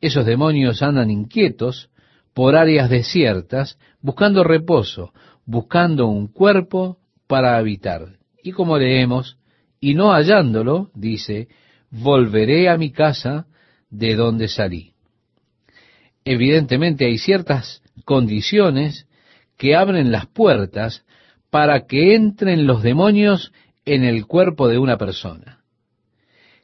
esos 0.00 0.26
demonios 0.26 0.82
andan 0.82 1.10
inquietos 1.10 1.88
por 2.34 2.56
áreas 2.56 2.88
desiertas, 2.88 3.78
buscando 4.00 4.44
reposo, 4.44 5.12
buscando 5.44 6.06
un 6.06 6.28
cuerpo 6.28 6.98
para 7.26 7.56
habitar. 7.56 8.18
Y 8.42 8.52
como 8.52 8.78
leemos, 8.78 9.38
y 9.80 9.94
no 9.94 10.12
hallándolo, 10.12 10.90
dice, 10.94 11.48
volveré 11.90 12.68
a 12.68 12.78
mi 12.78 12.90
casa 12.90 13.46
de 13.90 14.14
donde 14.14 14.48
salí. 14.48 14.92
Evidentemente 16.24 17.06
hay 17.06 17.18
ciertas 17.18 17.82
condiciones 18.04 19.06
que 19.58 19.76
abren 19.76 20.10
las 20.10 20.26
puertas 20.26 21.04
para 21.50 21.86
que 21.86 22.14
entren 22.14 22.66
los 22.66 22.82
demonios 22.82 23.52
en 23.84 24.04
el 24.04 24.26
cuerpo 24.26 24.68
de 24.68 24.78
una 24.78 24.96
persona. 24.96 25.60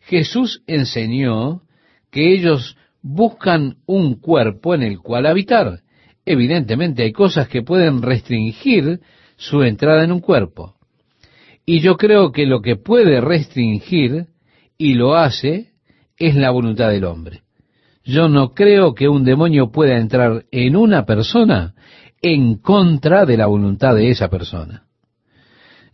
Jesús 0.00 0.62
enseñó 0.66 1.62
que 2.10 2.32
ellos 2.32 2.76
buscan 3.10 3.78
un 3.86 4.20
cuerpo 4.20 4.74
en 4.74 4.82
el 4.82 4.98
cual 4.98 5.24
habitar. 5.24 5.80
Evidentemente 6.26 7.04
hay 7.04 7.12
cosas 7.12 7.48
que 7.48 7.62
pueden 7.62 8.02
restringir 8.02 9.00
su 9.36 9.62
entrada 9.62 10.04
en 10.04 10.12
un 10.12 10.20
cuerpo. 10.20 10.74
Y 11.64 11.80
yo 11.80 11.96
creo 11.96 12.32
que 12.32 12.44
lo 12.44 12.60
que 12.60 12.76
puede 12.76 13.22
restringir, 13.22 14.26
y 14.76 14.92
lo 14.92 15.16
hace, 15.16 15.70
es 16.18 16.34
la 16.34 16.50
voluntad 16.50 16.90
del 16.90 17.04
hombre. 17.04 17.40
Yo 18.04 18.28
no 18.28 18.52
creo 18.52 18.94
que 18.94 19.08
un 19.08 19.24
demonio 19.24 19.70
pueda 19.70 19.96
entrar 19.96 20.44
en 20.50 20.76
una 20.76 21.06
persona 21.06 21.74
en 22.20 22.56
contra 22.56 23.24
de 23.24 23.38
la 23.38 23.46
voluntad 23.46 23.94
de 23.94 24.10
esa 24.10 24.28
persona. 24.28 24.84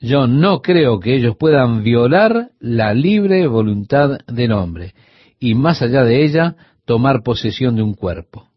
Yo 0.00 0.26
no 0.26 0.62
creo 0.62 0.98
que 0.98 1.14
ellos 1.14 1.36
puedan 1.38 1.84
violar 1.84 2.50
la 2.58 2.92
libre 2.92 3.46
voluntad 3.46 4.18
del 4.26 4.50
hombre 4.50 4.94
y 5.38 5.54
más 5.54 5.80
allá 5.80 6.02
de 6.02 6.24
ella 6.24 6.56
tomar 6.84 7.22
posesión 7.22 7.76
de 7.76 7.82
un 7.82 7.94
cuerpo. 7.94 8.48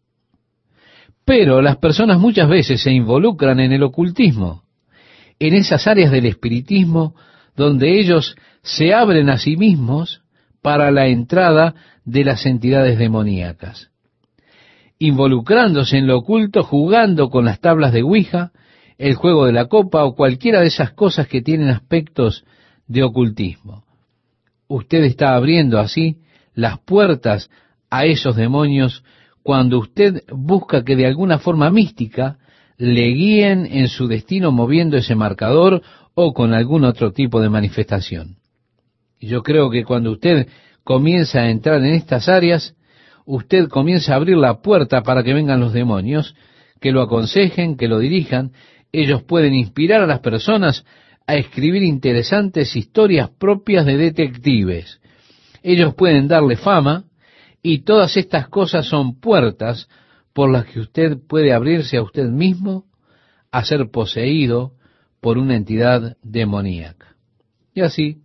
Pero 1.24 1.60
las 1.60 1.76
personas 1.76 2.18
muchas 2.18 2.48
veces 2.48 2.82
se 2.82 2.90
involucran 2.90 3.60
en 3.60 3.72
el 3.72 3.82
ocultismo, 3.82 4.62
en 5.38 5.54
esas 5.54 5.86
áreas 5.86 6.10
del 6.10 6.26
espiritismo 6.26 7.14
donde 7.54 7.98
ellos 7.98 8.36
se 8.62 8.94
abren 8.94 9.28
a 9.30 9.38
sí 9.38 9.56
mismos 9.56 10.22
para 10.62 10.90
la 10.90 11.08
entrada 11.08 11.74
de 12.04 12.24
las 12.24 12.46
entidades 12.46 12.98
demoníacas, 12.98 13.90
involucrándose 14.98 15.98
en 15.98 16.06
lo 16.06 16.18
oculto, 16.18 16.62
jugando 16.62 17.28
con 17.28 17.44
las 17.44 17.60
tablas 17.60 17.92
de 17.92 18.02
Ouija, 18.02 18.52
el 18.96 19.14
juego 19.14 19.46
de 19.46 19.52
la 19.52 19.66
copa 19.66 20.04
o 20.04 20.14
cualquiera 20.14 20.60
de 20.60 20.66
esas 20.66 20.92
cosas 20.92 21.28
que 21.28 21.42
tienen 21.42 21.68
aspectos 21.68 22.44
de 22.86 23.02
ocultismo. 23.02 23.84
Usted 24.66 25.04
está 25.04 25.34
abriendo 25.34 25.78
así 25.78 26.18
las 26.54 26.78
puertas 26.80 27.50
a 27.90 28.04
esos 28.04 28.36
demonios 28.36 29.02
cuando 29.42 29.78
usted 29.78 30.22
busca 30.30 30.84
que 30.84 30.96
de 30.96 31.06
alguna 31.06 31.38
forma 31.38 31.70
mística 31.70 32.38
le 32.76 33.08
guíen 33.08 33.66
en 33.66 33.88
su 33.88 34.06
destino 34.06 34.52
moviendo 34.52 34.96
ese 34.96 35.14
marcador 35.14 35.82
o 36.14 36.32
con 36.32 36.52
algún 36.52 36.84
otro 36.84 37.12
tipo 37.12 37.40
de 37.40 37.48
manifestación. 37.48 38.36
Yo 39.20 39.42
creo 39.42 39.70
que 39.70 39.84
cuando 39.84 40.12
usted 40.12 40.48
comienza 40.84 41.40
a 41.40 41.50
entrar 41.50 41.80
en 41.80 41.94
estas 41.94 42.28
áreas, 42.28 42.76
usted 43.24 43.68
comienza 43.68 44.12
a 44.12 44.16
abrir 44.16 44.36
la 44.36 44.62
puerta 44.62 45.02
para 45.02 45.22
que 45.22 45.34
vengan 45.34 45.60
los 45.60 45.72
demonios, 45.72 46.34
que 46.80 46.92
lo 46.92 47.02
aconsejen, 47.02 47.76
que 47.76 47.88
lo 47.88 47.98
dirijan, 47.98 48.52
ellos 48.92 49.22
pueden 49.22 49.54
inspirar 49.54 50.02
a 50.02 50.06
las 50.06 50.20
personas 50.20 50.84
a 51.26 51.34
escribir 51.34 51.82
interesantes 51.82 52.74
historias 52.74 53.28
propias 53.38 53.84
de 53.84 53.96
detectives. 53.96 55.00
Ellos 55.62 55.94
pueden 55.94 56.28
darle 56.28 56.56
fama, 56.56 57.04
y 57.62 57.80
todas 57.80 58.16
estas 58.16 58.48
cosas 58.48 58.86
son 58.86 59.18
puertas 59.20 59.88
por 60.32 60.50
las 60.50 60.66
que 60.66 60.80
usted 60.80 61.18
puede 61.26 61.52
abrirse 61.52 61.96
a 61.96 62.02
usted 62.02 62.28
mismo 62.28 62.84
a 63.50 63.64
ser 63.64 63.90
poseído 63.90 64.72
por 65.20 65.38
una 65.38 65.56
entidad 65.56 66.16
demoníaca. 66.22 67.16
Y 67.74 67.80
así, 67.80 68.22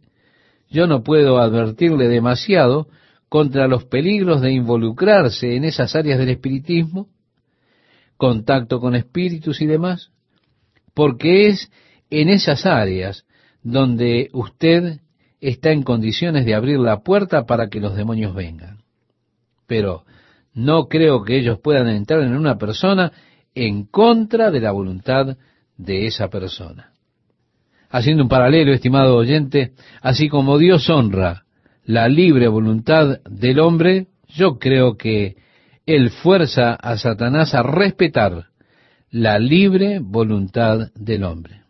yo 0.69 0.85
no 0.87 1.03
puedo 1.03 1.39
advertirle 1.39 2.07
demasiado 2.07 2.87
contra 3.29 3.67
los 3.67 3.85
peligros 3.85 4.41
de 4.41 4.51
involucrarse 4.51 5.55
en 5.55 5.63
esas 5.63 5.95
áreas 5.95 6.19
del 6.19 6.29
espiritismo, 6.29 7.09
contacto 8.17 8.79
con 8.79 8.95
espíritus 8.95 9.61
y 9.61 9.65
demás, 9.65 10.11
porque 10.93 11.47
es 11.47 11.71
en 12.11 12.29
esas 12.29 12.67
áreas 12.67 13.25
donde 13.63 14.29
usted 14.33 14.99
está 15.41 15.71
en 15.71 15.81
condiciones 15.81 16.45
de 16.45 16.53
abrir 16.53 16.77
la 16.77 17.01
puerta 17.01 17.45
para 17.45 17.69
que 17.69 17.79
los 17.79 17.95
demonios 17.95 18.35
vengan 18.35 18.82
pero 19.67 20.03
no 20.53 20.87
creo 20.87 21.23
que 21.23 21.37
ellos 21.37 21.59
puedan 21.59 21.87
entrar 21.87 22.21
en 22.21 22.35
una 22.35 22.57
persona 22.57 23.11
en 23.55 23.85
contra 23.85 24.51
de 24.51 24.59
la 24.59 24.71
voluntad 24.71 25.37
de 25.77 26.07
esa 26.07 26.29
persona. 26.29 26.91
Haciendo 27.89 28.23
un 28.23 28.29
paralelo, 28.29 28.73
estimado 28.73 29.15
oyente, 29.15 29.73
así 30.01 30.27
como 30.29 30.57
Dios 30.57 30.89
honra 30.89 31.43
la 31.85 32.07
libre 32.07 32.47
voluntad 32.47 33.19
del 33.29 33.59
hombre, 33.59 34.07
yo 34.27 34.57
creo 34.57 34.97
que 34.97 35.35
Él 35.85 36.09
fuerza 36.09 36.73
a 36.73 36.97
Satanás 36.97 37.53
a 37.53 37.61
respetar 37.61 38.47
la 39.11 39.37
libre 39.37 39.99
voluntad 39.99 40.91
del 40.95 41.23
hombre. 41.23 41.61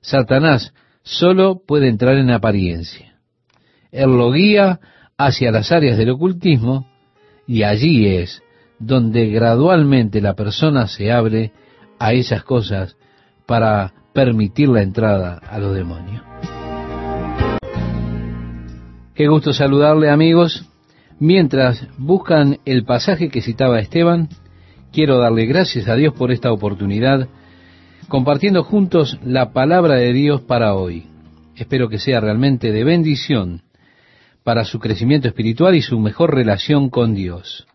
Satanás 0.00 0.72
solo 1.02 1.62
puede 1.66 1.88
entrar 1.88 2.16
en 2.16 2.30
apariencia. 2.30 3.16
Él 3.90 4.16
lo 4.16 4.30
guía 4.30 4.78
hacia 5.18 5.50
las 5.50 5.72
áreas 5.72 5.98
del 5.98 6.10
ocultismo 6.10 6.86
y 7.44 7.64
allí 7.64 8.06
es 8.06 8.40
donde 8.78 9.26
gradualmente 9.26 10.20
la 10.20 10.34
persona 10.34 10.86
se 10.86 11.10
abre 11.10 11.52
a 11.98 12.12
esas 12.12 12.44
cosas 12.44 12.96
para 13.44 13.92
permitir 14.14 14.68
la 14.68 14.82
entrada 14.82 15.34
a 15.34 15.58
los 15.58 15.74
demonios. 15.74 16.22
Qué 19.14 19.26
gusto 19.26 19.52
saludarle 19.52 20.10
amigos. 20.10 20.64
Mientras 21.18 21.88
buscan 21.98 22.58
el 22.64 22.84
pasaje 22.84 23.28
que 23.28 23.42
citaba 23.42 23.80
Esteban, 23.80 24.28
quiero 24.92 25.18
darle 25.18 25.46
gracias 25.46 25.88
a 25.88 25.96
Dios 25.96 26.14
por 26.14 26.30
esta 26.30 26.52
oportunidad, 26.52 27.26
compartiendo 28.06 28.62
juntos 28.62 29.18
la 29.24 29.52
palabra 29.52 29.96
de 29.96 30.12
Dios 30.12 30.42
para 30.42 30.74
hoy. 30.74 31.06
Espero 31.56 31.88
que 31.88 31.98
sea 31.98 32.20
realmente 32.20 32.70
de 32.70 32.84
bendición 32.84 33.62
para 34.44 34.64
su 34.64 34.78
crecimiento 34.78 35.28
espiritual 35.28 35.74
y 35.74 35.82
su 35.82 35.98
mejor 35.98 36.34
relación 36.34 36.90
con 36.90 37.14
Dios. 37.14 37.66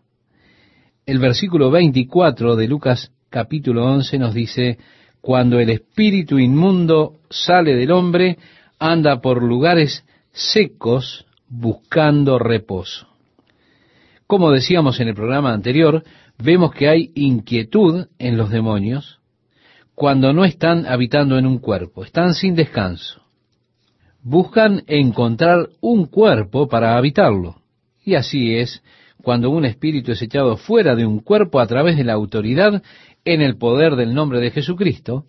El 1.06 1.18
versículo 1.18 1.70
24 1.70 2.56
de 2.56 2.68
Lucas 2.68 3.12
capítulo 3.30 3.84
11 3.86 4.18
nos 4.18 4.34
dice, 4.34 4.78
cuando 5.20 5.58
el 5.58 5.70
espíritu 5.70 6.38
inmundo 6.38 7.20
sale 7.30 7.74
del 7.74 7.92
hombre, 7.92 8.38
anda 8.78 9.20
por 9.20 9.42
lugares 9.42 10.04
secos 10.32 11.26
buscando 11.48 12.38
reposo. 12.38 13.08
Como 14.26 14.50
decíamos 14.50 15.00
en 15.00 15.08
el 15.08 15.14
programa 15.14 15.52
anterior, 15.52 16.02
vemos 16.38 16.72
que 16.72 16.88
hay 16.88 17.10
inquietud 17.14 18.06
en 18.18 18.36
los 18.36 18.50
demonios 18.50 19.20
cuando 19.94 20.32
no 20.32 20.44
están 20.44 20.86
habitando 20.86 21.38
en 21.38 21.46
un 21.46 21.58
cuerpo, 21.58 22.04
están 22.04 22.34
sin 22.34 22.54
descanso. 22.54 23.23
Buscan 24.24 24.84
encontrar 24.86 25.68
un 25.82 26.06
cuerpo 26.06 26.66
para 26.66 26.96
habitarlo. 26.96 27.56
Y 28.02 28.14
así 28.14 28.56
es 28.56 28.82
cuando 29.22 29.50
un 29.50 29.66
espíritu 29.66 30.12
es 30.12 30.22
echado 30.22 30.56
fuera 30.56 30.94
de 30.94 31.04
un 31.04 31.20
cuerpo 31.20 31.60
a 31.60 31.66
través 31.66 31.98
de 31.98 32.04
la 32.04 32.14
autoridad 32.14 32.82
en 33.26 33.42
el 33.42 33.58
poder 33.58 33.96
del 33.96 34.14
nombre 34.14 34.40
de 34.40 34.50
Jesucristo. 34.50 35.26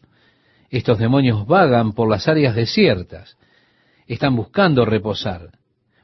Estos 0.69 0.97
demonios 0.97 1.45
vagan 1.45 1.91
por 1.91 2.09
las 2.09 2.29
áreas 2.29 2.55
desiertas, 2.55 3.37
están 4.07 4.33
buscando 4.33 4.85
reposar, 4.85 5.51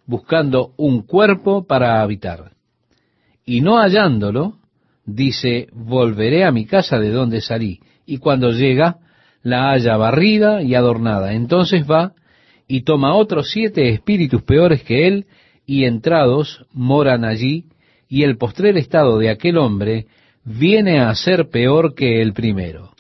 buscando 0.06 0.74
un 0.76 1.04
cuerpo 1.04 1.66
para 1.66 2.02
habitar. 2.02 2.52
Y 3.46 3.62
no 3.62 3.80
hallándolo, 3.80 4.58
dice, 5.06 5.70
volveré 5.72 6.44
a 6.44 6.52
mi 6.52 6.66
casa 6.66 7.00
de 7.00 7.12
donde 7.12 7.39
salí. 7.39 7.80
Y 8.06 8.18
cuando 8.18 8.52
llega, 8.52 8.98
la 9.44 9.72
halla 9.72 9.96
barrida 9.96 10.62
y 10.62 10.76
adornada. 10.76 11.34
Entonces 11.34 11.89
va 11.89 12.16
y 12.72 12.84
toma 12.84 13.15
otros 13.15 13.51
siete 13.51 13.89
espíritus 13.89 14.43
peores 14.43 14.82
que 14.84 15.05
él, 15.05 15.26
y 15.65 15.84
entrados 15.84 16.65
moran 16.72 17.26
allí, 17.26 17.65
y 18.07 18.24
el 18.24 18.38
postrer 18.38 18.78
estado 18.78 19.17
de 19.17 19.30
aquel 19.30 19.57
hombre 19.57 20.05
viene 20.45 21.01
a 21.01 21.13
ser 21.13 21.49
peor 21.49 21.93
que 21.95 22.22
el 22.22 22.32
primero. 22.32 22.93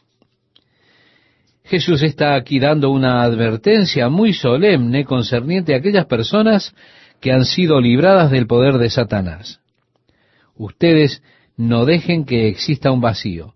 Jesús 1.63 2.01
está 2.01 2.35
aquí 2.35 2.59
dando 2.59 2.91
una 2.91 3.23
advertencia 3.23 4.09
muy 4.09 4.33
solemne 4.33 5.05
concerniente 5.05 5.73
a 5.73 5.77
aquellas 5.77 6.05
personas 6.05 6.75
que 7.21 7.31
han 7.31 7.45
sido 7.45 7.79
libradas 7.79 8.29
del 8.29 8.47
poder 8.47 8.77
de 8.77 8.89
Satanás. 8.89 9.61
Ustedes 10.57 11.23
no 11.55 11.85
dejen 11.85 12.25
que 12.25 12.49
exista 12.49 12.91
un 12.91 12.99
vacío. 12.99 13.53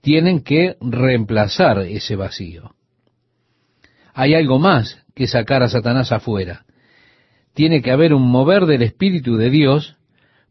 Tienen 0.00 0.42
que 0.42 0.74
reemplazar 0.80 1.78
ese 1.82 2.16
vacío. 2.16 2.72
Hay 4.12 4.34
algo 4.34 4.58
más 4.58 5.05
que 5.16 5.26
sacar 5.26 5.62
a 5.62 5.68
Satanás 5.68 6.12
afuera. 6.12 6.66
Tiene 7.54 7.80
que 7.80 7.90
haber 7.90 8.12
un 8.12 8.30
mover 8.30 8.66
del 8.66 8.82
Espíritu 8.82 9.38
de 9.38 9.48
Dios 9.48 9.96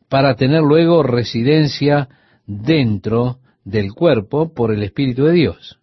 para 0.10 0.36
tener 0.36 0.64
luego 0.64 1.04
residencia 1.04 2.10
dentro 2.48 3.38
del 3.64 3.94
cuerpo 3.94 4.54
por 4.54 4.74
el 4.74 4.82
Espíritu 4.82 5.26
de 5.26 5.34
Dios. 5.34 5.78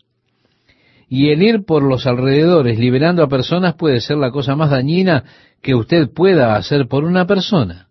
Y 1.09 1.30
el 1.30 1.43
ir 1.43 1.64
por 1.64 1.85
los 1.85 2.07
alrededores 2.07 2.78
liberando 2.78 3.22
a 3.22 3.28
personas 3.28 3.74
puede 3.74 4.01
ser 4.01 4.16
la 4.16 4.33
cosa 4.33 4.57
más 4.57 4.70
dañina 4.70 5.24
que 5.61 5.76
usted 5.76 6.11
pueda 6.11 6.57
hacer 6.57 6.89
por 6.89 7.05
una 7.05 7.26
persona. 7.26 7.89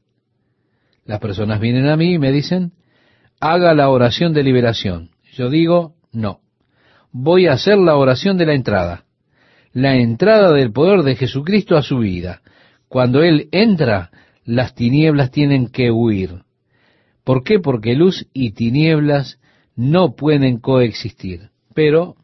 Las 1.05 1.19
personas 1.19 1.61
vienen 1.61 1.87
a 1.87 1.95
mí 1.95 2.15
y 2.15 2.19
me 2.19 2.33
dicen, 2.33 2.73
haga 3.39 3.73
la 3.73 3.89
oración 3.89 4.33
de 4.33 4.43
liberación. 4.43 5.11
Yo 5.33 5.49
digo, 5.49 5.93
no. 6.11 6.39
Voy 7.13 7.47
a 7.47 7.53
hacer 7.53 7.77
la 7.77 7.95
oración 7.95 8.37
de 8.37 8.45
la 8.45 8.55
entrada. 8.55 9.05
La 9.73 9.95
entrada 9.95 10.51
del 10.51 10.71
poder 10.71 11.03
de 11.03 11.15
Jesucristo 11.15 11.77
a 11.77 11.81
su 11.81 11.99
vida. 11.99 12.41
Cuando 12.89 13.23
Él 13.23 13.47
entra, 13.51 14.11
las 14.43 14.75
tinieblas 14.75 15.31
tienen 15.31 15.67
que 15.67 15.91
huir. 15.91 16.41
¿Por 17.23 17.43
qué? 17.43 17.59
Porque 17.59 17.95
luz 17.95 18.27
y 18.33 18.51
tinieblas 18.51 19.39
no 19.75 20.15
pueden 20.15 20.59
coexistir. 20.59 21.49
Pero 21.73 22.15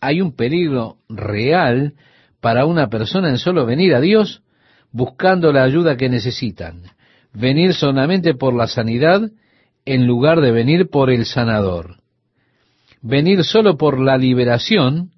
hay 0.00 0.20
un 0.20 0.32
peligro 0.32 0.96
real 1.08 1.94
para 2.40 2.66
una 2.66 2.88
persona 2.88 3.30
en 3.30 3.38
solo 3.38 3.64
venir 3.64 3.94
a 3.94 4.00
Dios 4.00 4.42
buscando 4.90 5.52
la 5.52 5.62
ayuda 5.62 5.96
que 5.96 6.08
necesitan. 6.08 6.82
Venir 7.32 7.72
solamente 7.72 8.34
por 8.34 8.54
la 8.54 8.66
sanidad 8.66 9.30
en 9.86 10.06
lugar 10.06 10.40
de 10.40 10.52
venir 10.52 10.90
por 10.90 11.10
el 11.10 11.24
sanador. 11.24 11.96
Venir 13.00 13.44
solo 13.44 13.78
por 13.78 13.98
la 13.98 14.18
liberación 14.18 15.11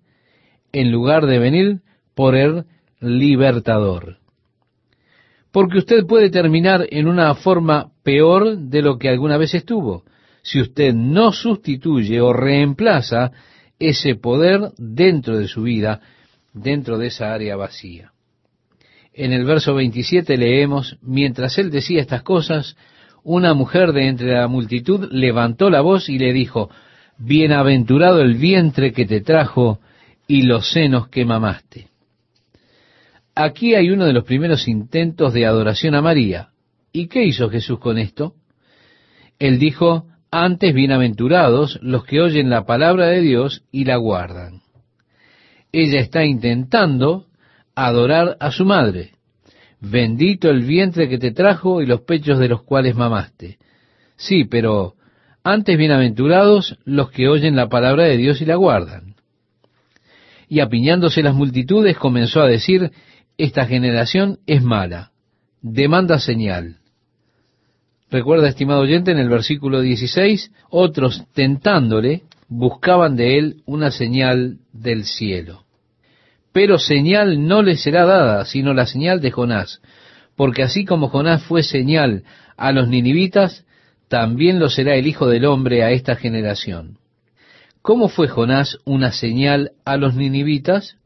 en 0.75 0.91
lugar 0.91 1.27
de 1.27 1.39
venir 1.39 1.81
por 2.15 2.35
el 2.35 2.65
libertador. 3.01 4.19
Porque 5.53 5.79
usted 5.79 6.05
puede 6.05 6.31
terminar 6.31 6.87
en 6.91 7.07
una 7.07 7.35
forma 7.37 7.93
peor 8.03 8.59
de 8.59 8.83
lo 8.83 8.99
que 8.99 9.09
alguna 9.09 9.39
vez 9.39 9.55
estuvo, 9.55 10.03
si 10.43 10.61
usted 10.61 10.93
no 10.93 11.33
sustituye 11.33 12.21
o 12.21 12.33
reemplaza 12.33 13.31
ese 13.79 14.17
poder 14.17 14.73
dentro 14.77 15.39
de 15.39 15.47
su 15.47 15.63
vida, 15.63 16.01
dentro 16.53 16.99
de 16.99 17.07
esa 17.07 17.33
área 17.33 17.57
vacía. 17.57 18.13
En 19.13 19.33
el 19.33 19.45
verso 19.45 19.75
27 19.75 20.37
leemos, 20.37 20.99
mientras 21.03 21.57
él 21.59 21.71
decía 21.71 22.01
estas 22.01 22.23
cosas, 22.23 22.77
una 23.23 23.55
mujer 23.55 23.93
de 23.93 24.09
entre 24.09 24.33
la 24.33 24.49
multitud 24.49 25.09
levantó 25.13 25.71
la 25.71 25.83
voz 25.83 26.09
y 26.09 26.19
le 26.19 26.33
dijo, 26.33 26.69
Bienaventurado 27.17 28.21
el 28.21 28.35
vientre 28.35 28.93
que 28.93 29.07
te 29.07 29.21
trajo 29.21 29.79
y 30.27 30.43
los 30.43 30.71
senos 30.71 31.09
que 31.09 31.25
mamaste. 31.25 31.89
Aquí 33.35 33.75
hay 33.75 33.91
uno 33.91 34.07
de 34.07 34.13
los 34.13 34.25
primeros 34.25 34.69
intentos 34.69 35.33
de 35.33 35.47
adoración 35.47 35.95
a 35.95 36.03
María. 36.03 36.51
¿Y 36.93 37.09
qué 37.09 37.25
hizo 37.25 37.51
Jesús 37.51 37.81
con 37.81 37.99
esto? 37.99 38.35
Él 39.39 39.59
dijo, 39.59 40.07
antes 40.31 40.73
bienaventurados 40.73 41.79
los 41.83 42.05
que 42.05 42.21
oyen 42.21 42.51
la 42.51 42.65
palabra 42.65 43.07
de 43.07 43.21
Dios 43.21 43.65
y 43.73 43.85
la 43.85 43.97
guardan. 43.97 44.63
Ella 45.73 46.01
está 46.01 46.25
intentando 46.25 47.27
adorar 47.75 48.37
a 48.39 48.53
su 48.53 48.65
madre. 48.65 49.11
Bendito 49.81 50.51
el 50.51 50.63
vientre 50.63 51.09
que 51.09 51.19
te 51.19 51.33
trajo 51.33 51.83
y 51.83 51.87
los 51.87 52.03
pechos 52.03 52.39
de 52.39 52.49
los 52.49 52.63
cuales 52.63 52.95
mamaste. 52.95 53.59
Sí, 54.17 54.45
pero 54.45 54.95
antes 55.43 55.77
bienaventurados 55.77 56.79
los 56.85 57.11
que 57.11 57.29
oyen 57.29 57.57
la 57.57 57.69
palabra 57.69 58.05
de 58.05 58.17
Dios 58.17 58.41
y 58.41 58.45
la 58.45 58.55
guardan. 58.55 59.14
Y 60.55 60.61
apiñándose 60.61 61.21
las 61.21 61.35
multitudes 61.35 61.99
comenzó 61.99 62.41
a 62.41 62.47
decir, 62.47 62.93
esta 63.37 63.67
generación 63.67 64.39
es 64.47 64.63
mala, 64.63 65.11
demanda 65.63 66.21
señal. 66.21 66.77
Recuerda, 68.09 68.47
estimado 68.47 68.83
oyente, 68.83 69.11
en 69.11 69.19
el 69.19 69.29
versículo 69.29 69.81
16, 69.81 70.53
otros 70.71 71.25
tentándole 71.35 72.23
buscaban 72.47 73.17
de 73.17 73.37
él 73.37 73.63
una 73.67 73.91
señal 73.91 74.59
del 74.73 75.07
cielo. 75.07 75.65
Pero 76.53 76.79
señal 76.79 77.49
no 77.49 77.63
le 77.63 77.77
será 77.77 78.05
dada, 78.05 78.45
sino 78.45 78.75
la 78.75 78.87
señal 78.87 79.21
de 79.21 79.33
Jonás, 79.33 79.83
porque 80.37 80.63
así 80.63 80.85
como 80.85 81.09
Jonás 81.09 81.43
fue 81.43 81.65
señal 81.65 82.23
a 82.57 82.71
los 82.71 82.87
ninivitas, 82.87 83.65
también 84.07 84.61
lo 84.61 84.71
será 84.71 84.95
el 84.95 85.09
Hijo 85.09 85.27
del 85.27 85.47
Hombre 85.47 85.83
a 85.83 85.91
esta 85.91 86.15
generación. 86.15 86.99
¿Cómo 87.85 88.09
fue 88.09 88.29
Jonás 88.29 88.79
una 88.87 89.13
señal 89.13 89.73
a 89.85 89.99
los 89.99 90.15
ninivitas? 90.15 90.97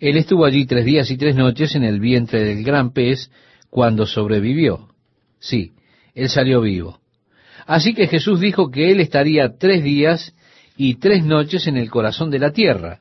Él 0.00 0.16
estuvo 0.16 0.46
allí 0.46 0.64
tres 0.64 0.86
días 0.86 1.10
y 1.10 1.18
tres 1.18 1.36
noches 1.36 1.74
en 1.74 1.84
el 1.84 2.00
vientre 2.00 2.42
del 2.42 2.64
gran 2.64 2.94
pez 2.94 3.30
cuando 3.68 4.06
sobrevivió. 4.06 4.88
Sí, 5.40 5.72
él 6.14 6.30
salió 6.30 6.62
vivo. 6.62 7.00
Así 7.66 7.92
que 7.92 8.06
Jesús 8.06 8.40
dijo 8.40 8.70
que 8.70 8.92
él 8.92 9.00
estaría 9.00 9.58
tres 9.58 9.84
días 9.84 10.34
y 10.78 10.94
tres 10.94 11.22
noches 11.22 11.66
en 11.66 11.76
el 11.76 11.90
corazón 11.90 12.30
de 12.30 12.38
la 12.38 12.52
tierra. 12.52 13.00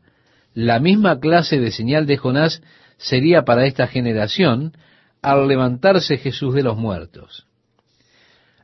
La 0.54 0.82
misma 0.82 1.22
clase 1.22 1.62
de 1.62 1.72
señal 1.72 2.06
de 2.06 2.18
Jonás 2.18 2.62
sería 2.98 3.44
para 3.44 3.66
esta 3.66 3.88
generación 3.88 4.74
al 5.22 5.48
levantarse 5.48 6.18
Jesús 6.18 6.54
de 6.54 6.64
los 6.64 6.76
muertos. 6.76 7.48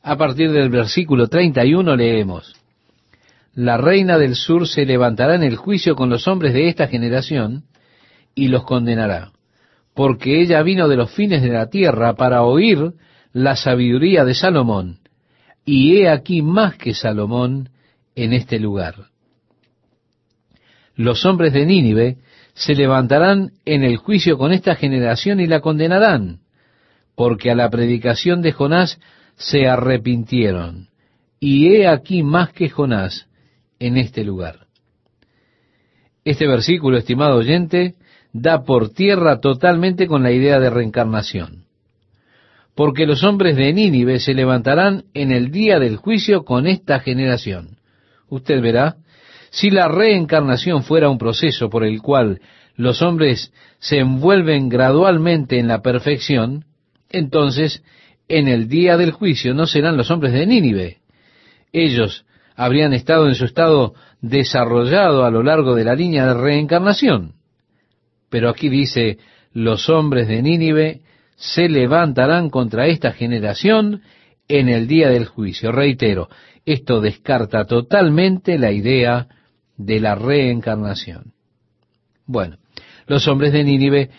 A 0.03 0.17
partir 0.17 0.51
del 0.51 0.67
versículo 0.67 1.29
31 1.29 1.95
leemos, 1.95 2.58
La 3.59 3.75
reina 3.75 4.17
del 4.17 4.35
sur 4.35 4.69
se 4.69 4.85
levantará 4.85 5.35
en 5.35 5.43
el 5.43 5.57
juicio 5.57 5.93
con 5.93 6.09
los 6.09 6.29
hombres 6.29 6.53
de 6.53 6.69
esta 6.69 6.87
generación 6.87 7.65
y 8.33 8.47
los 8.47 8.63
condenará, 8.63 9.33
porque 9.93 10.39
ella 10.39 10.63
vino 10.63 10.87
de 10.87 10.95
los 10.95 11.11
fines 11.11 11.41
de 11.41 11.49
la 11.49 11.69
tierra 11.69 12.15
para 12.15 12.43
oír 12.43 12.93
la 13.33 13.57
sabiduría 13.57 14.23
de 14.23 14.33
Salomón, 14.33 14.99
y 15.65 15.97
he 15.97 16.07
aquí 16.07 16.41
más 16.41 16.77
que 16.77 16.93
Salomón 16.93 17.67
en 18.15 18.31
este 18.31 18.59
lugar. 18.59 19.07
Los 20.95 21.25
hombres 21.25 21.51
de 21.51 21.65
Nínive 21.65 22.15
se 22.53 22.75
levantarán 22.75 23.51
en 23.65 23.83
el 23.83 23.97
juicio 23.97 24.37
con 24.37 24.53
esta 24.53 24.75
generación 24.75 25.41
y 25.41 25.47
la 25.47 25.59
condenarán, 25.59 26.39
porque 27.13 27.51
a 27.51 27.55
la 27.55 27.69
predicación 27.69 28.41
de 28.41 28.53
Jonás 28.53 29.01
se 29.35 29.67
arrepintieron, 29.67 30.87
y 31.41 31.75
he 31.75 31.89
aquí 31.89 32.23
más 32.23 32.53
que 32.53 32.69
Jonás 32.69 33.25
en 33.79 33.97
este 33.97 34.23
lugar. 34.23 34.67
Este 36.25 36.47
versículo, 36.47 36.97
estimado 36.97 37.37
oyente, 37.37 37.95
da 38.33 38.63
por 38.63 38.89
tierra 38.89 39.39
totalmente 39.39 40.07
con 40.07 40.23
la 40.23 40.31
idea 40.31 40.59
de 40.59 40.69
reencarnación. 40.69 41.65
Porque 42.75 43.05
los 43.05 43.23
hombres 43.23 43.55
de 43.55 43.73
Nínive 43.73 44.19
se 44.19 44.33
levantarán 44.33 45.05
en 45.13 45.31
el 45.31 45.51
día 45.51 45.79
del 45.79 45.97
juicio 45.97 46.43
con 46.43 46.67
esta 46.67 46.99
generación. 46.99 47.77
Usted 48.29 48.61
verá, 48.61 48.97
si 49.49 49.69
la 49.69 49.87
reencarnación 49.87 50.83
fuera 50.83 51.09
un 51.09 51.17
proceso 51.17 51.69
por 51.69 51.83
el 51.83 52.01
cual 52.01 52.39
los 52.75 53.01
hombres 53.01 53.51
se 53.79 53.99
envuelven 53.99 54.69
gradualmente 54.69 55.59
en 55.59 55.67
la 55.67 55.81
perfección, 55.81 56.65
entonces 57.09 57.83
en 58.27 58.47
el 58.47 58.69
día 58.69 58.95
del 58.95 59.11
juicio 59.11 59.53
no 59.53 59.65
serán 59.65 59.97
los 59.97 60.11
hombres 60.11 60.33
de 60.33 60.45
Nínive. 60.45 60.97
Ellos 61.73 62.25
habrían 62.59 62.91
estado 62.91 63.29
en 63.29 63.35
su 63.35 63.45
estado 63.45 63.93
desarrollado 64.19 65.23
a 65.23 65.31
lo 65.31 65.43
largo 65.43 65.75
de 65.75 65.85
la 65.85 65.95
línea 65.95 66.25
de 66.25 66.33
reencarnación. 66.33 67.35
Pero 68.29 68.49
aquí 68.49 68.67
dice, 68.67 69.17
los 69.53 69.87
hombres 69.87 70.27
de 70.27 70.41
Nínive 70.41 70.99
se 71.37 71.69
levantarán 71.69 72.49
contra 72.49 72.87
esta 72.87 73.13
generación 73.13 74.01
en 74.49 74.67
el 74.67 74.87
día 74.87 75.07
del 75.07 75.25
juicio. 75.25 75.71
Reitero, 75.71 76.27
esto 76.65 76.99
descarta 76.99 77.63
totalmente 77.63 78.57
la 78.57 78.73
idea 78.73 79.29
de 79.77 80.01
la 80.01 80.15
reencarnación. 80.15 81.31
Bueno, 82.25 82.57
los 83.07 83.25
hombres 83.29 83.53
de 83.53 83.63
Nínive 83.63 84.09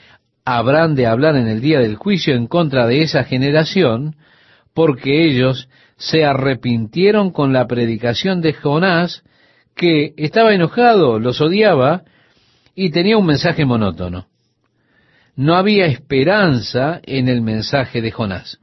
habrán 0.47 0.95
de 0.95 1.07
hablar 1.07 1.37
en 1.37 1.47
el 1.47 1.61
día 1.61 1.79
del 1.81 1.97
juicio 1.97 2.35
en 2.35 2.47
contra 2.47 2.87
de 2.87 3.03
esa 3.03 3.23
generación, 3.23 4.17
porque 4.73 5.27
ellos 5.27 5.69
se 6.01 6.25
arrepintieron 6.25 7.31
con 7.31 7.53
la 7.53 7.67
predicación 7.67 8.41
de 8.41 8.55
Jonás, 8.55 9.23
que 9.77 10.15
estaba 10.17 10.55
enojado, 10.55 11.19
los 11.19 11.43
odiaba 11.43 12.05
y 12.75 12.91
tenía 12.91 13.19
un 13.19 13.27
mensaje 13.27 13.67
monótono. 13.67 14.27
No 15.37 15.57
había 15.57 15.85
esperanza 15.85 17.01
en 17.05 17.29
el 17.29 17.43
mensaje 17.43 18.01
de 18.01 18.11
Jonás. 18.13 18.59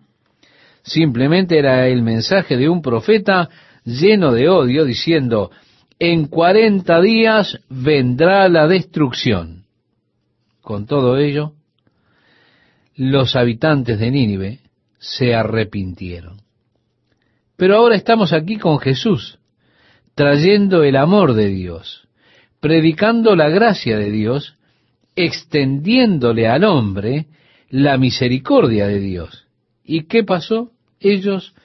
Simplemente 0.82 1.60
era 1.60 1.88
el 1.88 2.02
mensaje 2.02 2.58
de 2.58 2.70
un 2.70 2.82
profeta 2.82 3.50
lleno 3.86 4.32
de 4.32 4.50
odio, 4.50 4.84
diciendo, 4.84 5.52
en 6.00 6.26
cuarenta 6.26 7.02
días 7.02 7.60
vendrá 7.70 8.50
la 8.50 8.68
destrucción. 8.68 9.66
Con 10.62 10.88
todo 10.88 11.18
ello, 11.20 11.54
los 12.96 13.36
habitantes 13.36 14.00
de 14.00 14.10
Nínive 14.10 14.60
se 14.98 15.36
arrepintieron. 15.36 16.47
Pero 17.58 17.76
ahora 17.76 17.96
estamos 17.96 18.34
aquí 18.34 18.58
con 18.58 18.80
Jesús, 18.80 19.40
trayendo 20.16 20.84
el 20.84 20.96
amor 20.96 21.34
de 21.34 21.48
Dios, 21.48 22.08
predicando 22.60 23.36
la 23.36 23.50
gracia 23.50 23.98
de 23.98 24.12
Dios, 24.12 24.58
extendiéndole 25.16 26.48
al 26.48 26.64
hombre 26.64 27.26
la 27.70 27.98
misericordia 27.98 28.88
de 28.88 29.00
Dios. 29.00 29.48
¿Y 29.84 30.04
qué 30.04 30.24
pasó? 30.24 30.72
Ellos 31.00 31.56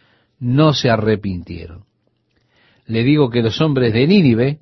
no 0.40 0.72
se 0.72 0.90
arrepintieron. 0.90 1.84
Le 2.86 3.04
digo 3.04 3.30
que 3.30 3.42
los 3.42 3.60
hombres 3.60 3.92
de 3.92 4.06
Nínive 4.06 4.58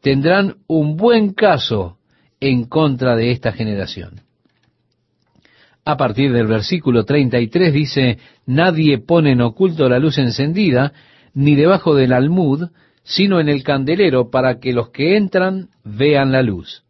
tendrán 0.00 0.56
un 0.66 0.96
buen 0.96 1.32
caso 1.32 1.98
en 2.38 2.64
contra 2.64 3.16
de 3.16 3.30
esta 3.30 3.52
generación. 3.52 4.20
A 5.84 5.96
partir 5.96 6.32
del 6.32 6.46
versículo 6.46 7.04
33 7.04 7.72
dice, 7.72 8.18
Nadie 8.46 8.98
pone 8.98 9.32
en 9.32 9.40
oculto 9.40 9.88
la 9.88 9.98
luz 9.98 10.18
encendida, 10.18 10.92
ni 11.34 11.56
debajo 11.56 11.94
del 11.94 12.12
almud, 12.12 12.70
sino 13.02 13.40
en 13.40 13.48
el 13.48 13.62
candelero, 13.62 14.30
para 14.30 14.58
que 14.60 14.72
los 14.72 14.90
que 14.90 15.16
entran 15.16 15.68
vean 15.84 16.32
la 16.32 16.42
luz. 16.42 16.84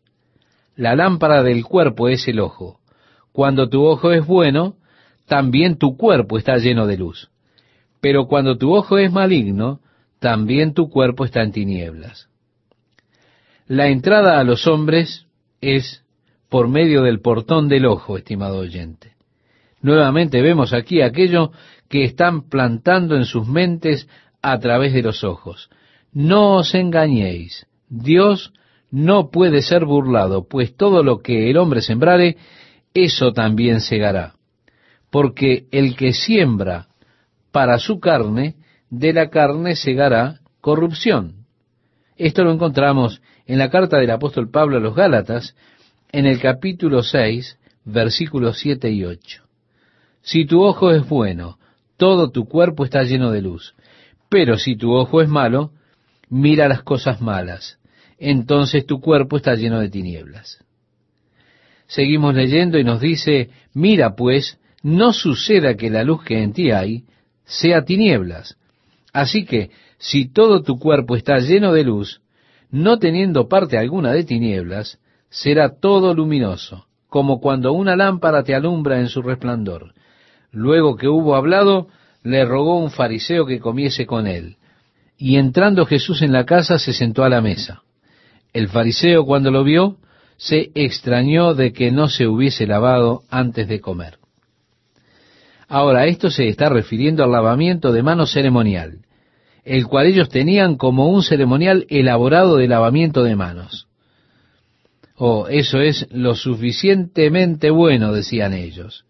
La 0.76 0.94
lámpara 0.94 1.42
del 1.42 1.64
cuerpo 1.64 2.09
es 2.09 2.28
el 2.28 2.40
ojo. 2.40 2.80
Cuando 3.32 3.68
tu 3.68 3.84
ojo 3.84 4.12
es 4.12 4.26
bueno, 4.26 4.76
también 5.26 5.78
tu 5.78 5.96
cuerpo 5.96 6.38
está 6.38 6.59
lleno 6.59 6.86
de 6.86 6.98
luz. 6.98 7.30
Pero 8.00 8.26
cuando 8.26 8.57
tu 8.59 8.74
ojo 8.74 8.98
es 8.98 9.11
maligno, 9.11 9.80
también 10.20 10.74
tu 10.74 10.88
cuerpo 10.88 11.24
está 11.24 11.42
en 11.42 11.52
tinieblas. 11.52 12.28
La 13.66 13.88
entrada 13.88 14.38
a 14.38 14.44
los 14.44 14.66
hombres 14.66 15.26
es 15.61 16.04
por 16.48 16.68
medio 16.68 17.02
del 17.02 17.20
portón 17.20 17.68
del 17.68 17.86
ojo, 17.86 18.16
estimado 18.16 18.59
oyente. 18.59 19.15
Nuevamente 19.87 20.43
vemos 20.43 20.72
aquí 20.72 21.01
aquello 21.01 21.53
que 21.89 22.03
están 22.03 22.49
plantando 22.49 23.14
en 23.14 23.24
sus 23.24 23.47
mentes 23.47 24.09
a 24.43 24.59
través 24.59 24.93
de 24.93 25.01
los 25.01 25.22
ojos. 25.22 25.70
No 26.12 26.57
os 26.57 26.74
engañéis, 26.74 27.68
Dios 27.89 28.53
no 28.91 29.30
puede 29.30 29.62
ser 29.62 29.84
burlado, 29.84 30.49
pues 30.49 30.76
todo 30.76 31.05
lo 31.05 31.18
que 31.18 31.49
el 31.51 31.57
hombre 31.57 31.82
sembrare, 31.82 32.37
eso 32.95 33.32
también 33.32 33.80
segará. 33.80 34.34
Porque 35.12 35.66
el 35.70 35.95
que 35.95 36.12
siembra 36.12 36.89
para 37.53 37.78
su 37.78 38.01
carne, 38.01 38.57
de 38.91 39.12
la 39.12 39.30
carne 39.30 39.76
segará 39.76 40.41
corrupción. 40.61 41.47
Esto 42.16 42.43
lo 42.43 42.51
encontramos 42.51 43.22
en 43.47 43.61
la 43.61 43.70
carta 43.70 43.99
del 43.99 44.11
apóstol 44.11 44.51
Pablo 44.51 44.78
a 44.78 44.80
los 44.80 44.97
Gálatas, 44.97 45.55
en 46.11 46.26
el 46.26 46.41
capítulo 46.41 47.05
6, 47.05 47.57
versículos 47.84 48.59
7 48.59 48.91
y 48.91 49.05
8. 49.05 49.47
Si 50.27 50.45
tu 50.45 50.61
ojo 50.61 50.91
es 50.91 51.09
bueno, 51.09 51.57
todo 51.97 52.33
tu 52.33 52.47
cuerpo 52.49 52.85
está 52.85 53.05
lleno 53.05 53.31
de 53.31 53.43
luz. 53.43 53.77
Pero 54.29 54.59
si 54.59 54.74
tu 54.74 54.93
ojo 54.93 55.22
es 55.22 55.29
malo, 55.29 55.70
mira 56.29 56.66
las 56.66 56.83
cosas 56.83 57.20
malas. 57.20 57.79
Entonces 58.18 58.85
tu 58.87 59.01
cuerpo 59.01 59.37
está 59.37 59.55
lleno 59.55 59.79
de 59.79 59.89
tinieblas. 59.89 60.64
Seguimos 61.87 62.35
leyendo 62.35 62.77
y 62.77 62.83
nos 62.83 63.01
dice, 63.01 63.51
mira 63.72 64.16
pues, 64.16 64.59
no 64.83 65.12
suceda 65.12 65.77
que 65.77 65.91
la 65.91 66.03
luz 66.03 66.24
que 66.24 66.43
en 66.43 66.53
ti 66.53 66.72
hay 66.72 67.05
sea 67.45 67.85
tinieblas. 67.85 68.57
Así 69.12 69.45
que, 69.45 69.70
si 69.99 70.29
todo 70.29 70.62
tu 70.62 70.81
cuerpo 70.81 71.14
está 71.14 71.39
lleno 71.39 71.72
de 71.72 71.85
luz, 71.85 72.20
no 72.68 72.99
teniendo 72.99 73.47
parte 73.47 73.79
alguna 73.79 74.11
de 74.11 74.24
tinieblas, 74.24 74.99
será 75.31 75.79
todo 75.79 76.14
luminoso, 76.14 76.87
como 77.09 77.41
cuando 77.41 77.72
una 77.72 77.95
lámpara 77.95 78.43
te 78.43 78.57
alumbra 78.57 78.99
en 78.99 79.09
su 79.09 79.22
resplandor. 79.22 79.95
Luego 80.57 80.96
que 80.96 81.07
hubo 81.07 81.36
hablado, 81.36 81.88
le 82.22 82.46
rogó 82.46 82.78
un 82.78 82.90
fariseo 82.90 83.44
que 83.44 83.61
comiese 83.61 84.07
con 84.07 84.26
él. 84.26 84.57
Y 85.18 85.36
entrando 85.36 85.84
Jesús 85.84 86.22
en 86.22 86.32
la 86.32 86.46
casa, 86.46 86.78
se 86.78 86.94
sentó 86.94 87.24
a 87.24 87.28
la 87.28 87.42
mesa. 87.42 87.82
El 88.54 88.68
fariseo, 88.68 89.26
cuando 89.26 89.50
lo 89.50 89.64
vio, 89.64 89.98
se 90.38 90.70
extrañó 90.74 91.52
de 91.52 91.74
que 91.74 91.90
no 91.90 92.09
se 92.09 92.26
hubiese 92.26 92.66
lavado 92.66 93.20
antes 93.28 93.68
de 93.68 93.82
comer. 93.82 94.16
Ahora, 95.68 96.07
esto 96.07 96.30
se 96.30 96.48
está 96.48 96.70
refiriendo 96.70 97.22
al 97.22 97.32
lavamiento 97.32 97.92
de 97.92 98.02
mano 98.02 98.24
ceremonial, 98.24 99.00
el 99.62 99.86
cual 99.86 100.07
ellos 100.07 100.30
tenían 100.30 100.78
como 100.78 101.11
un 101.11 101.22
ceremonial 101.22 101.84
elaborado 101.90 102.57
de 102.57 102.66
lavamiento 102.66 103.24
de 103.24 103.36
manos. 103.36 103.88
Oh, 105.16 105.48
eso 105.48 105.82
es 105.82 106.07
lo 106.11 106.34
suficientemente 106.34 107.68
bueno, 107.68 108.11
decían 108.11 108.54
ellos. 108.54 109.05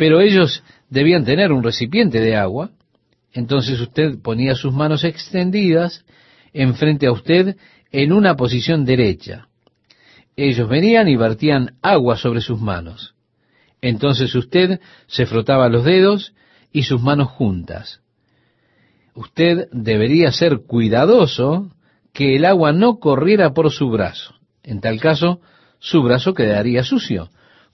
Pero 0.00 0.22
ellos 0.22 0.62
debían 0.88 1.26
tener 1.26 1.52
un 1.52 1.62
recipiente 1.62 2.22
de 2.22 2.34
agua, 2.34 2.70
entonces 3.34 3.78
usted 3.78 4.18
ponía 4.22 4.54
sus 4.54 4.72
manos 4.72 5.04
extendidas 5.04 6.06
enfrente 6.54 7.06
a 7.06 7.12
usted 7.12 7.58
en 7.92 8.14
una 8.14 8.34
posición 8.34 8.86
derecha. 8.86 9.48
Ellos 10.36 10.70
venían 10.70 11.06
y 11.06 11.16
vertían 11.16 11.74
agua 11.82 12.16
sobre 12.16 12.40
sus 12.40 12.58
manos. 12.58 13.14
Entonces 13.82 14.34
usted 14.34 14.80
se 15.06 15.26
frotaba 15.26 15.68
los 15.68 15.84
dedos 15.84 16.32
y 16.72 16.84
sus 16.84 17.02
manos 17.02 17.28
juntas. 17.32 18.00
Usted 19.14 19.68
debería 19.70 20.32
ser 20.32 20.60
cuidadoso 20.66 21.72
que 22.14 22.36
el 22.36 22.46
agua 22.46 22.72
no 22.72 23.00
corriera 23.00 23.52
por 23.52 23.70
su 23.70 23.90
brazo. 23.90 24.34
En 24.62 24.80
tal 24.80 24.98
caso, 24.98 25.42
su 25.78 26.02
brazo 26.02 26.32
quedaría 26.32 26.84
sucio, 26.84 27.28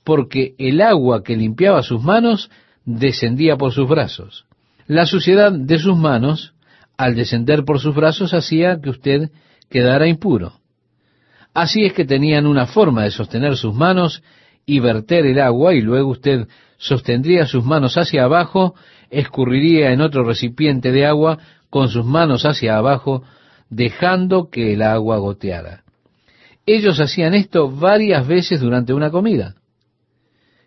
porque 0.06 0.54
el 0.58 0.82
agua 0.82 1.24
que 1.24 1.36
limpiaba 1.36 1.82
sus 1.82 2.00
manos 2.00 2.48
descendía 2.84 3.56
por 3.56 3.72
sus 3.72 3.88
brazos. 3.88 4.46
La 4.86 5.04
suciedad 5.04 5.50
de 5.50 5.80
sus 5.80 5.98
manos, 5.98 6.54
al 6.96 7.16
descender 7.16 7.64
por 7.64 7.80
sus 7.80 7.92
brazos, 7.92 8.32
hacía 8.32 8.80
que 8.80 8.90
usted 8.90 9.30
quedara 9.68 10.06
impuro. 10.06 10.60
Así 11.52 11.84
es 11.84 11.92
que 11.92 12.04
tenían 12.04 12.46
una 12.46 12.66
forma 12.66 13.02
de 13.02 13.10
sostener 13.10 13.56
sus 13.56 13.74
manos 13.74 14.22
y 14.64 14.78
verter 14.78 15.26
el 15.26 15.40
agua, 15.40 15.74
y 15.74 15.80
luego 15.80 16.10
usted 16.10 16.46
sostendría 16.76 17.44
sus 17.46 17.64
manos 17.64 17.96
hacia 17.96 18.22
abajo, 18.22 18.76
escurriría 19.10 19.90
en 19.90 20.00
otro 20.00 20.22
recipiente 20.22 20.92
de 20.92 21.04
agua 21.04 21.38
con 21.68 21.88
sus 21.88 22.04
manos 22.04 22.46
hacia 22.46 22.76
abajo, 22.76 23.24
dejando 23.70 24.50
que 24.50 24.74
el 24.74 24.82
agua 24.82 25.18
goteara. 25.18 25.82
Ellos 26.64 27.00
hacían 27.00 27.34
esto 27.34 27.68
varias 27.68 28.24
veces 28.28 28.60
durante 28.60 28.92
una 28.92 29.10
comida. 29.10 29.56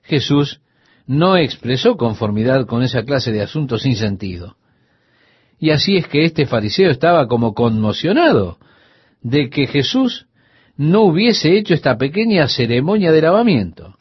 Jesús 0.09 0.59
no 1.05 1.37
expresó 1.37 1.95
conformidad 1.95 2.65
con 2.65 2.81
esa 2.81 3.03
clase 3.03 3.31
de 3.31 3.43
asuntos 3.43 3.83
sin 3.83 3.95
sentido. 3.95 4.57
Y 5.59 5.69
así 5.69 5.97
es 5.97 6.07
que 6.07 6.25
este 6.25 6.47
fariseo 6.47 6.89
estaba 6.89 7.27
como 7.27 7.53
conmocionado 7.53 8.57
de 9.21 9.49
que 9.49 9.67
Jesús 9.67 10.27
no 10.77 11.01
hubiese 11.03 11.57
hecho 11.57 11.73
esta 11.73 11.97
pequeña 11.97 12.47
ceremonia 12.47 13.11
de 13.11 13.21
lavamiento. 13.21 13.95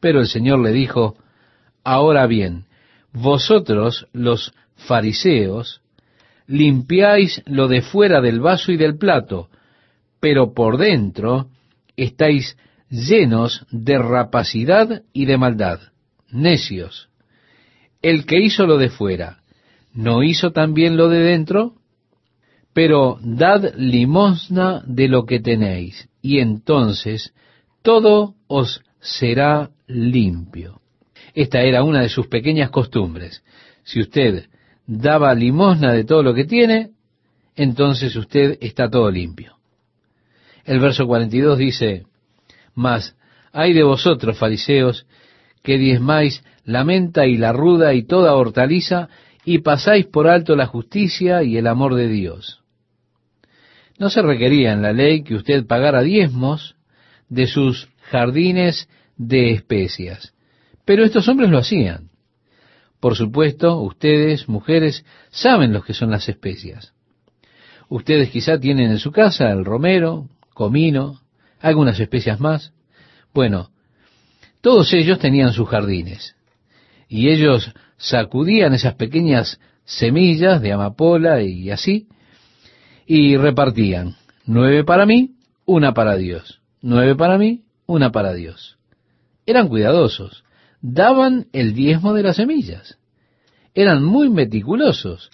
Pero 0.00 0.20
el 0.20 0.26
Señor 0.26 0.60
le 0.60 0.72
dijo, 0.72 1.16
ahora 1.82 2.26
bien, 2.26 2.64
vosotros 3.12 4.06
los 4.12 4.54
fariseos 4.76 5.82
limpiáis 6.46 7.42
lo 7.46 7.68
de 7.68 7.82
fuera 7.82 8.20
del 8.20 8.40
vaso 8.40 8.72
y 8.72 8.76
del 8.76 8.96
plato, 8.96 9.48
pero 10.20 10.54
por 10.54 10.78
dentro 10.78 11.48
estáis 11.96 12.56
llenos 12.94 13.66
de 13.70 13.98
rapacidad 13.98 15.02
y 15.12 15.24
de 15.26 15.36
maldad. 15.36 15.80
Necios. 16.30 17.08
El 18.02 18.24
que 18.24 18.40
hizo 18.40 18.66
lo 18.66 18.78
de 18.78 18.88
fuera, 18.88 19.38
¿no 19.92 20.22
hizo 20.22 20.52
también 20.52 20.96
lo 20.96 21.08
de 21.08 21.20
dentro? 21.20 21.74
Pero 22.72 23.18
dad 23.22 23.74
limosna 23.76 24.82
de 24.86 25.08
lo 25.08 25.26
que 25.26 25.40
tenéis, 25.40 26.08
y 26.22 26.38
entonces 26.38 27.32
todo 27.82 28.34
os 28.46 28.82
será 29.00 29.70
limpio. 29.86 30.80
Esta 31.34 31.62
era 31.62 31.82
una 31.82 32.02
de 32.02 32.08
sus 32.08 32.28
pequeñas 32.28 32.70
costumbres. 32.70 33.42
Si 33.82 34.00
usted 34.00 34.46
daba 34.86 35.34
limosna 35.34 35.92
de 35.92 36.04
todo 36.04 36.22
lo 36.22 36.34
que 36.34 36.44
tiene, 36.44 36.90
entonces 37.56 38.14
usted 38.16 38.58
está 38.60 38.88
todo 38.88 39.10
limpio. 39.10 39.56
El 40.64 40.80
verso 40.80 41.06
42 41.06 41.58
dice, 41.58 42.06
Mas 42.74 43.16
hay 43.52 43.72
de 43.72 43.82
vosotros, 43.82 44.38
fariseos, 44.38 45.06
que 45.62 45.78
diezmáis 45.78 46.44
la 46.64 46.84
menta 46.84 47.26
y 47.26 47.36
la 47.36 47.52
ruda 47.52 47.94
y 47.94 48.02
toda 48.02 48.34
hortaliza, 48.34 49.08
y 49.44 49.58
pasáis 49.58 50.06
por 50.06 50.26
alto 50.26 50.56
la 50.56 50.66
justicia 50.66 51.42
y 51.42 51.56
el 51.56 51.66
amor 51.66 51.94
de 51.94 52.08
Dios. 52.08 52.62
No 53.98 54.10
se 54.10 54.22
requería 54.22 54.72
en 54.72 54.82
la 54.82 54.92
ley 54.92 55.22
que 55.22 55.34
usted 55.34 55.66
pagara 55.66 56.02
diezmos 56.02 56.76
de 57.28 57.46
sus 57.46 57.88
jardines 58.10 58.88
de 59.16 59.52
especias, 59.52 60.34
pero 60.84 61.04
estos 61.04 61.28
hombres 61.28 61.50
lo 61.50 61.58
hacían. 61.58 62.10
Por 63.00 63.16
supuesto, 63.16 63.80
ustedes, 63.82 64.48
mujeres, 64.48 65.04
saben 65.30 65.72
lo 65.72 65.82
que 65.82 65.94
son 65.94 66.10
las 66.10 66.28
especias. 66.28 66.94
Ustedes 67.88 68.30
quizá 68.30 68.58
tienen 68.58 68.90
en 68.90 68.98
su 68.98 69.12
casa 69.12 69.50
el 69.50 69.64
romero, 69.64 70.28
comino, 70.54 71.20
algunas 71.64 71.98
especias 71.98 72.40
más. 72.40 72.72
Bueno, 73.32 73.70
todos 74.60 74.92
ellos 74.92 75.18
tenían 75.18 75.52
sus 75.52 75.68
jardines 75.68 76.36
y 77.08 77.30
ellos 77.30 77.72
sacudían 77.96 78.74
esas 78.74 78.94
pequeñas 78.94 79.58
semillas 79.84 80.60
de 80.60 80.72
amapola 80.72 81.42
y 81.42 81.70
así 81.70 82.08
y 83.06 83.36
repartían 83.36 84.16
nueve 84.44 84.84
para 84.84 85.06
mí, 85.06 85.36
una 85.64 85.94
para 85.94 86.16
Dios, 86.16 86.60
nueve 86.82 87.16
para 87.16 87.38
mí, 87.38 87.64
una 87.86 88.12
para 88.12 88.34
Dios. 88.34 88.78
Eran 89.46 89.68
cuidadosos 89.68 90.44
daban 90.82 91.46
el 91.52 91.72
diezmo 91.72 92.12
de 92.12 92.22
las 92.22 92.36
semillas. 92.36 92.98
Eran 93.74 94.04
muy 94.04 94.28
meticulosos 94.28 95.30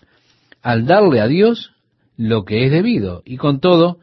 al 0.63 0.87
darle 0.87 1.21
a 1.21 1.27
Dios 1.27 1.73
lo 2.17 2.45
que 2.45 2.67
es 2.67 2.71
debido, 2.71 3.23
y 3.25 3.37
con 3.37 3.59
todo 3.59 3.99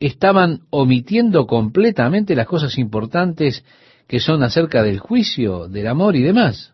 estaban 0.00 0.62
omitiendo 0.70 1.46
completamente 1.46 2.34
las 2.34 2.46
cosas 2.46 2.78
importantes 2.78 3.64
que 4.08 4.18
son 4.18 4.42
acerca 4.42 4.82
del 4.82 4.98
juicio, 4.98 5.68
del 5.68 5.86
amor 5.86 6.16
y 6.16 6.22
demás, 6.22 6.72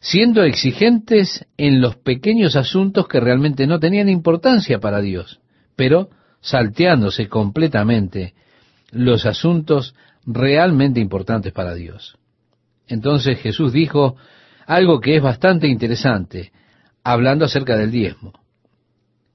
siendo 0.00 0.44
exigentes 0.44 1.44
en 1.58 1.80
los 1.80 1.96
pequeños 1.96 2.56
asuntos 2.56 3.08
que 3.08 3.20
realmente 3.20 3.66
no 3.66 3.80
tenían 3.80 4.08
importancia 4.08 4.78
para 4.78 5.00
Dios, 5.00 5.40
pero 5.76 6.08
salteándose 6.40 7.28
completamente 7.28 8.34
los 8.90 9.26
asuntos 9.26 9.94
realmente 10.24 11.00
importantes 11.00 11.52
para 11.52 11.74
Dios. 11.74 12.16
Entonces 12.86 13.40
Jesús 13.40 13.72
dijo 13.72 14.16
algo 14.66 15.00
que 15.00 15.16
es 15.16 15.22
bastante 15.22 15.66
interesante, 15.66 16.52
hablando 17.02 17.44
acerca 17.44 17.76
del 17.76 17.90
diezmo. 17.90 18.32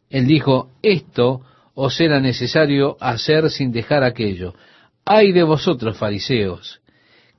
Él 0.09 0.25
dijo, 0.25 0.71
esto 0.81 1.41
os 1.81 2.01
era 2.01 2.19
necesario 2.19 2.97
hacer 2.99 3.49
sin 3.49 3.71
dejar 3.71 4.03
aquello. 4.03 4.53
Ay 5.05 5.31
de 5.31 5.43
vosotros, 5.43 5.97
fariseos, 5.97 6.81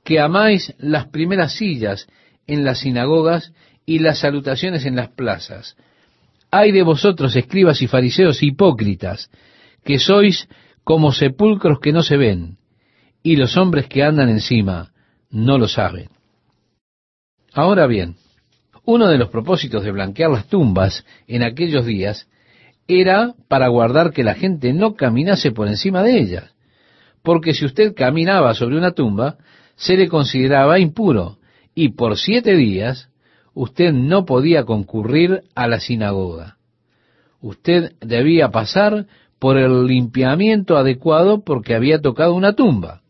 que 0.02 0.18
amáis 0.18 0.74
las 0.78 1.08
primeras 1.08 1.52
sillas 1.52 2.08
en 2.46 2.64
las 2.64 2.78
sinagogas 2.78 3.52
y 3.84 3.98
las 3.98 4.20
salutaciones 4.20 4.86
en 4.86 4.96
las 4.96 5.10
plazas. 5.10 5.76
Ay 6.50 6.72
de 6.72 6.82
vosotros, 6.82 7.36
escribas 7.36 7.82
y 7.82 7.86
fariseos 7.86 8.42
hipócritas, 8.42 9.30
que 9.84 9.98
sois 9.98 10.48
como 10.84 11.12
sepulcros 11.12 11.78
que 11.78 11.92
no 11.92 12.02
se 12.02 12.16
ven, 12.16 12.56
y 13.22 13.36
los 13.36 13.58
hombres 13.58 13.88
que 13.88 14.02
andan 14.02 14.30
encima 14.30 14.94
no 15.28 15.58
lo 15.58 15.68
saben. 15.68 16.08
Ahora 17.52 17.86
bien, 17.86 18.16
uno 18.86 19.06
de 19.08 19.18
los 19.18 19.28
propósitos 19.28 19.84
de 19.84 19.92
blanquear 19.92 20.30
las 20.30 20.48
tumbas 20.48 21.04
en 21.26 21.42
aquellos 21.42 21.84
días 21.84 22.26
era 22.90 23.34
para 23.48 23.68
guardar 23.68 24.12
que 24.12 24.24
la 24.24 24.34
gente 24.34 24.72
no 24.72 24.94
caminase 24.94 25.52
por 25.52 25.68
encima 25.68 26.02
de 26.02 26.18
ellas, 26.18 26.54
porque 27.22 27.54
si 27.54 27.64
usted 27.64 27.94
caminaba 27.94 28.54
sobre 28.54 28.76
una 28.76 28.92
tumba, 28.92 29.36
se 29.76 29.96
le 29.96 30.08
consideraba 30.08 30.78
impuro, 30.78 31.38
y 31.74 31.90
por 31.90 32.18
siete 32.18 32.56
días 32.56 33.08
usted 33.54 33.92
no 33.92 34.24
podía 34.24 34.64
concurrir 34.64 35.42
a 35.54 35.66
la 35.66 35.80
sinagoga. 35.80 36.56
Usted 37.40 37.92
debía 38.00 38.50
pasar 38.50 39.06
por 39.38 39.56
el 39.56 39.86
limpiamiento 39.86 40.76
adecuado 40.76 41.42
porque 41.44 41.74
había 41.74 42.00
tocado 42.00 42.34
una 42.34 42.54
tumba. 42.54 43.02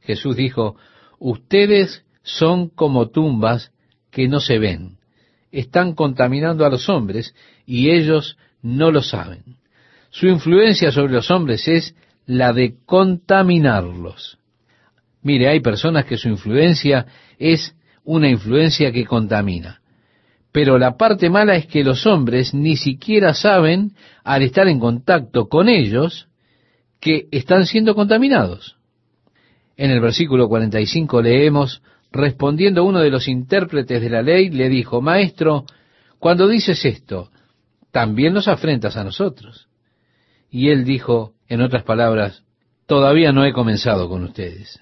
Jesús 0.00 0.36
dijo, 0.36 0.76
ustedes 1.18 2.04
son 2.22 2.68
como 2.68 3.08
tumbas 3.08 3.72
que 4.10 4.28
no 4.28 4.40
se 4.40 4.58
ven. 4.58 4.98
Están 5.50 5.94
contaminando 5.94 6.66
a 6.66 6.70
los 6.70 6.88
hombres 6.88 7.34
y 7.66 7.90
ellos 7.90 8.36
no 8.62 8.90
lo 8.90 9.02
saben. 9.02 9.42
Su 10.10 10.26
influencia 10.26 10.92
sobre 10.92 11.12
los 11.12 11.30
hombres 11.30 11.66
es 11.68 11.94
la 12.26 12.52
de 12.52 12.76
contaminarlos. 12.86 14.38
Mire, 15.22 15.48
hay 15.48 15.60
personas 15.60 16.04
que 16.04 16.16
su 16.16 16.28
influencia 16.28 17.06
es 17.38 17.74
una 18.04 18.28
influencia 18.28 18.92
que 18.92 19.04
contamina. 19.04 19.80
Pero 20.52 20.78
la 20.78 20.96
parte 20.96 21.30
mala 21.30 21.56
es 21.56 21.66
que 21.66 21.84
los 21.84 22.06
hombres 22.06 22.52
ni 22.52 22.76
siquiera 22.76 23.32
saben, 23.32 23.92
al 24.22 24.42
estar 24.42 24.68
en 24.68 24.78
contacto 24.78 25.48
con 25.48 25.68
ellos, 25.68 26.28
que 27.00 27.26
están 27.30 27.66
siendo 27.66 27.94
contaminados. 27.94 28.76
En 29.76 29.90
el 29.90 30.00
versículo 30.00 30.48
45 30.48 31.22
leemos, 31.22 31.82
respondiendo 32.12 32.84
uno 32.84 33.00
de 33.00 33.10
los 33.10 33.28
intérpretes 33.28 34.00
de 34.00 34.10
la 34.10 34.22
ley, 34.22 34.50
le 34.50 34.68
dijo, 34.68 35.00
Maestro, 35.00 35.64
cuando 36.18 36.46
dices 36.46 36.84
esto, 36.84 37.30
también 37.92 38.32
nos 38.32 38.48
afrentas 38.48 38.96
a 38.96 39.04
nosotros. 39.04 39.68
Y 40.50 40.70
él 40.70 40.84
dijo, 40.84 41.34
en 41.46 41.60
otras 41.60 41.84
palabras, 41.84 42.42
todavía 42.86 43.32
no 43.32 43.44
he 43.44 43.52
comenzado 43.52 44.08
con 44.08 44.24
ustedes. 44.24 44.80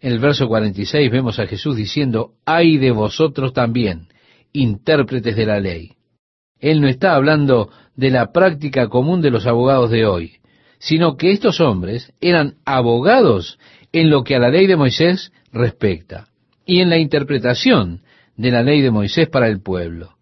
En 0.00 0.12
el 0.12 0.18
verso 0.18 0.48
46 0.48 1.10
vemos 1.10 1.38
a 1.38 1.46
Jesús 1.46 1.76
diciendo, 1.76 2.32
ay 2.44 2.78
de 2.78 2.90
vosotros 2.90 3.52
también, 3.52 4.08
intérpretes 4.52 5.36
de 5.36 5.46
la 5.46 5.60
ley. 5.60 5.92
Él 6.58 6.80
no 6.80 6.88
está 6.88 7.14
hablando 7.14 7.70
de 7.94 8.10
la 8.10 8.32
práctica 8.32 8.88
común 8.88 9.20
de 9.20 9.30
los 9.30 9.46
abogados 9.46 9.90
de 9.90 10.06
hoy, 10.06 10.38
sino 10.78 11.16
que 11.16 11.32
estos 11.32 11.60
hombres 11.60 12.12
eran 12.20 12.54
abogados 12.64 13.58
en 13.92 14.10
lo 14.10 14.24
que 14.24 14.36
a 14.36 14.38
la 14.38 14.50
ley 14.50 14.66
de 14.66 14.76
Moisés 14.76 15.32
respecta 15.52 16.28
y 16.64 16.80
en 16.80 16.90
la 16.90 16.98
interpretación 16.98 18.02
de 18.36 18.50
la 18.50 18.62
ley 18.62 18.80
de 18.80 18.90
Moisés 18.90 19.28
para 19.28 19.48
el 19.48 19.60
pueblo. 19.60 20.16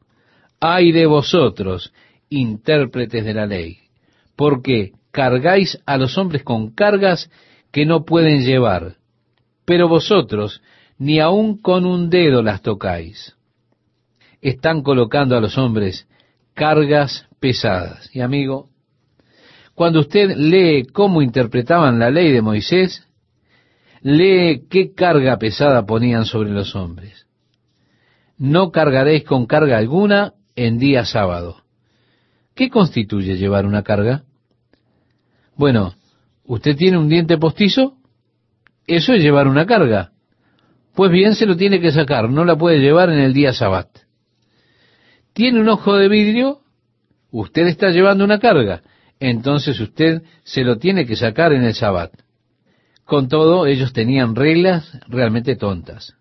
Ay 0.60 0.92
de 0.92 1.06
vosotros, 1.06 1.92
intérpretes 2.28 3.24
de 3.24 3.34
la 3.34 3.46
ley, 3.46 3.78
porque 4.36 4.92
cargáis 5.10 5.78
a 5.86 5.96
los 5.96 6.18
hombres 6.18 6.42
con 6.42 6.70
cargas 6.70 7.30
que 7.72 7.86
no 7.86 8.04
pueden 8.04 8.44
llevar, 8.44 8.96
pero 9.64 9.88
vosotros 9.88 10.62
ni 10.98 11.20
aun 11.20 11.58
con 11.58 11.84
un 11.84 12.10
dedo 12.10 12.42
las 12.42 12.62
tocáis. 12.62 13.36
Están 14.40 14.82
colocando 14.82 15.36
a 15.36 15.40
los 15.40 15.58
hombres 15.58 16.08
cargas 16.54 17.26
pesadas. 17.40 18.08
Y 18.14 18.20
amigo, 18.20 18.70
cuando 19.74 20.00
usted 20.00 20.34
lee 20.36 20.86
cómo 20.92 21.20
interpretaban 21.20 21.98
la 21.98 22.10
ley 22.10 22.32
de 22.32 22.42
Moisés, 22.42 23.06
lee 24.00 24.66
qué 24.70 24.94
carga 24.94 25.38
pesada 25.38 25.84
ponían 25.84 26.24
sobre 26.24 26.50
los 26.50 26.74
hombres. 26.74 27.26
No 28.38 28.70
cargaréis 28.70 29.24
con 29.24 29.46
carga 29.46 29.78
alguna 29.78 30.34
en 30.54 30.78
día 30.78 31.04
sábado. 31.04 31.65
¿Qué 32.56 32.70
constituye 32.70 33.36
llevar 33.36 33.66
una 33.66 33.82
carga? 33.82 34.24
Bueno, 35.56 35.94
¿usted 36.44 36.74
tiene 36.74 36.96
un 36.96 37.08
diente 37.08 37.36
postizo? 37.36 37.98
Eso 38.86 39.12
es 39.12 39.22
llevar 39.22 39.46
una 39.46 39.66
carga. 39.66 40.12
Pues 40.94 41.12
bien, 41.12 41.34
se 41.34 41.44
lo 41.44 41.58
tiene 41.58 41.80
que 41.80 41.92
sacar, 41.92 42.30
no 42.30 42.46
la 42.46 42.56
puede 42.56 42.78
llevar 42.78 43.10
en 43.10 43.18
el 43.18 43.34
día 43.34 43.52
sabat. 43.52 43.88
¿Tiene 45.34 45.60
un 45.60 45.68
ojo 45.68 45.96
de 45.96 46.08
vidrio? 46.08 46.60
Usted 47.30 47.66
está 47.66 47.90
llevando 47.90 48.24
una 48.24 48.38
carga. 48.38 48.80
entonces 49.20 49.78
usted 49.78 50.22
se 50.42 50.64
lo 50.64 50.78
tiene 50.78 51.04
que 51.04 51.16
sacar 51.16 51.52
en 51.52 51.62
el 51.62 51.74
sabbat. 51.74 52.12
Con 53.04 53.28
todo, 53.28 53.66
ellos 53.66 53.92
tenían 53.92 54.34
reglas 54.34 54.98
realmente 55.08 55.56
tontas. 55.56 56.14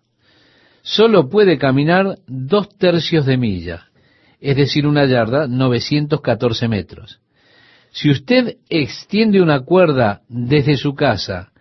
Solo 0.82 1.30
puede 1.30 1.56
caminar 1.56 2.18
dos 2.26 2.76
tercios 2.76 3.24
de 3.24 3.38
milla, 3.38 3.85
es 4.40 4.56
decir, 4.56 4.86
una 4.86 5.06
yarda, 5.06 5.46
914 5.46 6.68
metros. 6.68 7.20
Si 7.90 8.10
usted 8.10 8.56
extiende 8.68 9.40
una 9.40 9.60
cuerda 9.60 10.20
desde 10.28 10.76
su 10.76 10.94
casa 10.94 11.52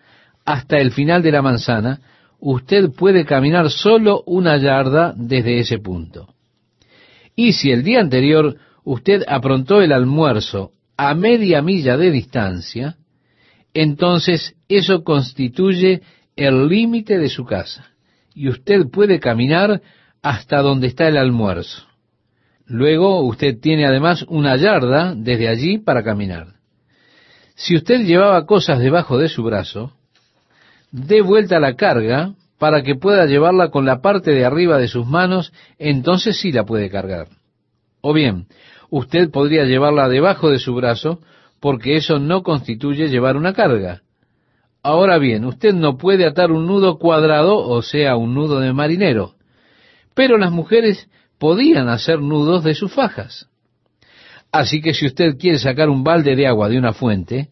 hasta 0.44 0.78
el 0.78 0.92
final 0.92 1.24
de 1.24 1.32
la 1.32 1.42
manzana, 1.42 2.02
usted 2.40 2.92
puede 2.92 3.26
caminar 3.26 3.70
solo 3.70 4.22
una 4.26 4.58
yarda 4.58 5.14
desde 5.16 5.60
ese 5.60 5.80
punto. 5.80 6.34
Y 7.36 7.54
si 7.54 7.72
el 7.72 7.84
día 7.84 8.02
anterior 8.02 8.58
usted 8.84 9.24
aprontó 9.28 9.82
el 9.82 9.92
almuerzo 9.92 10.72
a 10.98 11.14
media 11.16 11.62
milla 11.62 11.98
de 11.98 12.12
distancia, 12.12 12.98
entonces 13.74 14.56
eso 14.70 15.04
constituye 15.04 16.02
el 16.36 16.68
límite 16.68 17.18
de 17.18 17.30
su 17.30 17.46
casa 17.46 17.92
y 18.34 18.50
usted 18.50 18.90
puede 18.92 19.20
caminar 19.20 19.82
hasta 20.22 20.62
donde 20.62 20.88
está 20.88 21.08
el 21.08 21.18
almuerzo. 21.18 21.88
Luego 22.68 23.22
usted 23.22 23.60
tiene 23.60 23.86
además 23.86 24.26
una 24.28 24.56
yarda 24.56 25.14
desde 25.16 25.48
allí 25.48 25.78
para 25.78 26.04
caminar. 26.04 26.48
Si 27.56 27.76
usted 27.76 28.02
llevaba 28.02 28.46
cosas 28.46 28.80
debajo 28.80 29.18
de 29.18 29.30
su 29.30 29.44
brazo, 29.44 29.94
dé 30.92 31.22
vuelta 31.22 31.60
la 31.60 31.76
carga 31.76 32.34
para 32.58 32.84
que 32.84 32.96
pueda 32.96 33.26
llevarla 33.26 33.70
con 33.70 33.86
la 33.86 34.02
parte 34.02 34.32
de 34.32 34.46
arriba 34.46 34.78
de 34.78 34.88
sus 34.88 35.06
manos, 35.06 35.54
entonces 35.78 36.38
sí 36.38 36.52
la 36.52 36.66
puede 36.66 36.90
cargar. 36.90 37.28
O 38.02 38.14
bien, 38.14 38.48
usted 38.90 39.30
podría 39.30 39.66
llevarla 39.66 40.10
debajo 40.10 40.50
de 40.50 40.60
su 40.60 40.74
brazo, 40.74 41.20
porque 41.60 41.96
eso 41.96 42.20
no 42.20 42.44
constituye 42.44 43.10
llevar 43.10 43.38
una 43.38 43.54
carga. 43.54 44.02
Ahora 44.84 45.18
bien, 45.18 45.46
usted 45.46 45.74
no 45.74 45.98
puede 45.98 46.26
atar 46.26 46.52
un 46.52 46.68
nudo 46.68 46.98
cuadrado, 46.98 47.58
o 47.58 47.82
sea, 47.82 48.16
un 48.16 48.36
nudo 48.36 48.60
de 48.60 48.72
marinero, 48.72 49.34
pero 50.14 50.38
las 50.38 50.52
mujeres 50.52 51.10
podían 51.46 51.90
hacer 51.90 52.22
nudos 52.22 52.64
de 52.64 52.74
sus 52.74 52.92
fajas. 52.92 53.48
Así 54.52 54.82
que 54.82 54.96
si 54.96 55.06
usted 55.06 55.38
quiere 55.38 55.60
sacar 55.60 55.90
un 55.90 56.04
balde 56.04 56.36
de 56.36 56.48
agua 56.48 56.70
de 56.70 56.80
una 56.80 56.92
fuente, 56.92 57.50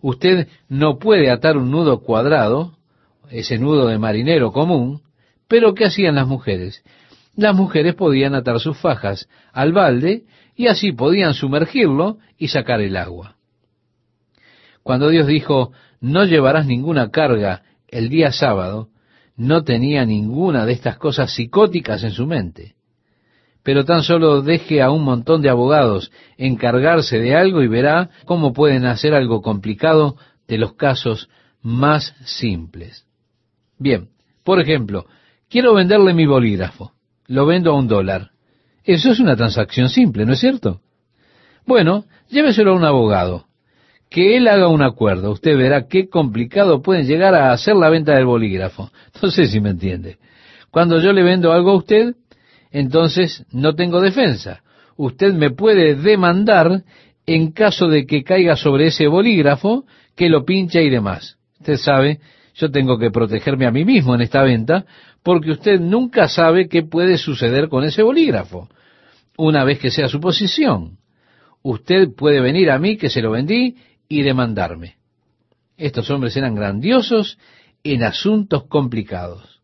usted 0.00 0.46
no 0.68 1.00
puede 1.00 1.28
atar 1.28 1.56
un 1.56 1.72
nudo 1.72 2.02
cuadrado, 2.02 2.76
ese 3.30 3.58
nudo 3.58 3.88
de 3.88 3.98
marinero 3.98 4.52
común, 4.52 5.02
pero 5.48 5.74
¿qué 5.74 5.86
hacían 5.86 6.14
las 6.14 6.28
mujeres? 6.28 6.84
Las 7.34 7.56
mujeres 7.56 7.96
podían 7.96 8.36
atar 8.36 8.60
sus 8.60 8.78
fajas 8.78 9.28
al 9.52 9.72
balde 9.72 10.22
y 10.54 10.68
así 10.68 10.92
podían 10.92 11.34
sumergirlo 11.34 12.18
y 12.38 12.46
sacar 12.46 12.80
el 12.80 12.96
agua. 12.96 13.34
Cuando 14.84 15.08
Dios 15.08 15.26
dijo, 15.26 15.72
no 16.00 16.26
llevarás 16.26 16.66
ninguna 16.66 17.10
carga 17.10 17.64
el 17.88 18.08
día 18.08 18.30
sábado, 18.30 18.90
no 19.36 19.64
tenía 19.64 20.06
ninguna 20.06 20.64
de 20.64 20.74
estas 20.74 20.96
cosas 20.96 21.34
psicóticas 21.34 22.04
en 22.04 22.12
su 22.12 22.28
mente. 22.28 22.76
Pero 23.62 23.84
tan 23.84 24.02
solo 24.02 24.42
deje 24.42 24.82
a 24.82 24.90
un 24.90 25.04
montón 25.04 25.40
de 25.42 25.48
abogados 25.48 26.10
encargarse 26.36 27.18
de 27.18 27.36
algo 27.36 27.62
y 27.62 27.68
verá 27.68 28.10
cómo 28.24 28.52
pueden 28.52 28.84
hacer 28.86 29.14
algo 29.14 29.40
complicado 29.40 30.16
de 30.48 30.58
los 30.58 30.74
casos 30.74 31.28
más 31.62 32.14
simples. 32.24 33.06
Bien, 33.78 34.08
por 34.44 34.60
ejemplo, 34.60 35.06
quiero 35.48 35.74
venderle 35.74 36.12
mi 36.14 36.26
bolígrafo. 36.26 36.92
Lo 37.26 37.46
vendo 37.46 37.70
a 37.70 37.78
un 37.78 37.88
dólar. 37.88 38.30
Eso 38.84 39.10
es 39.10 39.20
una 39.20 39.36
transacción 39.36 39.88
simple, 39.88 40.26
¿no 40.26 40.32
es 40.32 40.40
cierto? 40.40 40.80
Bueno, 41.66 42.04
lléveselo 42.28 42.72
a 42.72 42.76
un 42.76 42.84
abogado. 42.84 43.46
Que 44.10 44.36
él 44.36 44.48
haga 44.48 44.68
un 44.68 44.82
acuerdo. 44.82 45.30
Usted 45.30 45.56
verá 45.56 45.86
qué 45.86 46.08
complicado 46.08 46.82
pueden 46.82 47.06
llegar 47.06 47.34
a 47.34 47.52
hacer 47.52 47.76
la 47.76 47.88
venta 47.88 48.14
del 48.14 48.26
bolígrafo. 48.26 48.90
No 49.22 49.30
sé 49.30 49.46
si 49.46 49.60
me 49.60 49.70
entiende. 49.70 50.18
Cuando 50.70 51.00
yo 51.00 51.12
le 51.12 51.22
vendo 51.22 51.52
algo 51.52 51.70
a 51.70 51.76
usted, 51.76 52.16
entonces 52.72 53.44
no 53.52 53.74
tengo 53.74 54.00
defensa. 54.00 54.62
Usted 54.96 55.32
me 55.34 55.50
puede 55.50 55.94
demandar 55.94 56.82
en 57.26 57.52
caso 57.52 57.88
de 57.88 58.06
que 58.06 58.24
caiga 58.24 58.56
sobre 58.56 58.86
ese 58.86 59.06
bolígrafo, 59.06 59.84
que 60.16 60.28
lo 60.28 60.44
pincha 60.44 60.80
y 60.80 60.90
demás. 60.90 61.36
Usted 61.60 61.76
sabe, 61.76 62.20
yo 62.54 62.70
tengo 62.70 62.98
que 62.98 63.10
protegerme 63.10 63.66
a 63.66 63.70
mí 63.70 63.84
mismo 63.84 64.14
en 64.14 64.22
esta 64.22 64.42
venta, 64.42 64.84
porque 65.22 65.52
usted 65.52 65.80
nunca 65.80 66.28
sabe 66.28 66.68
qué 66.68 66.82
puede 66.82 67.18
suceder 67.18 67.68
con 67.68 67.84
ese 67.84 68.02
bolígrafo, 68.02 68.68
una 69.36 69.64
vez 69.64 69.78
que 69.78 69.90
sea 69.90 70.08
su 70.08 70.20
posición. 70.20 70.98
Usted 71.62 72.08
puede 72.16 72.40
venir 72.40 72.70
a 72.70 72.78
mí, 72.78 72.96
que 72.96 73.08
se 73.08 73.22
lo 73.22 73.30
vendí, 73.30 73.76
y 74.08 74.22
demandarme. 74.22 74.96
Estos 75.76 76.10
hombres 76.10 76.36
eran 76.36 76.54
grandiosos 76.54 77.38
en 77.84 78.02
asuntos 78.02 78.64
complicados. 78.64 79.61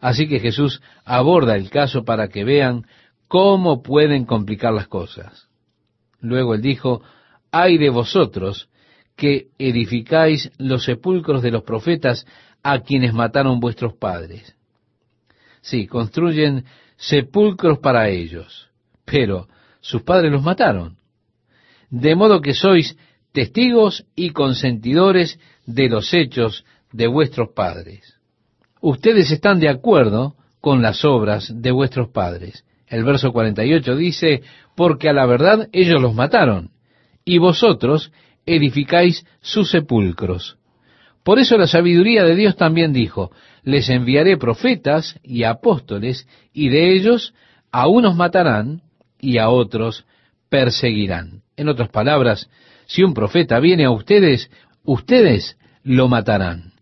Así 0.00 0.28
que 0.28 0.40
Jesús 0.40 0.82
aborda 1.04 1.56
el 1.56 1.70
caso 1.70 2.04
para 2.04 2.28
que 2.28 2.44
vean 2.44 2.86
cómo 3.28 3.82
pueden 3.82 4.24
complicar 4.24 4.72
las 4.72 4.88
cosas. 4.88 5.48
Luego 6.20 6.54
él 6.54 6.62
dijo, 6.62 7.02
hay 7.50 7.78
de 7.78 7.90
vosotros 7.90 8.68
que 9.16 9.48
edificáis 9.58 10.50
los 10.58 10.84
sepulcros 10.84 11.42
de 11.42 11.50
los 11.50 11.62
profetas 11.62 12.26
a 12.62 12.80
quienes 12.80 13.14
mataron 13.14 13.60
vuestros 13.60 13.94
padres. 13.94 14.54
Sí, 15.62 15.86
construyen 15.86 16.64
sepulcros 16.96 17.78
para 17.78 18.08
ellos, 18.08 18.68
pero 19.04 19.48
sus 19.80 20.02
padres 20.02 20.30
los 20.30 20.42
mataron. 20.42 20.98
De 21.88 22.14
modo 22.14 22.40
que 22.40 22.54
sois 22.54 22.96
testigos 23.32 24.04
y 24.14 24.30
consentidores 24.30 25.38
de 25.64 25.88
los 25.88 26.12
hechos 26.12 26.64
de 26.92 27.06
vuestros 27.06 27.50
padres 27.54 28.15
ustedes 28.88 29.32
están 29.32 29.58
de 29.58 29.68
acuerdo 29.68 30.36
con 30.60 30.80
las 30.80 31.04
obras 31.04 31.52
de 31.52 31.72
vuestros 31.72 32.08
padres. 32.10 32.64
El 32.86 33.02
verso 33.02 33.32
48 33.32 33.96
dice, 33.96 34.42
porque 34.76 35.08
a 35.08 35.12
la 35.12 35.26
verdad 35.26 35.68
ellos 35.72 36.00
los 36.00 36.14
mataron, 36.14 36.70
y 37.24 37.38
vosotros 37.38 38.12
edificáis 38.46 39.26
sus 39.40 39.72
sepulcros. 39.72 40.58
Por 41.24 41.40
eso 41.40 41.58
la 41.58 41.66
sabiduría 41.66 42.22
de 42.22 42.36
Dios 42.36 42.54
también 42.54 42.92
dijo, 42.92 43.32
les 43.64 43.88
enviaré 43.88 44.36
profetas 44.36 45.18
y 45.24 45.42
apóstoles, 45.42 46.28
y 46.52 46.68
de 46.68 46.92
ellos 46.94 47.34
a 47.72 47.88
unos 47.88 48.14
matarán 48.14 48.82
y 49.18 49.38
a 49.38 49.48
otros 49.48 50.06
perseguirán. 50.48 51.42
En 51.56 51.68
otras 51.68 51.88
palabras, 51.88 52.48
si 52.86 53.02
un 53.02 53.14
profeta 53.14 53.58
viene 53.58 53.84
a 53.84 53.90
ustedes, 53.90 54.48
ustedes 54.84 55.58
lo 55.82 56.06
matarán. 56.06 56.75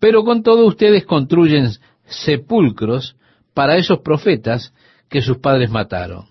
Pero 0.00 0.24
con 0.24 0.42
todo 0.42 0.66
ustedes 0.66 1.04
construyen 1.04 1.68
sepulcros 2.06 3.16
para 3.54 3.76
esos 3.76 4.00
profetas 4.00 4.72
que 5.08 5.20
sus 5.20 5.38
padres 5.38 5.70
mataron. 5.70 6.24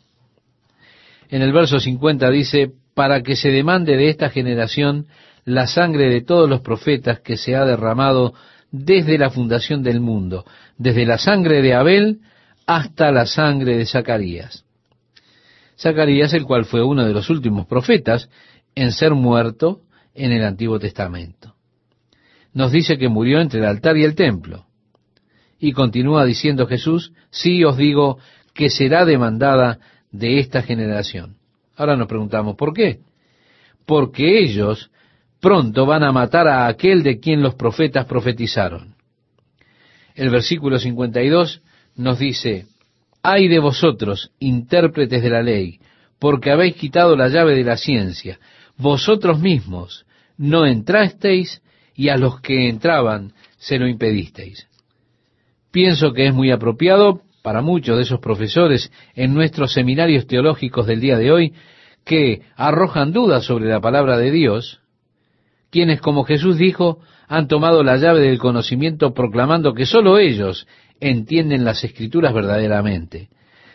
En 1.29 1.43
el 1.43 1.53
verso 1.53 1.79
50 1.79 2.29
dice, 2.31 2.71
para 2.95 3.21
que 3.21 3.35
se 3.35 3.51
demande 3.51 3.95
de 3.95 4.09
esta 4.09 4.29
generación 4.29 5.05
la 5.45 5.67
sangre 5.67 6.09
de 6.09 6.21
todos 6.21 6.49
los 6.49 6.61
profetas 6.61 7.19
que 7.19 7.37
se 7.37 7.55
ha 7.55 7.63
derramado 7.63 8.33
desde 8.71 9.17
la 9.17 9.29
fundación 9.29 9.83
del 9.83 9.99
mundo, 9.99 10.45
desde 10.77 11.05
la 11.05 11.17
sangre 11.17 11.61
de 11.61 11.75
Abel 11.75 12.19
hasta 12.65 13.11
la 13.11 13.25
sangre 13.25 13.77
de 13.77 13.85
Zacarías. 13.85 14.65
Zacarías, 15.79 16.33
el 16.33 16.43
cual 16.43 16.65
fue 16.65 16.83
uno 16.83 17.05
de 17.05 17.13
los 17.13 17.29
últimos 17.29 17.67
profetas 17.67 18.29
en 18.75 18.91
ser 18.91 19.13
muerto 19.13 19.81
en 20.13 20.31
el 20.31 20.43
Antiguo 20.43 20.79
Testamento 20.79 21.55
nos 22.53 22.71
dice 22.71 22.97
que 22.97 23.09
murió 23.09 23.39
entre 23.41 23.59
el 23.59 23.65
altar 23.65 23.97
y 23.97 24.03
el 24.03 24.15
templo. 24.15 24.65
Y 25.59 25.73
continúa 25.73 26.25
diciendo 26.25 26.67
Jesús, 26.67 27.13
sí 27.29 27.63
os 27.63 27.77
digo 27.77 28.17
que 28.53 28.69
será 28.69 29.05
demandada 29.05 29.79
de 30.11 30.39
esta 30.39 30.61
generación. 30.61 31.37
Ahora 31.75 31.95
nos 31.95 32.07
preguntamos, 32.07 32.55
¿por 32.55 32.73
qué? 32.73 32.99
Porque 33.85 34.39
ellos 34.39 34.91
pronto 35.39 35.85
van 35.85 36.03
a 36.03 36.11
matar 36.11 36.47
a 36.47 36.67
aquel 36.67 37.03
de 37.03 37.19
quien 37.19 37.41
los 37.41 37.55
profetas 37.55 38.05
profetizaron. 38.05 38.95
El 40.15 40.29
versículo 40.29 40.79
52 40.79 41.61
nos 41.95 42.19
dice, 42.19 42.65
ay 43.23 43.47
de 43.47 43.59
vosotros, 43.59 44.31
intérpretes 44.39 45.21
de 45.21 45.29
la 45.29 45.41
ley, 45.41 45.79
porque 46.19 46.51
habéis 46.51 46.75
quitado 46.75 47.15
la 47.15 47.29
llave 47.29 47.55
de 47.55 47.63
la 47.63 47.77
ciencia. 47.77 48.39
Vosotros 48.77 49.39
mismos 49.39 50.05
no 50.37 50.65
entrasteis 50.65 51.61
y 51.99 52.07
a 52.07 52.15
los 52.15 52.39
que 52.39 52.69
entraban 52.69 53.33
se 53.57 53.77
lo 53.77 53.85
impedisteis. 53.85 54.69
Pienso 55.69 56.13
que 56.13 56.27
es 56.27 56.33
muy 56.33 56.49
apropiado 56.49 57.23
para 57.43 57.61
muchos 57.61 57.97
de 57.97 58.03
esos 58.03 58.21
profesores 58.21 58.89
en 59.15 59.33
nuestros 59.33 59.73
seminarios 59.73 60.25
teológicos 60.25 60.87
del 60.87 61.01
día 61.01 61.17
de 61.17 61.29
hoy 61.29 61.53
que 62.05 62.43
arrojan 62.55 63.11
dudas 63.11 63.43
sobre 63.43 63.65
la 63.65 63.81
palabra 63.81 64.17
de 64.17 64.31
Dios, 64.31 64.79
quienes, 65.71 65.99
como 65.99 66.23
Jesús 66.23 66.57
dijo, 66.57 66.99
han 67.27 67.49
tomado 67.49 67.83
la 67.83 67.97
llave 67.97 68.21
del 68.21 68.39
conocimiento 68.39 69.13
proclamando 69.13 69.73
que 69.73 69.85
sólo 69.85 70.19
ellos 70.19 70.67
entienden 71.01 71.65
las 71.65 71.83
escrituras 71.83 72.33
verdaderamente. 72.33 73.27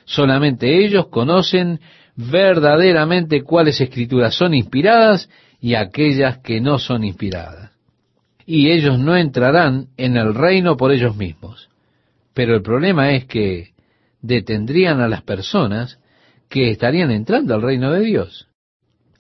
Solamente 0.06 0.82
ellos 0.82 1.08
conocen 1.08 1.78
verdaderamente 2.16 3.42
cuáles 3.42 3.82
escrituras 3.82 4.34
son 4.34 4.54
inspiradas 4.54 5.28
y 5.60 5.74
aquellas 5.74 6.38
que 6.38 6.62
no 6.62 6.78
son 6.78 7.04
inspiradas. 7.04 7.73
Y 8.46 8.70
ellos 8.70 8.98
no 8.98 9.16
entrarán 9.16 9.88
en 9.96 10.16
el 10.16 10.34
reino 10.34 10.76
por 10.76 10.92
ellos 10.92 11.16
mismos. 11.16 11.70
Pero 12.34 12.54
el 12.54 12.62
problema 12.62 13.12
es 13.12 13.24
que 13.24 13.74
detendrían 14.20 15.00
a 15.00 15.08
las 15.08 15.22
personas 15.22 15.98
que 16.48 16.70
estarían 16.70 17.10
entrando 17.10 17.54
al 17.54 17.62
reino 17.62 17.92
de 17.92 18.00
Dios. 18.00 18.48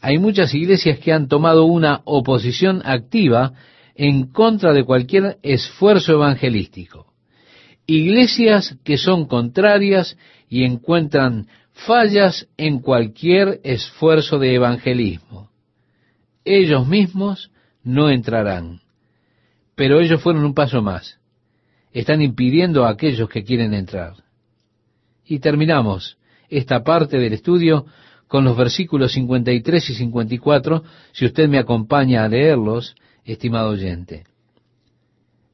Hay 0.00 0.18
muchas 0.18 0.54
iglesias 0.54 0.98
que 0.98 1.12
han 1.12 1.28
tomado 1.28 1.64
una 1.64 2.02
oposición 2.04 2.82
activa 2.84 3.54
en 3.94 4.26
contra 4.32 4.72
de 4.72 4.84
cualquier 4.84 5.38
esfuerzo 5.42 6.12
evangelístico. 6.12 7.12
Iglesias 7.86 8.76
que 8.84 8.98
son 8.98 9.26
contrarias 9.26 10.16
y 10.48 10.64
encuentran 10.64 11.48
fallas 11.72 12.46
en 12.56 12.80
cualquier 12.80 13.60
esfuerzo 13.64 14.38
de 14.38 14.54
evangelismo. 14.54 15.50
Ellos 16.44 16.86
mismos 16.86 17.50
no 17.82 18.10
entrarán. 18.10 18.83
Pero 19.74 20.00
ellos 20.00 20.22
fueron 20.22 20.44
un 20.44 20.54
paso 20.54 20.82
más. 20.82 21.18
Están 21.92 22.22
impidiendo 22.22 22.84
a 22.84 22.90
aquellos 22.90 23.28
que 23.28 23.44
quieren 23.44 23.74
entrar. 23.74 24.14
Y 25.24 25.38
terminamos 25.38 26.18
esta 26.48 26.82
parte 26.82 27.18
del 27.18 27.32
estudio 27.32 27.86
con 28.28 28.44
los 28.44 28.56
versículos 28.56 29.12
53 29.12 29.90
y 29.90 29.94
54, 29.94 30.82
si 31.12 31.26
usted 31.26 31.48
me 31.48 31.58
acompaña 31.58 32.24
a 32.24 32.28
leerlos, 32.28 32.94
estimado 33.24 33.70
oyente. 33.70 34.24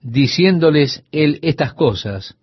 Diciéndoles 0.03 1.05
él 1.13 1.39
estas 1.43 1.75
cosas, 1.75 2.37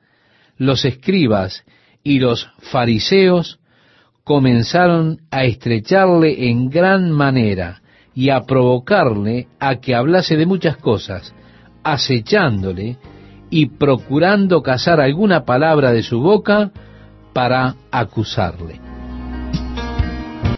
los 0.58 0.86
escribas 0.86 1.64
y 2.04 2.20
los 2.20 2.50
fariseos 2.72 3.60
comenzaron 4.24 5.22
a 5.32 5.46
estrecharle 5.46 6.50
en 6.50 6.70
gran 6.70 7.12
manera 7.12 7.82
y 8.14 8.30
a 8.30 8.42
provocarle 8.42 9.48
a 9.60 9.80
que 9.80 9.96
hablase 9.96 10.38
de 10.38 10.46
muchas 10.46 10.78
cosas, 10.78 11.34
acechándole 11.92 12.98
y 13.50 13.68
procurando 13.68 14.62
cazar 14.62 15.00
alguna 15.00 15.46
palabra 15.46 15.94
de 15.94 16.04
su 16.04 16.20
boca 16.20 16.72
para 17.34 17.76
acusarle. 17.92 18.87